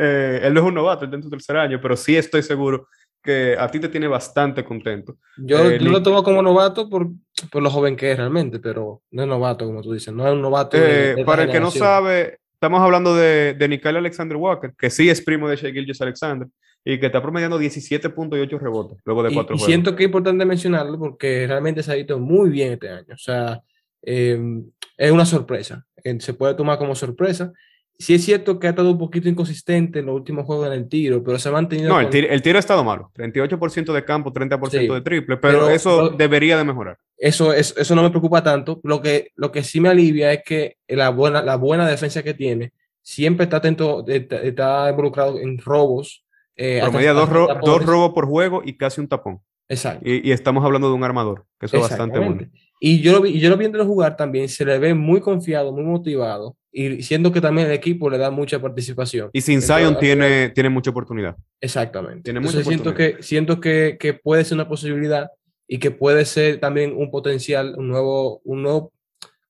Eh, 0.00 0.40
él 0.44 0.54
no 0.54 0.60
es 0.60 0.66
un 0.66 0.74
novato, 0.74 1.04
él 1.04 1.14
en 1.14 1.22
su 1.22 1.30
tercer 1.30 1.56
año, 1.56 1.80
pero 1.80 1.96
sí 1.96 2.16
estoy 2.16 2.42
seguro 2.42 2.88
que 3.22 3.56
a 3.58 3.68
ti 3.68 3.80
te 3.80 3.88
tiene 3.88 4.06
bastante 4.06 4.64
contento. 4.64 5.16
Yo, 5.36 5.70
eh, 5.70 5.80
lo 5.80 6.02
tomo 6.02 6.22
como 6.22 6.40
novato 6.40 6.88
por 6.88 7.08
por 7.50 7.62
lo 7.62 7.70
joven 7.70 7.96
que 7.96 8.12
es 8.12 8.16
realmente, 8.16 8.58
pero 8.58 9.02
no 9.10 9.22
es 9.22 9.28
novato, 9.28 9.66
como 9.66 9.82
tú 9.82 9.92
dices, 9.92 10.12
no 10.12 10.26
es 10.26 10.32
un 10.32 10.42
novato. 10.42 10.76
Eh, 10.80 11.22
para 11.24 11.44
el 11.44 11.50
que 11.50 11.60
no 11.60 11.70
sabe, 11.70 12.38
estamos 12.54 12.80
hablando 12.80 13.14
de, 13.14 13.54
de 13.54 13.80
Alexander 13.84 14.36
Walker, 14.36 14.72
que 14.76 14.90
sí 14.90 15.08
es 15.08 15.22
primo 15.22 15.48
de 15.48 15.56
Shea 15.56 15.72
Gilgis 15.72 16.00
Alexander 16.00 16.48
y 16.84 16.98
que 16.98 17.06
está 17.06 17.20
promediando 17.20 17.60
17.8 17.60 18.58
rebotes 18.58 18.98
luego 19.04 19.22
de 19.22 19.34
cuatro 19.34 19.54
y, 19.54 19.58
juegos. 19.58 19.62
Y 19.62 19.66
siento 19.66 19.94
que 19.94 20.04
es 20.04 20.08
importante 20.08 20.44
mencionarlo 20.44 20.98
porque 20.98 21.46
realmente 21.46 21.82
se 21.82 21.92
ha 21.92 21.96
visto 21.96 22.18
muy 22.18 22.50
bien 22.50 22.72
este 22.72 22.88
año. 22.88 23.14
O 23.14 23.18
sea, 23.18 23.60
em, 24.02 24.64
es 24.96 25.10
una 25.10 25.26
sorpresa. 25.26 25.84
Se 26.20 26.34
puede 26.34 26.54
tomar 26.54 26.78
como 26.78 26.94
sorpresa 26.94 27.52
sí 27.98 28.14
es 28.14 28.24
cierto 28.24 28.58
que 28.58 28.68
ha 28.68 28.70
estado 28.70 28.92
un 28.92 28.98
poquito 28.98 29.28
inconsistente 29.28 29.98
en 29.98 30.06
los 30.06 30.14
últimos 30.14 30.46
juegos 30.46 30.68
en 30.68 30.72
el 30.74 30.88
tiro, 30.88 31.22
pero 31.22 31.38
se 31.38 31.48
ha 31.48 31.52
mantenido. 31.52 31.88
No, 31.88 32.00
el, 32.00 32.08
tiro, 32.08 32.56
ha 32.56 32.60
estado 32.60 32.84
malo. 32.84 33.10
38% 33.14 33.92
de 33.92 34.04
campo, 34.04 34.32
30% 34.32 34.94
de 34.94 35.00
triple, 35.00 35.36
pero, 35.36 35.68
eso 35.68 36.10
debería 36.10 36.56
de 36.56 36.64
mejorar. 36.64 36.98
Eso, 37.16 37.52
eso 37.52 37.94
no 37.94 38.02
me 38.02 38.10
preocupa 38.10 38.42
tanto. 38.42 38.80
Lo 38.84 39.02
que, 39.02 39.32
lo 39.34 39.50
que 39.50 39.64
sí 39.64 39.80
me 39.80 39.88
alivia 39.88 40.32
es 40.32 40.42
que 40.44 40.76
la 40.86 41.10
buena, 41.10 41.42
la 41.42 41.56
buena 41.56 41.88
defensa 41.88 42.22
que 42.22 42.34
tiene 42.34 42.72
siempre 43.02 43.44
está 43.44 43.56
atento, 43.56 44.04
está 44.06 44.88
involucrado 44.90 45.38
en 45.38 45.58
robos. 45.58 46.24
Eh, 46.54 46.80
Promedia 46.82 47.12
dos, 47.12 47.28
dos 47.64 47.84
robos 47.84 48.12
por 48.12 48.26
juego 48.26 48.62
y 48.64 48.76
casi 48.76 49.00
un 49.00 49.08
tapón. 49.08 49.40
Exacto. 49.68 50.08
Y, 50.08 50.30
estamos 50.32 50.64
hablando 50.64 50.88
de 50.88 50.94
un 50.94 51.04
armador, 51.04 51.44
que 51.60 51.66
eso 51.66 51.76
es 51.76 51.82
bastante 51.82 52.18
bueno. 52.18 52.48
Y 52.80 53.00
yo 53.00 53.12
lo, 53.12 53.20
vi, 53.20 53.38
yo 53.38 53.50
lo 53.50 53.56
viendo 53.56 53.84
jugar 53.84 54.16
también, 54.16 54.48
se 54.48 54.64
le 54.64 54.78
ve 54.78 54.94
muy 54.94 55.20
confiado, 55.20 55.72
muy 55.72 55.82
motivado 55.82 56.56
y 56.70 57.02
siendo 57.02 57.32
que 57.32 57.40
también 57.40 57.66
el 57.66 57.72
equipo 57.72 58.08
le 58.08 58.18
da 58.18 58.30
mucha 58.30 58.60
participación. 58.60 59.30
Y 59.32 59.40
sin 59.40 59.60
Zion 59.60 59.98
tiene, 59.98 60.50
tiene 60.50 60.68
mucha 60.68 60.90
oportunidad. 60.90 61.36
Exactamente. 61.60 62.22
Tiene 62.22 62.38
Entonces 62.38 62.66
siento, 62.66 62.94
que, 62.94 63.16
siento 63.20 63.60
que, 63.60 63.96
que, 63.98 64.14
puede 64.14 64.44
ser 64.44 64.56
una 64.56 64.68
posibilidad 64.68 65.28
y 65.66 65.78
que 65.78 65.90
puede 65.90 66.24
ser 66.24 66.60
también 66.60 66.94
un 66.96 67.10
potencial, 67.10 67.74
un 67.76 67.88
nuevo, 67.88 68.40
un 68.44 68.62
nuevo, 68.62 68.92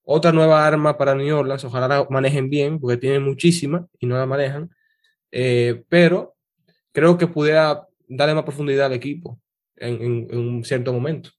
otra 0.05 0.33
nueva 0.33 0.67
arma 0.67 0.97
para 0.97 1.15
New 1.15 1.37
Orleans. 1.37 1.65
Ojalá 1.65 1.87
la 1.87 2.07
manejen 2.09 2.49
bien, 2.49 2.81
porque 2.81 2.97
tienen 2.97 3.23
muchísima 3.23 3.87
y 4.01 4.07
no 4.07 4.17
la 4.17 4.27
manejan. 4.27 4.71
Eh, 5.31 5.83
pero 5.91 6.35
creo 6.93 7.19
que 7.19 7.27
pudiera 7.27 7.87
darle 8.09 8.35
más 8.35 8.45
profundidad 8.45 8.87
al 8.87 8.95
equipo 8.95 9.39
en, 9.81 10.27
en, 10.31 10.39
un 10.39 10.65
cierto 10.65 10.93
momento. 10.93 11.31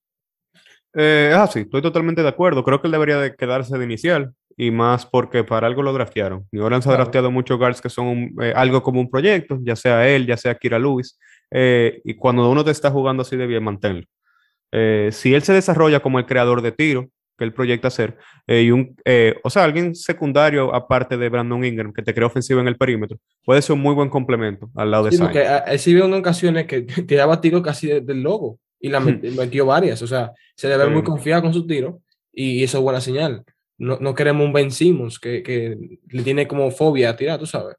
Eh, 0.93 1.31
ah, 1.35 1.47
sí, 1.47 1.59
estoy 1.59 1.81
totalmente 1.81 2.21
de 2.21 2.29
acuerdo. 2.29 2.63
Creo 2.63 2.81
que 2.81 2.87
él 2.87 2.91
debería 2.91 3.17
de 3.17 3.35
quedarse 3.35 3.77
de 3.77 3.85
inicial 3.85 4.33
y 4.57 4.71
más 4.71 5.05
porque 5.05 5.43
para 5.45 5.67
algo 5.67 5.81
lo 5.81 5.93
draftearon. 5.93 6.45
New 6.51 6.63
Orleans 6.63 6.85
ha 6.87 6.91
drafteado 6.91 7.31
muchos 7.31 7.57
guards 7.57 7.79
que 7.79 7.89
son 7.89 8.33
eh, 8.41 8.51
algo 8.53 8.83
como 8.83 8.99
un 8.99 9.09
proyecto, 9.09 9.57
ya 9.63 9.75
sea 9.77 10.07
él, 10.09 10.27
ya 10.27 10.35
sea 10.35 10.55
Kira 10.55 10.77
Lewis, 10.77 11.17
eh, 11.49 12.01
y 12.03 12.15
cuando 12.15 12.49
uno 12.49 12.65
te 12.65 12.71
está 12.71 12.91
jugando 12.91 13.21
así 13.21 13.37
de 13.37 13.47
bien, 13.47 13.63
manténlo. 13.63 14.05
Eh, 14.71 15.09
si 15.13 15.33
él 15.33 15.43
se 15.43 15.53
desarrolla 15.53 16.01
como 16.01 16.19
el 16.19 16.25
creador 16.25 16.61
de 16.61 16.73
tiro, 16.73 17.07
que 17.39 17.43
él 17.43 17.53
proyecta 17.53 17.89
ser, 17.89 18.17
y 18.45 18.69
un, 18.69 18.95
o 19.43 19.49
sea, 19.49 19.63
alguien 19.63 19.95
secundario 19.95 20.75
aparte 20.75 21.17
de 21.17 21.29
Brandon 21.29 21.65
Ingram, 21.65 21.91
que 21.91 22.03
te 22.03 22.13
crea 22.13 22.27
ofensivo 22.27 22.59
en 22.59 22.67
el 22.67 22.77
perímetro, 22.77 23.17
puede 23.43 23.63
ser 23.63 23.73
un 23.73 23.81
muy 23.81 23.95
buen 23.95 24.09
complemento 24.09 24.69
al 24.75 24.91
lado 24.91 25.05
de 25.05 25.11
sí, 25.13 25.17
porque 25.17 25.47
él 25.65 25.79
sí 25.79 25.95
vio 25.95 26.05
en 26.05 26.13
ocasiones 26.13 26.67
que 26.67 26.81
tiraba 27.07 27.41
tiro 27.41 27.63
casi 27.63 27.87
del 27.87 28.21
logo 28.21 28.59
y 28.79 28.89
la 28.89 28.99
metió 28.99 29.65
varias, 29.65 30.01
o 30.03 30.07
sea, 30.07 30.33
se 30.55 30.67
debe 30.67 30.83
ver 30.83 30.93
muy 30.93 31.03
confiado 31.03 31.41
con 31.41 31.53
su 31.53 31.65
tiro 31.65 32.01
y 32.31 32.61
eso 32.63 32.77
es 32.77 32.83
buena 32.83 33.01
señal 33.01 33.43
no, 33.79 33.97
no 33.99 34.13
queremos 34.13 34.45
un 34.45 34.53
Ben 34.53 34.71
Simmons 34.71 35.19
que, 35.19 35.41
que, 35.41 35.77
le 36.09 36.23
tiene 36.23 36.47
como 36.47 36.69
fobia 36.69 37.09
a 37.09 37.15
tirar, 37.15 37.39
tú 37.39 37.45
sabes. 37.45 37.75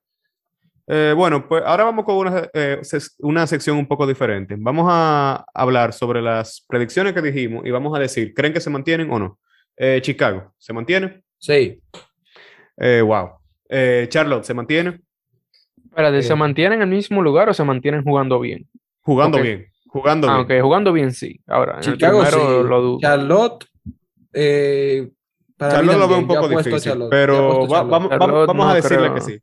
Eh, 0.86 1.14
bueno, 1.16 1.46
pues 1.46 1.62
ahora 1.64 1.84
vamos 1.84 2.04
con 2.04 2.16
una, 2.16 2.48
eh, 2.52 2.80
una, 3.18 3.46
sección 3.46 3.76
un 3.76 3.86
poco 3.86 4.06
diferente. 4.06 4.56
Vamos 4.58 4.86
a 4.88 5.44
hablar 5.54 5.92
sobre 5.92 6.20
las 6.20 6.64
predicciones 6.66 7.12
que 7.12 7.22
dijimos 7.22 7.64
y 7.64 7.70
vamos 7.70 7.96
a 7.96 8.00
decir, 8.00 8.34
¿creen 8.34 8.52
que 8.52 8.60
se 8.60 8.70
mantienen 8.70 9.10
o 9.10 9.18
no? 9.18 9.38
Eh, 9.82 9.98
Chicago, 10.02 10.52
¿se 10.58 10.74
mantiene? 10.74 11.22
Sí. 11.38 11.80
wow. 12.76 13.30
Charlotte, 14.08 14.44
¿se 14.44 14.52
mantiene? 14.52 15.00
Espérate, 15.86 16.22
¿se 16.22 16.34
mantienen 16.34 16.82
en 16.82 16.88
el 16.90 16.94
mismo 16.94 17.22
lugar 17.22 17.48
o 17.48 17.54
se 17.54 17.64
mantienen 17.64 18.04
jugando 18.04 18.38
bien? 18.40 18.68
Jugando 19.00 19.40
bien. 19.40 19.66
Jugando 19.86 20.28
ah, 20.28 20.44
bien. 20.44 20.62
jugando 20.62 20.92
bien 20.92 21.12
sí. 21.12 21.40
Ahora, 21.46 21.80
Chicago 21.80 22.26
sí. 22.26 22.36
Lo 22.36 22.98
Charlotte, 23.00 23.64
Charlotte 25.58 25.98
lo 25.98 26.08
veo 26.08 26.18
un 26.18 26.28
poco 26.28 26.48
difícil, 26.48 27.06
pero 27.10 27.66
vamos, 27.66 28.70
a 28.70 28.74
decirle 28.74 29.14
que 29.14 29.20
sí. 29.22 29.40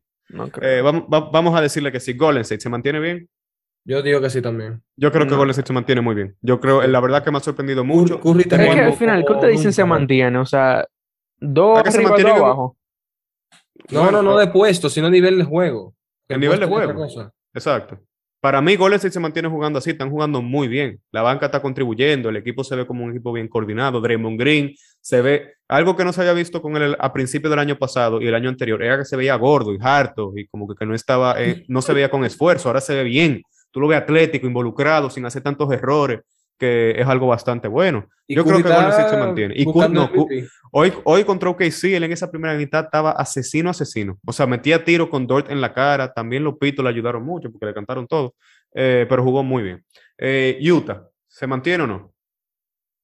Eh, 0.62 0.82
vamos, 0.84 1.56
a 1.56 1.62
decirle 1.62 1.91
que 1.91 2.00
sí. 2.00 2.13
Golden 2.13 2.41
State 2.41 2.62
se 2.62 2.69
mantiene 2.69 3.00
bien. 3.00 3.28
Yo 3.88 4.02
digo 4.02 4.19
que 4.19 4.30
sí 4.30 4.41
también. 4.41 4.84
Yo 4.97 5.13
creo 5.13 5.26
que 5.26 5.34
Golden 5.34 5.52
State 5.52 5.67
se 5.67 5.73
mantiene 5.73 6.02
muy 6.02 6.13
bien. 6.13 6.36
Yo 6.41 6.60
creo, 6.60 6.86
la 6.86 7.00
verdad 7.00 7.23
que 7.23 7.32
me 7.32 7.38
ha 7.38 7.39
sorprendido 7.39 7.86
mucho. 7.86 8.19
es 8.38 8.45
que 8.45 8.56
al 8.56 8.93
final, 8.93 9.23
¿qué 9.26 9.34
te 9.36 9.47
dicen 9.47 9.71
se 9.71 9.86
mantiene? 9.86 10.38
O 10.39 10.45
sea, 10.45 10.86
dos 11.39 11.80
arriba, 11.80 12.10
dos 12.10 12.26
abajo. 12.26 12.78
No, 13.89 14.12
no, 14.12 14.21
no 14.21 14.38
de 14.38 14.47
puesto, 14.47 14.89
sino 14.89 15.08
a 15.08 15.10
nivel 15.10 15.38
de 15.38 15.45
juego. 15.45 15.95
El 16.28 16.41
nivel 16.41 16.60
de 16.60 16.65
juego. 16.65 17.08
Exacto. 17.54 17.97
Para 18.41 18.62
mí, 18.62 18.76
Golden 18.76 18.97
State 18.97 19.13
se 19.13 19.21
mantiene 19.21 19.47
jugando 19.47 19.80
así, 19.80 19.91
están 19.91 20.12
jugando 20.12 20.41
muy 20.41 20.67
bien. 20.67 21.02
La 21.12 21.21
banca 21.21 21.45
está 21.45 21.62
contribuyendo, 21.62 22.28
el 22.28 22.36
equipo 22.36 22.65
se 22.65 22.76
ve 22.76 22.86
como 22.86 23.06
un 23.06 23.12
equipo 23.12 23.32
bien 23.32 23.47
coordinado. 23.47 24.02
Draymond 24.02 24.38
Green 24.38 24.76
se 25.00 25.21
ve 25.21 25.54
algo 25.69 25.95
que 25.95 26.04
no 26.04 26.12
se 26.12 26.21
había 26.21 26.34
visto 26.34 26.62
con 26.62 26.76
él 26.76 26.97
a 27.00 27.13
principio 27.13 27.50
del 27.50 27.60
año 27.60 27.78
pasado 27.78 28.21
y 28.21 28.28
el 28.28 28.36
año 28.36 28.50
anterior, 28.50 28.84
era 28.84 28.97
que 28.97 29.06
se 29.06 29.15
veía 29.15 29.36
gordo 29.36 29.73
y 29.73 29.78
harto 29.82 30.34
y 30.36 30.45
como 30.47 30.67
que, 30.76 30.86
no 30.86 30.93
estaba, 30.93 31.41
eh, 31.41 31.63
no 31.69 31.82
se 31.82 31.93
veía 31.93 32.12
con 32.12 32.26
esfuerzo. 32.26 32.67
Ahora 32.67 32.82
se 32.82 32.93
ve 32.93 33.04
bien. 33.06 33.41
Tú 33.71 33.80
lo 33.80 33.88
ves 33.88 33.99
atlético, 33.99 34.47
involucrado, 34.47 35.10
sin 35.10 35.25
hacer 35.25 35.43
tantos 35.43 35.71
errores 35.71 36.21
que 36.58 36.99
es 36.99 37.08
algo 37.08 37.27
bastante 37.27 37.67
bueno. 37.67 38.08
Yo 38.27 38.43
creo 38.43 38.58
que 38.58 38.63
Golden 38.63 38.89
State 38.89 39.10
se 39.10 39.17
mantiene. 39.17 39.53
Y 39.56 39.65
hoy, 40.71 40.93
hoy 41.03 41.23
contra 41.23 41.49
OKC, 41.49 41.95
él 41.95 42.03
en 42.03 42.12
esa 42.12 42.30
primera 42.30 42.56
mitad 42.56 42.86
estaba 42.86 43.12
asesino, 43.12 43.69
asesino. 43.69 44.19
O 44.25 44.34
sea, 44.34 44.47
metía 44.47 44.84
tiro 44.84 45.10
con 45.10 45.27
Dort 45.27 45.49
en 45.49 45.62
la 45.62 45.73
cara. 45.73 46.12
También 46.12 46.43
los 46.43 46.58
Pitos 46.58 46.84
le 46.84 46.89
ayudaron 46.89 47.23
mucho 47.23 47.51
porque 47.51 47.67
le 47.67 47.73
cantaron 47.73 48.08
todo. 48.08 48.36
Eh, 48.73 49.06
pero 49.08 49.23
jugó 49.23 49.43
muy 49.43 49.63
bien. 49.63 49.86
Eh, 50.17 50.60
Utah, 50.69 51.08
¿se 51.27 51.47
mantiene 51.47 51.84
o 51.84 51.88
no? 51.88 52.13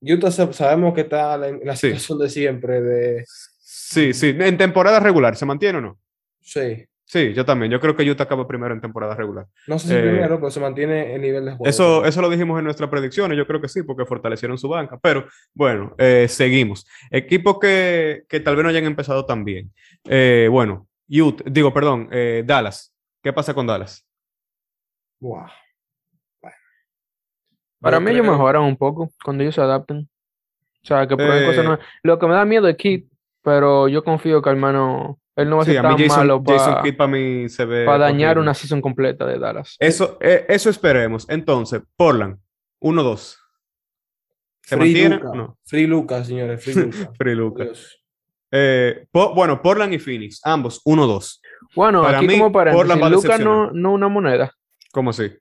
Utah 0.01 0.31
sabemos 0.31 0.93
que 0.93 1.01
está 1.01 1.35
en 1.47 1.61
la 1.63 1.75
situación 1.75 2.19
de 2.19 2.29
siempre. 2.29 2.81
De... 2.81 3.25
Sí, 3.27 4.13
sí. 4.13 4.35
En 4.37 4.57
temporada 4.57 4.99
regular, 4.99 5.35
¿se 5.35 5.45
mantiene 5.45 5.77
o 5.77 5.81
no? 5.81 5.99
Sí. 6.41 6.85
Sí, 7.13 7.31
yo 7.31 7.45
también. 7.45 7.71
Yo 7.71 7.79
creo 7.79 7.95
que 7.95 8.09
Utah 8.09 8.23
acaba 8.23 8.47
primero 8.47 8.73
en 8.73 8.81
temporada 8.81 9.13
regular. 9.13 9.45
No 9.67 9.77
sé 9.77 9.87
si 9.87 9.93
primero, 9.93 10.37
pero 10.39 10.49
se 10.49 10.59
mantiene 10.59 11.13
el 11.13 11.21
nivel 11.21 11.45
de 11.45 11.51
juego. 11.51 11.69
Eso, 11.69 12.03
eso 12.05 12.21
lo 12.23 12.27
dijimos 12.27 12.57
en 12.57 12.65
nuestras 12.65 12.89
predicciones. 12.89 13.37
Yo 13.37 13.45
creo 13.45 13.61
que 13.61 13.67
sí, 13.67 13.83
porque 13.83 14.03
fortalecieron 14.03 14.57
su 14.57 14.67
banca. 14.67 14.97
Pero 14.99 15.27
bueno, 15.53 15.93
eh, 15.99 16.25
seguimos. 16.27 16.87
Equipos 17.11 17.59
que, 17.59 18.23
que, 18.27 18.39
tal 18.39 18.55
vez 18.55 18.63
no 18.63 18.69
hayan 18.71 18.85
empezado 18.85 19.27
tan 19.27 19.45
bien. 19.45 19.71
Eh, 20.05 20.47
bueno, 20.49 20.87
Utah, 21.07 21.43
digo, 21.45 21.71
perdón, 21.71 22.09
eh, 22.11 22.41
Dallas. 22.47 22.91
¿Qué 23.21 23.31
pasa 23.31 23.53
con 23.53 23.67
Dallas? 23.67 24.03
Wow. 25.19 25.45
Para 27.79 27.99
mí, 27.99 28.09
ellos 28.09 28.25
mejoran 28.25 28.63
un 28.63 28.75
poco 28.75 29.11
cuando 29.23 29.43
ellos 29.43 29.53
se 29.53 29.61
adapten. 29.61 30.09
O 30.81 30.85
sea, 30.87 31.07
que 31.07 31.15
prueben 31.15 31.45
cosas 31.45 31.63
nuevas. 31.63 31.85
Lo 32.01 32.17
que 32.17 32.25
me 32.25 32.33
da 32.33 32.43
miedo 32.43 32.67
es 32.67 32.75
Kid, 32.75 33.03
pero 33.43 33.87
yo 33.87 34.03
confío 34.03 34.41
que 34.41 34.49
al 34.49 34.57
menos 34.57 35.17
él 35.35 35.49
no 35.49 35.57
va 35.57 35.63
a 35.63 35.65
ser 35.65 35.81
tan 35.81 36.07
malo 36.07 36.43
para 36.43 37.97
dañar 37.97 38.37
una 38.37 38.53
season 38.53 38.81
completa 38.81 39.25
de 39.25 39.39
Dallas. 39.39 39.75
Eso, 39.79 40.17
eh, 40.21 40.45
eso 40.47 40.69
esperemos. 40.69 41.27
Entonces, 41.29 41.81
Portland, 41.95 42.37
1-2. 42.81 43.37
¿Se 44.61 44.77
Free 44.77 44.93
mantiene? 44.93 45.19
No. 45.35 45.57
Free 45.65 45.87
Lucas, 45.87 46.27
señores. 46.27 46.63
Free 46.63 46.73
Lucas. 46.83 47.09
Free 47.17 47.35
Lucas. 47.35 47.99
Eh, 48.51 49.07
bueno, 49.11 49.61
Portland 49.61 49.93
y 49.93 49.99
Phoenix, 49.99 50.39
ambos, 50.43 50.83
1-2. 50.85 51.39
Bueno, 51.75 52.03
para 52.03 52.19
aquí 52.19 52.27
mí, 52.27 52.37
como 52.37 52.51
paréntesis, 52.51 53.11
Lucas 53.11 53.39
no, 53.39 53.71
no 53.71 53.93
una 53.93 54.07
moneda. 54.09 54.53
¿Cómo 54.91 55.09
así? 55.09 55.31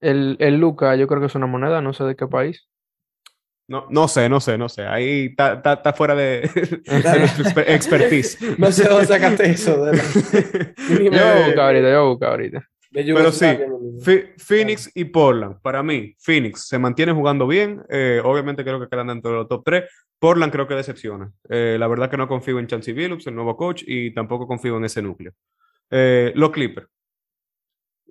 El, 0.00 0.36
el 0.40 0.58
Lucas, 0.58 0.98
yo 0.98 1.06
creo 1.06 1.20
que 1.20 1.26
es 1.26 1.34
una 1.36 1.46
moneda, 1.46 1.80
no 1.80 1.92
sé 1.92 2.02
de 2.02 2.16
qué 2.16 2.26
país. 2.26 2.68
No, 3.68 3.86
no 3.90 4.08
sé, 4.08 4.30
no 4.30 4.40
sé, 4.40 4.56
no 4.56 4.70
sé. 4.70 4.86
Ahí 4.86 5.26
está, 5.26 5.92
fuera 5.92 6.14
de, 6.14 6.38
expertise. 7.66 8.38
no 8.58 8.72
sé 8.72 8.88
dónde 8.88 9.06
sacaste 9.06 9.50
eso. 9.50 9.84
De 9.84 9.92
yo 10.88 11.44
busco 11.44 11.60
ahorita, 11.60 11.90
yo 11.90 12.08
busco 12.08 12.24
ahorita. 12.24 12.66
Pero 12.90 13.30
sí, 13.30 13.46
Phoenix 14.38 14.90
y 14.94 15.04
Portland. 15.04 15.60
Para 15.60 15.82
mí, 15.82 16.14
Phoenix 16.18 16.66
se 16.66 16.78
mantiene 16.78 17.12
jugando 17.12 17.46
bien. 17.46 17.82
Eh, 17.90 18.22
obviamente 18.24 18.64
creo 18.64 18.80
que 18.80 18.88
quedan 18.88 19.08
dentro 19.08 19.32
de 19.32 19.36
los 19.36 19.48
top 19.48 19.62
3. 19.66 19.84
Portland 20.18 20.50
creo 20.50 20.66
que 20.66 20.74
decepciona. 20.74 21.30
Eh, 21.50 21.76
la 21.78 21.88
verdad 21.88 22.10
que 22.10 22.16
no 22.16 22.26
confío 22.26 22.58
en 22.58 22.66
Chancey 22.66 22.94
Billups, 22.94 23.26
el 23.26 23.34
nuevo 23.34 23.54
coach, 23.54 23.84
y 23.86 24.14
tampoco 24.14 24.46
confío 24.46 24.78
en 24.78 24.86
ese 24.86 25.02
núcleo. 25.02 25.34
Eh, 25.90 26.32
los 26.34 26.50
Clippers. 26.50 26.88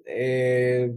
es 0.05 0.91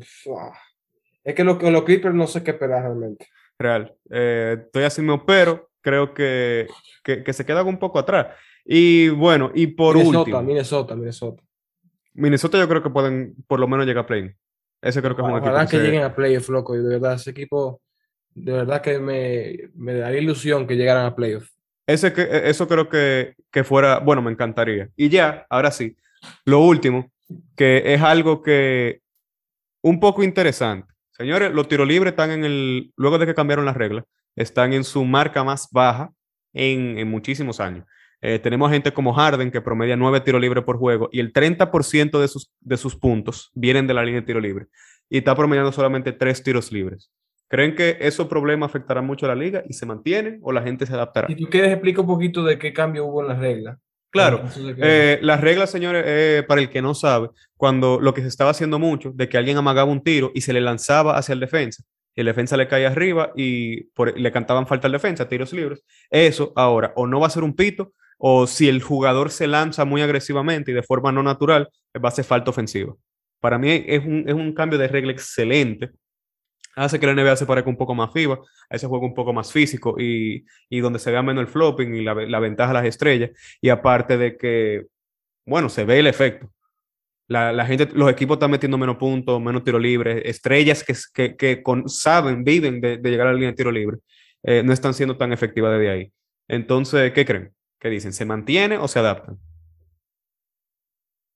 que 1.34 1.44
los, 1.44 1.62
los 1.62 1.82
Clippers 1.84 2.14
no 2.14 2.26
sé 2.26 2.44
qué 2.44 2.50
esperar 2.50 2.82
realmente 2.82 3.26
real. 3.60 3.94
Eh, 4.10 4.56
estoy 4.64 4.84
haciendo, 4.84 5.24
pero 5.24 5.70
creo 5.80 6.12
que, 6.14 6.66
que, 7.04 7.32
se 7.32 7.46
queda 7.46 7.62
un 7.62 7.78
poco 7.78 7.98
atrás. 7.98 8.28
Y 8.64 9.08
bueno, 9.10 9.50
y 9.54 9.68
por 9.68 9.96
último. 9.96 10.42
Minnesota, 10.42 10.94
Minnesota. 10.94 11.42
Minnesota 12.14 12.58
yo 12.58 12.68
creo 12.68 12.82
que 12.82 12.90
pueden 12.90 13.34
por 13.46 13.60
lo 13.60 13.68
menos 13.68 13.86
llegar 13.86 14.04
a 14.04 14.06
play. 14.06 14.32
Ese 14.82 15.00
creo 15.00 15.14
que 15.14 15.22
es 15.22 15.28
un 15.28 15.36
equipo. 15.36 15.50
Ojalá 15.50 15.66
que, 15.66 15.78
lleguen 15.78 16.02
a 16.02 16.14
playoff, 16.14 16.48
loco. 16.48 16.74
Y 16.74 16.78
de 16.78 16.88
verdad, 16.88 17.14
ese 17.14 17.30
equipo 17.30 17.80
de 18.34 18.52
verdad 18.52 18.80
que 18.80 18.98
me, 18.98 19.70
me 19.74 19.94
daría 19.94 20.20
ilusión 20.20 20.66
que 20.66 20.76
llegaran 20.76 21.06
a 21.06 21.14
playoffs. 21.14 21.52
Ese 21.86 22.12
que, 22.12 22.22
e, 22.22 22.50
eso 22.50 22.66
creo 22.68 22.88
que, 22.88 23.34
que 23.50 23.64
fuera, 23.64 23.98
bueno, 23.98 24.22
me 24.22 24.30
encantaría. 24.30 24.88
Y 24.96 25.08
ya, 25.08 25.46
ahora 25.50 25.70
sí, 25.70 25.96
lo 26.44 26.60
último, 26.60 27.10
que 27.56 27.94
es 27.94 28.00
algo 28.00 28.42
que 28.42 29.00
un 29.82 29.98
poco 30.00 30.22
interesante. 30.22 30.89
Señores, 31.20 31.52
los 31.52 31.68
tiros 31.68 31.86
libres 31.86 32.12
están 32.12 32.30
en 32.30 32.46
el, 32.46 32.94
luego 32.96 33.18
de 33.18 33.26
que 33.26 33.34
cambiaron 33.34 33.66
las 33.66 33.76
reglas, 33.76 34.06
están 34.36 34.72
en 34.72 34.84
su 34.84 35.04
marca 35.04 35.44
más 35.44 35.68
baja 35.70 36.14
en, 36.54 36.98
en 36.98 37.10
muchísimos 37.10 37.60
años. 37.60 37.84
Eh, 38.22 38.38
tenemos 38.38 38.70
gente 38.70 38.90
como 38.94 39.12
Harden 39.12 39.50
que 39.50 39.60
promedia 39.60 39.98
nueve 39.98 40.22
tiros 40.22 40.40
libres 40.40 40.64
por 40.64 40.78
juego 40.78 41.10
y 41.12 41.20
el 41.20 41.34
30% 41.34 42.18
de 42.18 42.26
sus, 42.26 42.50
de 42.60 42.78
sus 42.78 42.96
puntos 42.96 43.50
vienen 43.52 43.86
de 43.86 43.92
la 43.92 44.02
línea 44.02 44.22
de 44.22 44.26
tiro 44.26 44.40
libre 44.40 44.68
y 45.10 45.18
está 45.18 45.34
promediando 45.34 45.72
solamente 45.72 46.12
tres 46.12 46.42
tiros 46.42 46.72
libres. 46.72 47.12
¿Creen 47.48 47.74
que 47.74 47.98
esos 48.00 48.26
problemas 48.26 48.70
afectarán 48.70 49.04
mucho 49.04 49.26
a 49.26 49.28
la 49.28 49.34
liga 49.34 49.62
y 49.68 49.74
se 49.74 49.84
mantienen 49.84 50.38
o 50.42 50.52
la 50.52 50.62
gente 50.62 50.86
se 50.86 50.94
adaptará? 50.94 51.28
Si 51.28 51.36
tú 51.36 51.50
quieres, 51.50 51.70
explica 51.70 52.00
un 52.00 52.06
poquito 52.06 52.42
de 52.44 52.58
qué 52.58 52.72
cambio 52.72 53.04
hubo 53.04 53.20
en 53.20 53.28
las 53.28 53.38
reglas. 53.38 53.78
Claro, 54.10 54.42
eh, 54.56 55.18
las 55.22 55.40
reglas, 55.40 55.70
señores, 55.70 56.04
eh, 56.06 56.44
para 56.46 56.60
el 56.60 56.68
que 56.68 56.82
no 56.82 56.94
sabe, 56.94 57.30
cuando 57.56 58.00
lo 58.00 58.12
que 58.12 58.22
se 58.22 58.28
estaba 58.28 58.50
haciendo 58.50 58.78
mucho, 58.78 59.12
de 59.14 59.28
que 59.28 59.38
alguien 59.38 59.56
amagaba 59.56 59.90
un 59.90 60.02
tiro 60.02 60.32
y 60.34 60.40
se 60.40 60.52
le 60.52 60.60
lanzaba 60.60 61.16
hacia 61.16 61.32
el 61.32 61.40
defensa, 61.40 61.84
y 62.16 62.20
el 62.20 62.26
defensa 62.26 62.56
le 62.56 62.66
caía 62.66 62.88
arriba 62.88 63.32
y 63.36 63.88
le 64.16 64.32
cantaban 64.32 64.66
falta 64.66 64.88
al 64.88 64.92
defensa, 64.92 65.28
tiros 65.28 65.52
libres, 65.52 65.84
eso 66.10 66.52
ahora 66.56 66.92
o 66.96 67.06
no 67.06 67.20
va 67.20 67.28
a 67.28 67.30
ser 67.30 67.44
un 67.44 67.54
pito 67.54 67.92
o 68.22 68.46
si 68.46 68.68
el 68.68 68.82
jugador 68.82 69.30
se 69.30 69.46
lanza 69.46 69.86
muy 69.86 70.02
agresivamente 70.02 70.70
y 70.70 70.74
de 70.74 70.82
forma 70.82 71.10
no 71.10 71.22
natural, 71.22 71.70
va 72.04 72.10
a 72.10 72.12
ser 72.12 72.26
falta 72.26 72.50
ofensiva. 72.50 72.94
Para 73.40 73.58
mí 73.58 73.82
es 73.86 74.04
un, 74.04 74.24
es 74.26 74.34
un 74.34 74.52
cambio 74.52 74.78
de 74.78 74.88
regla 74.88 75.12
excelente. 75.12 75.90
Hace 76.76 77.00
que 77.00 77.06
la 77.06 77.14
NBA 77.14 77.36
se 77.36 77.46
parezca 77.46 77.68
un 77.68 77.76
poco 77.76 77.94
más 77.94 78.12
FIBA, 78.12 78.38
a 78.68 78.76
ese 78.76 78.86
juego 78.86 79.04
un 79.04 79.14
poco 79.14 79.32
más 79.32 79.52
físico 79.52 79.96
y, 79.98 80.44
y 80.68 80.80
donde 80.80 80.98
se 80.98 81.10
vea 81.10 81.22
menos 81.22 81.42
el 81.42 81.48
flopping 81.48 81.94
y 81.94 82.02
la, 82.02 82.14
la, 82.14 82.38
ventaja 82.38 82.72
de 82.72 82.74
las 82.74 82.86
estrellas. 82.86 83.30
Y 83.60 83.68
aparte 83.68 84.16
de 84.16 84.36
que, 84.36 84.86
bueno, 85.44 85.68
se 85.68 85.84
ve 85.84 85.98
el 85.98 86.06
efecto. 86.06 86.52
La, 87.26 87.52
la 87.52 87.66
gente, 87.66 87.88
los 87.92 88.10
equipos 88.10 88.36
están 88.36 88.50
metiendo 88.50 88.78
menos 88.78 88.96
puntos, 88.96 89.40
menos 89.40 89.62
tiro 89.64 89.78
libre, 89.78 90.28
estrellas 90.28 90.84
que, 90.84 90.94
que, 91.14 91.36
que 91.36 91.62
saben, 91.86 92.44
viven 92.44 92.80
de, 92.80 92.98
de, 92.98 93.10
llegar 93.10 93.28
a 93.28 93.30
la 93.30 93.34
línea 93.34 93.50
de 93.50 93.56
tiro 93.56 93.70
libre, 93.70 93.98
eh, 94.42 94.62
no 94.64 94.72
están 94.72 94.94
siendo 94.94 95.16
tan 95.16 95.32
efectivas 95.32 95.72
desde 95.72 95.90
ahí. 95.90 96.12
Entonces, 96.48 97.12
¿qué 97.12 97.24
creen? 97.24 97.52
¿Qué 97.78 97.88
dicen? 97.88 98.12
¿Se 98.12 98.24
mantiene 98.24 98.78
o 98.78 98.88
se 98.88 98.98
adaptan? 98.98 99.38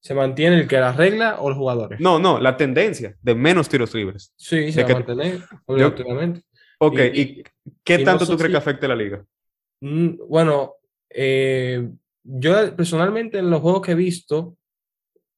¿Se 0.04 0.12
mantiene 0.12 0.60
el 0.60 0.68
que 0.68 0.76
la 0.76 0.92
regla 0.92 1.36
o 1.40 1.48
los 1.48 1.56
jugadores? 1.56 1.98
No, 1.98 2.18
no, 2.18 2.38
la 2.38 2.58
tendencia 2.58 3.16
de 3.22 3.34
menos 3.34 3.70
tiros 3.70 3.94
libres. 3.94 4.34
Sí, 4.36 4.70
se 4.70 4.84
va 4.84 4.90
a 4.90 4.92
mantener, 4.96 5.40
obviamente. 5.64 6.42
Ok, 6.78 6.98
¿y, 7.14 7.20
y 7.20 7.44
qué 7.82 7.94
y 7.94 8.04
tanto 8.04 8.26
no 8.26 8.30
tú 8.32 8.36
crees 8.36 8.48
si... 8.48 8.52
que 8.52 8.58
afecte 8.58 8.86
la 8.86 8.96
liga? 8.96 9.24
Mm, 9.80 10.16
bueno, 10.28 10.74
eh, 11.08 11.88
yo 12.22 12.76
personalmente 12.76 13.38
en 13.38 13.48
los 13.48 13.62
juegos 13.62 13.80
que 13.80 13.92
he 13.92 13.94
visto, 13.94 14.58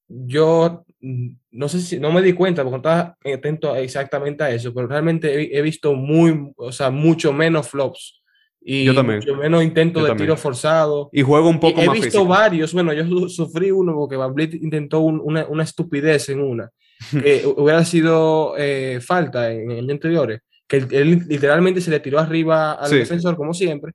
yo 0.09 0.83
no 0.99 1.69
sé 1.69 1.79
si 1.79 1.97
no 1.97 2.11
me 2.11 2.21
di 2.21 2.33
cuenta 2.33 2.63
porque 2.63 2.75
estaba 2.75 3.17
atento 3.23 3.73
exactamente 3.73 4.43
a 4.43 4.51
eso, 4.51 4.73
pero 4.73 4.87
realmente 4.87 5.33
he, 5.33 5.57
he 5.57 5.61
visto 5.61 5.93
muy, 5.93 6.51
o 6.57 6.73
sea, 6.73 6.89
mucho 6.89 7.31
menos 7.31 7.69
flops 7.69 8.21
y 8.69 8.83
yo 8.83 8.93
también. 8.93 9.19
mucho 9.19 9.35
menos 9.37 9.63
intento 9.63 9.99
Yo 9.99 10.05
de 10.05 10.09
también. 10.11 10.27
tiro 10.27 10.37
forzado. 10.37 11.09
Y 11.13 11.21
juego 11.21 11.49
un 11.49 11.59
poco 11.59 11.79
Y 11.79 11.83
he 11.83 11.87
más 11.87 11.93
visto 11.95 12.09
físico. 12.19 12.25
varios, 12.27 12.73
bueno, 12.73 12.91
yo 12.93 13.05
su- 13.07 13.29
sufrí 13.29 13.71
uno 13.71 13.93
porque 13.95 14.15
Van 14.17 14.33
Vliet 14.33 14.53
intentó 14.55 14.99
un- 14.99 15.21
una, 15.23 15.45
una 15.47 15.63
estupidez 15.63 16.29
en 16.29 16.41
una, 16.41 16.69
que 17.11 17.43
hubiera 17.57 17.83
sido 17.85 18.55
eh, 18.57 18.99
falta 19.01 19.51
en 19.51 19.71
el 19.71 19.89
anteriores, 19.89 20.41
que 20.67 20.77
él, 20.77 20.87
él 20.91 21.21
literalmente 21.27 21.79
se 21.81 21.91
le 21.91 21.99
tiró 22.01 22.19
arriba 22.19 22.73
al 22.73 22.89
Sí. 22.89 22.97
defensor 22.97 23.37
como 23.37 23.53
siempre, 23.53 23.93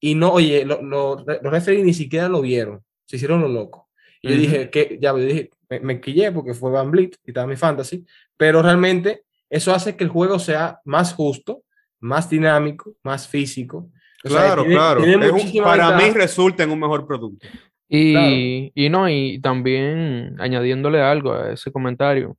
y 0.00 0.14
no, 0.14 0.32
oye, 0.32 0.64
lo- 0.64 0.82
lo- 0.82 1.16
los 1.42 1.52
referees 1.52 1.84
ni 1.84 1.92
siquiera 1.94 2.28
lo 2.28 2.40
vieron, 2.40 2.80
se 3.06 3.16
hicieron 3.16 3.40
lo 3.42 3.48
loco. 3.48 3.88
Y 4.22 4.28
yo 4.28 4.34
Ujú. 4.34 4.40
dije, 4.42 4.70
que 4.70 4.98
ya 5.02 5.10
yo 5.10 5.18
dije, 5.18 5.50
me, 5.68 5.80
me 5.80 6.00
quillé 6.00 6.32
porque 6.32 6.54
fue 6.54 6.70
Van 6.70 6.90
Vliet 6.90 7.16
y 7.26 7.30
estaba 7.30 7.46
mi 7.46 7.56
fantasy, 7.56 8.04
pero 8.38 8.62
realmente 8.62 9.24
eso 9.50 9.74
hace 9.74 9.96
que 9.96 10.04
el 10.04 10.10
juego 10.10 10.38
sea 10.38 10.80
más 10.86 11.12
justo, 11.12 11.62
más 12.00 12.28
dinámico, 12.30 12.94
más 13.02 13.28
físico. 13.28 13.90
O 14.24 14.28
sea, 14.28 14.40
Claro, 14.46 14.62
tiene- 14.62 14.76
claro. 14.76 15.02
tiene 15.02 15.30
un- 15.30 15.62
para 15.62 15.96
mí 15.96 16.10
resulta 16.14 16.62
en 16.62 16.70
un 16.70 16.80
mejor 16.80 17.06
producto. 17.06 17.46
Y, 17.88 18.72
y 18.74 18.88
no, 18.88 19.08
y 19.08 19.38
también 19.40 20.36
añadiéndole 20.40 21.00
algo 21.02 21.32
a 21.34 21.52
ese 21.52 21.70
comentario, 21.70 22.36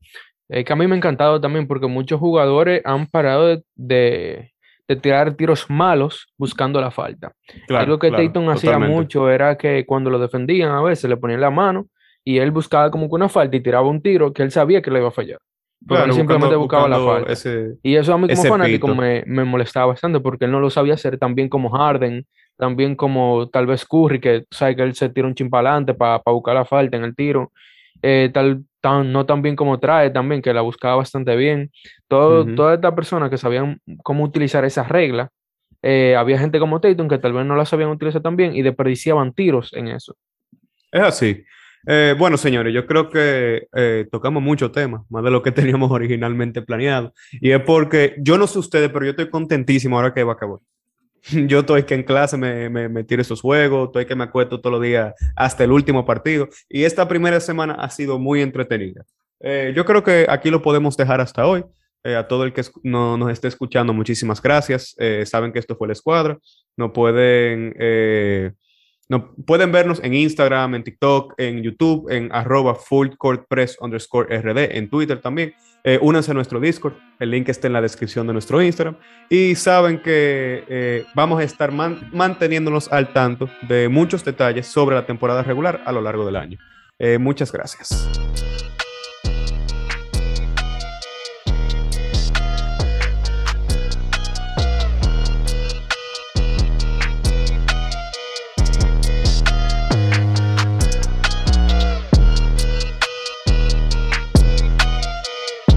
eh, 0.50 0.64
que 0.64 0.74
a 0.74 0.76
mí 0.76 0.88
me 0.88 0.96
ha 0.96 0.98
encantado 0.98 1.40
también 1.40 1.68
porque 1.68 1.88
muchos 1.88 2.20
jugadores 2.20 2.82
han 2.84 3.08
parado 3.08 3.48
de, 3.48 3.64
de- 3.76 4.52
de 4.88 4.96
tirar 4.98 5.34
tiros 5.34 5.66
malos 5.70 6.28
buscando 6.38 6.80
la 6.80 6.92
falta. 6.92 7.32
Claro, 7.68 7.84
Algo 7.84 8.00
que 8.00 8.10
claro, 8.10 8.24
Tatum 8.28 8.50
hacía 8.50 8.72
totalmente. 8.74 8.96
mucho 8.96 9.30
era 9.32 9.58
que 9.58 9.84
cuando 9.86 10.12
lo 10.12 10.20
defendían 10.20 10.72
a 10.72 10.82
veces 10.84 11.10
le 11.10 11.18
ponían 11.18 11.42
la 11.42 11.50
mano 11.50 11.88
y 12.24 12.38
él 12.38 12.52
buscaba 12.52 12.92
como 12.92 13.08
que 13.10 13.16
una 13.16 13.28
falta 13.30 13.56
y 13.58 13.62
tiraba 13.62 13.88
un 13.88 14.02
tiro 14.02 14.32
que 14.34 14.44
él 14.44 14.52
sabía 14.52 14.82
que 14.84 14.92
le 14.92 15.00
iba 15.00 15.08
a 15.08 15.12
fallar. 15.12 15.40
Porque 15.88 16.00
Claro, 16.00 16.06
él 16.14 16.18
simplemente 16.18 16.56
buscando- 16.56 16.88
buscaba 16.88 16.88
la 16.90 17.14
falta. 17.26 17.34
ese- 17.34 17.76
Y 17.84 17.96
eso 17.96 18.14
a 18.14 18.18
mí 18.18 18.28
como 18.28 18.44
fanático 18.44 18.88
me, 18.96 19.24
me 19.28 19.44
molestaba 19.44 19.86
bastante 19.88 20.20
porque 20.20 20.46
él 20.46 20.52
no 20.52 20.60
lo 20.60 20.70
sabía 20.70 20.96
hacer 20.96 21.18
tan 21.20 21.36
bien 21.36 21.48
como 21.48 21.70
Harden, 21.70 22.26
también 22.58 22.96
como 22.96 23.50
tal 23.50 23.68
vez 23.68 23.86
Curry, 23.86 24.20
que 24.20 24.46
sabe 24.50 24.76
que 24.76 24.82
él 24.84 24.96
se 24.96 25.10
tira 25.10 25.28
un 25.28 25.36
chimpalante 25.36 25.94
para 25.94 26.22
buscar 26.26 26.56
la 26.56 26.66
falta 26.66 26.98
en 26.98 27.04
el 27.04 27.16
tiro. 27.16 27.52
Eh, 28.02 28.30
tal, 28.34 28.64
tan, 28.82 29.12
no 29.12 29.26
tan 29.26 29.42
bien 29.42 29.56
como 29.56 29.80
trae 29.80 30.10
también, 30.10 30.42
que 30.42 30.54
la 30.54 30.62
buscaba 30.62 30.96
bastante 30.98 31.36
bien. 31.36 31.72
Todo. 32.08 32.46
Todas 32.56 32.76
estas 32.76 32.94
personas 32.94 33.30
que 33.30 33.38
sabían 33.38 33.80
cómo 34.04 34.24
utilizar 34.24 34.66
esas 34.66 34.90
reglas, 34.90 35.30
eh, 35.84 36.16
había 36.16 36.40
gente 36.40 36.60
como 36.60 36.82
Tatum 36.82 37.08
que 37.08 37.20
tal 37.20 37.34
vez 37.34 37.46
no 37.46 37.56
la 37.56 37.66
sabían 37.66 37.90
utilizar 37.90 38.22
tan 38.22 38.36
bien 38.36 38.56
y 38.56 38.62
desperdiciaban 38.64 39.34
tiros 39.34 39.72
en 39.74 39.88
eso. 39.90 40.16
Es 40.92 41.02
así. 41.02 41.44
Eh, 41.88 42.16
bueno, 42.18 42.38
señores, 42.38 42.74
yo 42.74 42.86
creo 42.86 43.10
que 43.10 43.68
eh, 43.74 44.08
tocamos 44.12 44.42
muchos 44.42 44.72
temas, 44.72 45.02
más 45.10 45.24
de 45.24 45.32
lo 45.32 45.42
que 45.42 45.52
teníamos 45.52 45.92
originalmente 45.92 46.62
planeado. 46.62 47.14
Y 47.32 47.52
es 47.52 47.62
porque 47.62 48.16
yo 48.20 48.38
no 48.38 48.48
sé 48.48 48.60
ustedes, 48.60 48.90
pero 48.90 49.06
yo 49.06 49.12
estoy 49.12 49.30
contentísimo 49.30 49.98
ahora 49.98 50.14
que 50.14 50.24
va 50.24 50.34
a 50.34 50.36
acabar. 50.36 50.60
Yo 51.48 51.62
estoy 51.62 51.84
que 51.84 51.96
en 51.96 52.04
clase 52.04 52.38
me, 52.38 52.70
me, 52.70 52.88
me 52.88 53.04
tiro 53.04 53.20
esos 53.20 53.42
juegos, 53.42 53.88
estoy 53.88 54.06
que 54.06 54.14
me 54.14 54.26
acuesto 54.26 54.62
todos 54.62 54.74
los 54.74 54.82
días 54.84 55.12
hasta 55.36 55.64
el 55.64 55.72
último 55.72 56.06
partido. 56.06 56.48
Y 56.70 56.84
esta 56.84 57.08
primera 57.08 57.40
semana 57.40 57.74
ha 57.74 57.90
sido 57.90 58.20
muy 58.20 58.42
entretenida. 58.44 59.04
Eh, 59.40 59.74
yo 59.76 59.86
creo 59.86 60.04
que 60.04 60.28
aquí 60.30 60.52
lo 60.52 60.62
podemos 60.62 60.96
dejar 60.96 61.22
hasta 61.22 61.48
hoy. 61.48 61.64
Eh, 62.04 62.16
a 62.16 62.28
todo 62.28 62.44
el 62.44 62.54
que 62.54 62.62
no, 62.84 63.18
nos 63.18 63.32
esté 63.32 63.48
escuchando, 63.48 63.92
muchísimas 63.92 64.40
gracias. 64.40 64.96
Saben 65.26 65.52
que 65.52 65.58
esto 65.58 65.76
fue 65.76 65.88
la 65.88 65.94
escuadra. 65.94 66.38
No 66.78 66.94
pueden, 66.94 67.74
no, 69.10 69.34
pueden 69.46 69.72
vernos 69.72 70.02
en 70.04 70.14
Instagram, 70.14 70.76
en 70.76 70.84
TikTok, 70.84 71.34
en 71.38 71.62
YouTube, 71.62 72.10
en 72.10 72.30
arroba 72.32 72.76
fullcourtpress 72.76 73.78
underscore 73.80 74.40
RD, 74.42 74.76
en 74.78 74.90
Twitter 74.90 75.22
también. 75.22 75.54
Eh, 75.84 76.00
únanse 76.02 76.32
a 76.32 76.34
nuestro 76.34 76.60
Discord, 76.60 76.94
el 77.20 77.30
link 77.30 77.48
está 77.50 77.68
en 77.68 77.74
la 77.74 77.82
descripción 77.82 78.26
de 78.26 78.34
nuestro 78.34 78.60
Instagram. 78.62 78.98
Y 79.30 79.54
saben 79.56 80.02
que 80.02 80.64
eh, 80.68 81.06
vamos 81.14 81.40
a 81.40 81.44
estar 81.44 81.72
man- 81.72 82.10
manteniéndonos 82.12 82.92
al 82.92 83.14
tanto 83.14 83.48
de 83.68 83.88
muchos 83.90 84.26
detalles 84.26 84.66
sobre 84.66 84.96
la 84.96 85.06
temporada 85.06 85.44
regular 85.44 85.82
a 85.86 85.92
lo 85.92 86.02
largo 86.02 86.26
del 86.26 86.38
año. 86.38 86.58
Eh, 86.98 87.20
muchas 87.20 87.52
gracias. 87.52 88.10